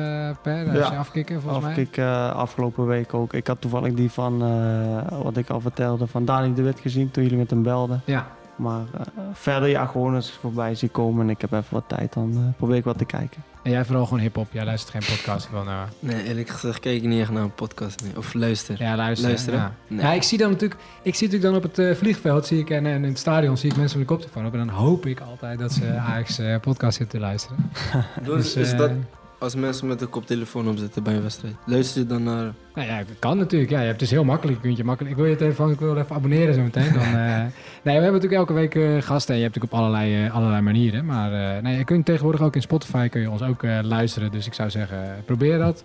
Per. 0.42 0.64
Daar 0.64 0.74
Ja. 0.76 0.82
is 0.82 0.88
je 0.88 0.96
afkicken 0.96 1.40
volgens 1.40 1.62
mij. 1.64 1.70
Afkik 1.72 1.96
eh, 1.96 2.34
afgelopen 2.34 2.86
week 2.86 3.14
ook. 3.14 3.32
Ik 3.32 3.46
had 3.46 3.60
toevallig 3.60 3.94
die 3.94 4.10
van, 4.10 4.42
eh, 4.42 5.22
wat 5.22 5.36
ik 5.36 5.50
al 5.50 5.60
vertelde, 5.60 6.06
van 6.06 6.24
Dani 6.24 6.54
de 6.54 6.62
Wit 6.62 6.80
gezien 6.80 7.10
toen 7.10 7.22
jullie 7.22 7.38
met 7.38 7.50
hem 7.50 7.62
belden. 7.62 8.02
Ja. 8.04 8.26
Maar 8.58 8.84
eh, 8.94 9.22
verder 9.32 9.68
ja, 9.68 9.86
gewoon 9.86 10.14
als 10.14 10.28
ik 10.28 10.34
voorbij 10.40 10.74
zie 10.74 10.88
komen 10.88 11.22
en 11.24 11.30
ik 11.30 11.40
heb 11.40 11.52
even 11.52 11.74
wat 11.74 11.84
tijd, 11.86 12.12
dan 12.12 12.32
eh, 12.32 12.56
probeer 12.56 12.76
ik 12.76 12.84
wat 12.84 12.98
te 12.98 13.04
kijken. 13.04 13.42
En 13.62 13.70
jij 13.70 13.84
vooral 13.84 14.04
gewoon 14.04 14.20
hip-hop. 14.20 14.46
Jij 14.52 14.64
luistert 14.64 15.04
geen 15.04 15.16
podcast 15.16 15.46
van. 15.46 15.64
nou. 15.64 15.88
Nee, 15.98 16.24
eerlijk 16.24 16.48
gezegd 16.48 16.80
kijk 16.80 16.96
ik 16.96 17.08
niet 17.08 17.20
echt 17.20 17.30
naar 17.30 17.42
een 17.42 17.54
podcast. 17.54 18.02
Nee. 18.02 18.16
Of 18.16 18.34
luister. 18.34 18.82
Ja, 18.82 18.96
luisteren. 18.96 19.30
Luisteren? 19.30 19.60
Ja. 19.60 19.72
Nee. 19.86 20.00
Ja, 20.00 20.12
ik 20.12 20.22
zie 20.22 20.38
dan 20.38 20.50
natuurlijk, 20.50 20.80
ik 21.02 21.14
zie 21.14 21.26
natuurlijk 21.28 21.54
dan 21.54 21.70
op 21.70 21.76
het 21.76 21.78
eh, 21.78 21.94
vliegveld 21.96 22.46
zie 22.46 22.58
ik, 22.58 22.70
en, 22.70 22.86
en 22.86 22.94
in 22.94 23.08
het 23.08 23.18
stadion 23.18 23.56
zie 23.56 23.70
ik 23.70 23.76
mensen 23.76 23.98
met 23.98 24.08
een 24.08 24.14
koptelefoon 24.14 24.46
op. 24.46 24.52
En 24.52 24.58
dan 24.66 24.68
hoop 24.76 25.06
ik 25.06 25.20
altijd 25.20 25.58
dat 25.58 25.72
ze 25.72 25.96
Ajax 25.96 26.38
eh, 26.38 26.60
podcast 26.60 26.96
zitten 26.96 27.18
te 27.18 27.24
luisteren. 27.24 27.56
Dus, 28.24 28.52
Dus, 28.52 28.56
is 28.56 28.76
dat 28.76 28.90
als 29.38 29.54
mensen 29.54 29.86
met 29.86 30.00
een 30.00 30.08
koptelefoon 30.08 30.68
opzetten 30.68 31.02
bij 31.02 31.14
een 31.14 31.22
wedstrijd? 31.22 31.54
Luister 31.66 32.00
je 32.00 32.06
dan 32.06 32.22
naar... 32.22 32.52
Nou 32.74 32.88
ja, 32.88 32.96
het 32.96 33.08
kan 33.18 33.38
natuurlijk. 33.38 33.70
Ja, 33.70 33.78
je 33.78 33.86
hebt 33.86 34.00
het 34.00 34.10
is 34.10 34.14
heel 34.14 34.24
makkelijk. 34.24 34.56
Je 34.56 34.62
kunt 34.62 34.76
je 34.76 34.84
makkelijk. 34.84 35.14
Ik 35.14 35.20
wil 35.20 35.30
je 35.30 35.36
telefoon, 35.36 35.70
ik 35.70 35.78
wil 35.78 35.96
even 35.96 36.16
abonneren 36.16 36.54
zo 36.54 36.62
meteen. 36.62 36.92
Dan, 36.92 37.02
eh, 37.24 37.36
nee, 37.38 37.50
we 37.82 37.90
hebben 37.90 38.12
natuurlijk 38.12 38.32
elke 38.32 38.52
week 38.52 38.74
eh, 38.74 39.02
gasten. 39.02 39.34
En 39.34 39.40
je 39.40 39.46
hebt 39.46 39.54
natuurlijk 39.54 39.72
op 39.72 39.78
allerlei, 39.78 40.24
eh, 40.24 40.34
allerlei 40.34 40.62
manieren. 40.62 41.04
Maar 41.04 41.62
nee, 41.62 41.76
je 41.76 41.84
kunt 41.84 42.04
tegenwoordig 42.04 42.42
ook 42.42 42.54
in 42.54 42.62
Spotify 42.62 43.08
kun 43.08 43.20
je 43.20 43.30
ons 43.30 43.42
ook 43.42 43.62
luisteren. 43.82 44.30
Dus 44.30 44.46
ik 44.46 44.54
zou 44.54 44.70
zeggen, 44.70 45.22
probeer 45.24 45.58
dat. 45.58 45.84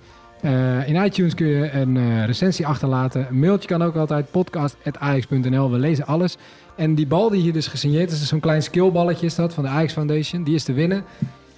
In 0.85 1.03
iTunes 1.03 1.35
kun 1.35 1.47
je 1.47 1.71
een 1.71 2.25
recensie 2.25 2.67
achterlaten. 2.67 3.27
Een 3.29 3.39
mailtje 3.39 3.67
kan 3.67 3.83
ook 3.83 3.95
altijd. 3.95 4.31
podcast.ajax.nl. 4.31 5.71
We 5.71 5.77
lezen 5.77 6.05
alles. 6.05 6.37
En 6.75 6.95
die 6.95 7.07
bal 7.07 7.29
die 7.29 7.41
hier 7.41 7.53
dus 7.53 7.67
gesigneerd 7.67 8.11
is, 8.11 8.21
is 8.21 8.27
zo'n 8.27 8.39
klein 8.39 8.63
skillballetje 8.63 9.25
is 9.25 9.35
dat 9.35 9.53
van 9.53 9.63
de 9.63 9.69
Ajax 9.69 9.93
Foundation. 9.93 10.43
Die 10.43 10.55
is 10.55 10.63
te 10.63 10.73
winnen. 10.73 11.03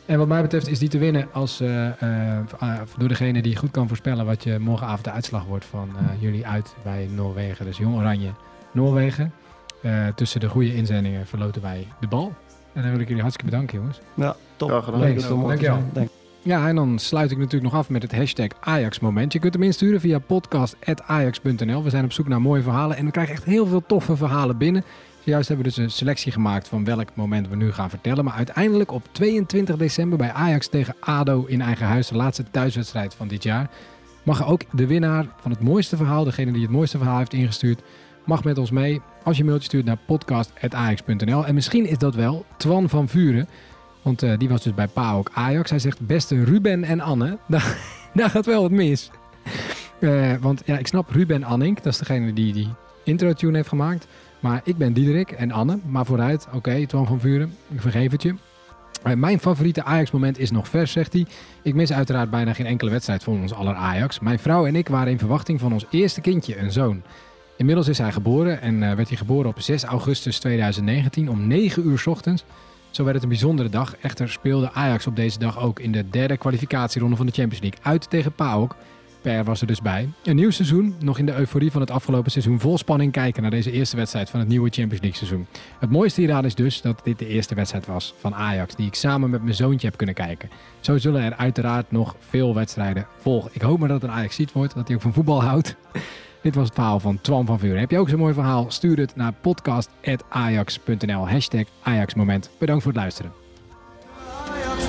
En 0.05 0.17
wat 0.17 0.27
mij 0.27 0.41
betreft 0.41 0.67
is 0.67 0.79
die 0.79 0.89
te 0.89 0.97
winnen 0.97 1.27
als, 1.31 1.59
eh, 1.59 1.87
eh, 2.01 2.39
ah, 2.57 2.79
door 2.97 3.07
degene 3.07 3.41
die 3.41 3.55
goed 3.55 3.71
kan 3.71 3.87
voorspellen 3.87 4.25
wat 4.25 4.43
je 4.43 4.59
morgenavond 4.59 5.03
de 5.03 5.11
uitslag 5.11 5.45
wordt 5.45 5.65
van 5.65 5.89
eh, 5.97 6.21
jullie 6.21 6.47
uit 6.47 6.75
bij 6.83 7.07
Noorwegen. 7.15 7.65
Dus 7.65 7.77
Jong 7.77 7.95
Oranje 7.95 8.31
Noorwegen. 8.71 9.33
Eh, 9.81 10.07
tussen 10.15 10.39
de 10.39 10.49
goede 10.49 10.75
inzendingen 10.75 11.27
verloten 11.27 11.61
wij 11.61 11.87
de 11.99 12.07
bal. 12.07 12.33
En 12.73 12.81
dan 12.81 12.91
wil 12.91 12.99
ik 12.99 13.07
jullie 13.07 13.21
hartstikke 13.21 13.51
bedanken 13.51 13.77
jongens. 13.77 13.99
Ja, 14.13 14.35
top. 14.55 14.69
Ja, 14.69 14.81
gedaan. 14.81 15.01
Dankjewel. 15.01 15.83
Ja, 16.41 16.67
en 16.67 16.75
dan 16.75 16.99
sluit 16.99 17.31
ik 17.31 17.37
natuurlijk 17.37 17.71
nog 17.71 17.81
af 17.81 17.89
met 17.89 18.01
het 18.01 18.15
hashtag 18.15 18.47
Ajax-moment. 18.59 19.33
Je 19.33 19.39
kunt 19.39 19.53
hem 19.53 19.63
insturen 19.63 19.99
via 19.99 20.19
podcast.ajax.nl. 20.19 21.83
We 21.83 21.89
zijn 21.89 22.03
op 22.03 22.11
zoek 22.11 22.27
naar 22.27 22.41
mooie 22.41 22.61
verhalen 22.61 22.97
en 22.97 23.05
we 23.05 23.11
krijgen 23.11 23.33
echt 23.33 23.43
heel 23.43 23.65
veel 23.65 23.83
toffe 23.85 24.15
verhalen 24.15 24.57
binnen. 24.57 24.83
Zojuist 25.25 25.47
hebben 25.47 25.65
we 25.65 25.71
dus 25.71 25.83
een 25.83 25.91
selectie 25.91 26.31
gemaakt 26.31 26.67
van 26.67 26.83
welk 26.83 27.09
moment 27.13 27.49
we 27.49 27.55
nu 27.55 27.71
gaan 27.71 27.89
vertellen. 27.89 28.23
Maar 28.23 28.33
uiteindelijk 28.33 28.91
op 28.91 29.03
22 29.11 29.77
december 29.77 30.17
bij 30.17 30.31
Ajax 30.31 30.67
tegen 30.67 30.95
ADO 30.99 31.45
in 31.45 31.61
eigen 31.61 31.85
huis, 31.85 32.07
de 32.07 32.15
laatste 32.15 32.43
thuiswedstrijd 32.51 33.13
van 33.13 33.27
dit 33.27 33.43
jaar, 33.43 33.69
mag 34.23 34.47
ook 34.47 34.61
de 34.71 34.87
winnaar 34.87 35.25
van 35.41 35.51
het 35.51 35.59
mooiste 35.59 35.97
verhaal, 35.97 36.23
degene 36.23 36.51
die 36.51 36.61
het 36.61 36.71
mooiste 36.71 36.97
verhaal 36.97 37.17
heeft 37.17 37.33
ingestuurd, 37.33 37.81
mag 38.25 38.43
met 38.43 38.57
ons 38.57 38.71
mee 38.71 39.01
als 39.23 39.35
je 39.35 39.41
een 39.41 39.47
mailtje 39.47 39.67
stuurt 39.67 39.85
naar 39.85 39.97
podcast.ajax.nl. 40.05 41.45
En 41.45 41.53
misschien 41.53 41.85
is 41.85 41.97
dat 41.97 42.15
wel 42.15 42.45
Twan 42.57 42.89
van 42.89 43.09
Vuren. 43.09 43.47
Want 44.01 44.23
eh, 44.23 44.37
die 44.37 44.49
was 44.49 44.63
dus 44.63 44.73
bij 44.73 44.87
Pa 44.87 45.13
ook 45.13 45.29
Ajax. 45.33 45.69
Hij 45.69 45.79
zegt, 45.79 45.99
beste 45.99 46.43
Ruben 46.43 46.83
en 46.83 47.01
Anne, 47.01 47.37
daar, 47.47 47.77
daar 48.13 48.29
gaat 48.29 48.45
wel 48.45 48.61
wat 48.61 48.71
mis. 48.71 49.09
Eh, 49.99 50.33
want 50.39 50.61
ja, 50.65 50.77
ik 50.77 50.87
snap 50.87 51.09
Ruben 51.09 51.43
Annink, 51.43 51.83
dat 51.83 51.93
is 51.93 51.99
degene 51.99 52.33
die 52.33 52.53
die 52.53 52.69
intro-tune 53.03 53.55
heeft 53.55 53.69
gemaakt. 53.69 54.07
Maar 54.45 54.61
ik 54.63 54.77
ben 54.77 54.93
Diederik 54.93 55.31
en 55.31 55.51
Anne, 55.51 55.79
maar 55.85 56.05
vooruit. 56.05 56.47
Oké, 56.53 56.85
Twan 56.85 57.07
van 57.07 57.19
Vuren, 57.19 57.55
ik 57.73 57.81
vergeef 57.81 58.11
het 58.11 58.21
je. 58.21 58.35
Eh, 59.03 59.13
mijn 59.13 59.39
favoriete 59.39 59.83
Ajax-moment 59.83 60.39
is 60.39 60.51
nog 60.51 60.67
vers, 60.67 60.91
zegt 60.91 61.13
hij. 61.13 61.25
Ik 61.63 61.73
mis 61.73 61.93
uiteraard 61.93 62.29
bijna 62.29 62.53
geen 62.53 62.65
enkele 62.65 62.91
wedstrijd 62.91 63.23
van 63.23 63.41
ons 63.41 63.53
aller 63.53 63.73
Ajax. 63.73 64.19
Mijn 64.19 64.39
vrouw 64.39 64.65
en 64.65 64.75
ik 64.75 64.87
waren 64.87 65.11
in 65.11 65.19
verwachting 65.19 65.59
van 65.59 65.73
ons 65.73 65.85
eerste 65.89 66.21
kindje, 66.21 66.57
een 66.57 66.71
zoon. 66.71 67.01
Inmiddels 67.57 67.87
is 67.87 67.97
hij 67.97 68.11
geboren 68.11 68.61
en 68.61 68.81
uh, 68.81 68.93
werd 68.93 69.07
hij 69.07 69.17
geboren 69.17 69.49
op 69.49 69.61
6 69.61 69.83
augustus 69.83 70.39
2019 70.39 71.29
om 71.29 71.47
9 71.47 71.87
uur 71.87 72.03
ochtends. 72.05 72.43
Zo 72.89 73.03
werd 73.03 73.15
het 73.15 73.23
een 73.23 73.29
bijzondere 73.29 73.69
dag. 73.69 73.95
Echter 73.97 74.29
speelde 74.29 74.71
Ajax 74.71 75.07
op 75.07 75.15
deze 75.15 75.39
dag 75.39 75.59
ook 75.59 75.79
in 75.79 75.91
de 75.91 76.09
derde 76.09 76.37
kwalificatieronde 76.37 77.15
van 77.15 77.25
de 77.25 77.31
Champions 77.31 77.63
League 77.63 77.79
uit 77.83 78.09
tegen 78.09 78.33
PAOK. 78.33 78.75
Per 79.25 79.43
was 79.43 79.61
er 79.61 79.67
dus 79.67 79.81
bij. 79.81 80.09
Een 80.23 80.35
nieuw 80.35 80.49
seizoen, 80.49 80.95
nog 80.99 81.17
in 81.17 81.25
de 81.25 81.35
euforie 81.35 81.71
van 81.71 81.81
het 81.81 81.91
afgelopen 81.91 82.31
seizoen, 82.31 82.59
vol 82.59 82.77
spanning 82.77 83.11
kijken 83.11 83.41
naar 83.41 83.51
deze 83.51 83.71
eerste 83.71 83.95
wedstrijd 83.95 84.29
van 84.29 84.39
het 84.39 84.49
nieuwe 84.49 84.69
Champions 84.69 85.01
League 85.01 85.17
seizoen. 85.17 85.47
Het 85.79 85.89
mooiste 85.89 86.21
hieraan 86.21 86.45
is 86.45 86.55
dus 86.55 86.81
dat 86.81 87.01
dit 87.03 87.19
de 87.19 87.27
eerste 87.27 87.55
wedstrijd 87.55 87.85
was 87.85 88.13
van 88.17 88.35
Ajax, 88.35 88.75
die 88.75 88.87
ik 88.87 88.95
samen 88.95 89.29
met 89.29 89.43
mijn 89.43 89.55
zoontje 89.55 89.87
heb 89.87 89.97
kunnen 89.97 90.15
kijken. 90.15 90.49
Zo 90.79 90.97
zullen 90.97 91.21
er 91.21 91.35
uiteraard 91.35 91.91
nog 91.91 92.15
veel 92.19 92.55
wedstrijden 92.55 93.07
volgen. 93.17 93.51
Ik 93.53 93.61
hoop 93.61 93.79
maar 93.79 93.87
dat 93.87 94.01
het 94.01 94.09
een 94.09 94.17
Ajax 94.17 94.35
ziet 94.35 94.51
wordt, 94.51 94.75
dat 94.75 94.87
hij 94.87 94.95
ook 94.95 95.01
van 95.01 95.13
voetbal 95.13 95.43
houdt. 95.43 95.75
Dit 96.41 96.55
was 96.55 96.65
het 96.65 96.73
verhaal 96.73 96.99
van 96.99 97.21
Twan 97.21 97.45
van 97.45 97.59
Vuren. 97.59 97.79
Heb 97.79 97.91
je 97.91 97.97
ook 97.97 98.09
zo'n 98.09 98.19
mooi 98.19 98.33
verhaal? 98.33 98.65
Stuur 98.71 98.97
het 98.97 99.15
naar 99.15 99.33
podcast.ajax.nl. 99.33 101.29
Hashtag 101.29 101.65
Ajaxmoment. 101.83 102.49
Bedankt 102.57 102.83
voor 102.83 102.91
het 102.91 103.01
luisteren. 103.01 103.31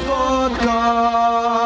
Dank 0.06 1.65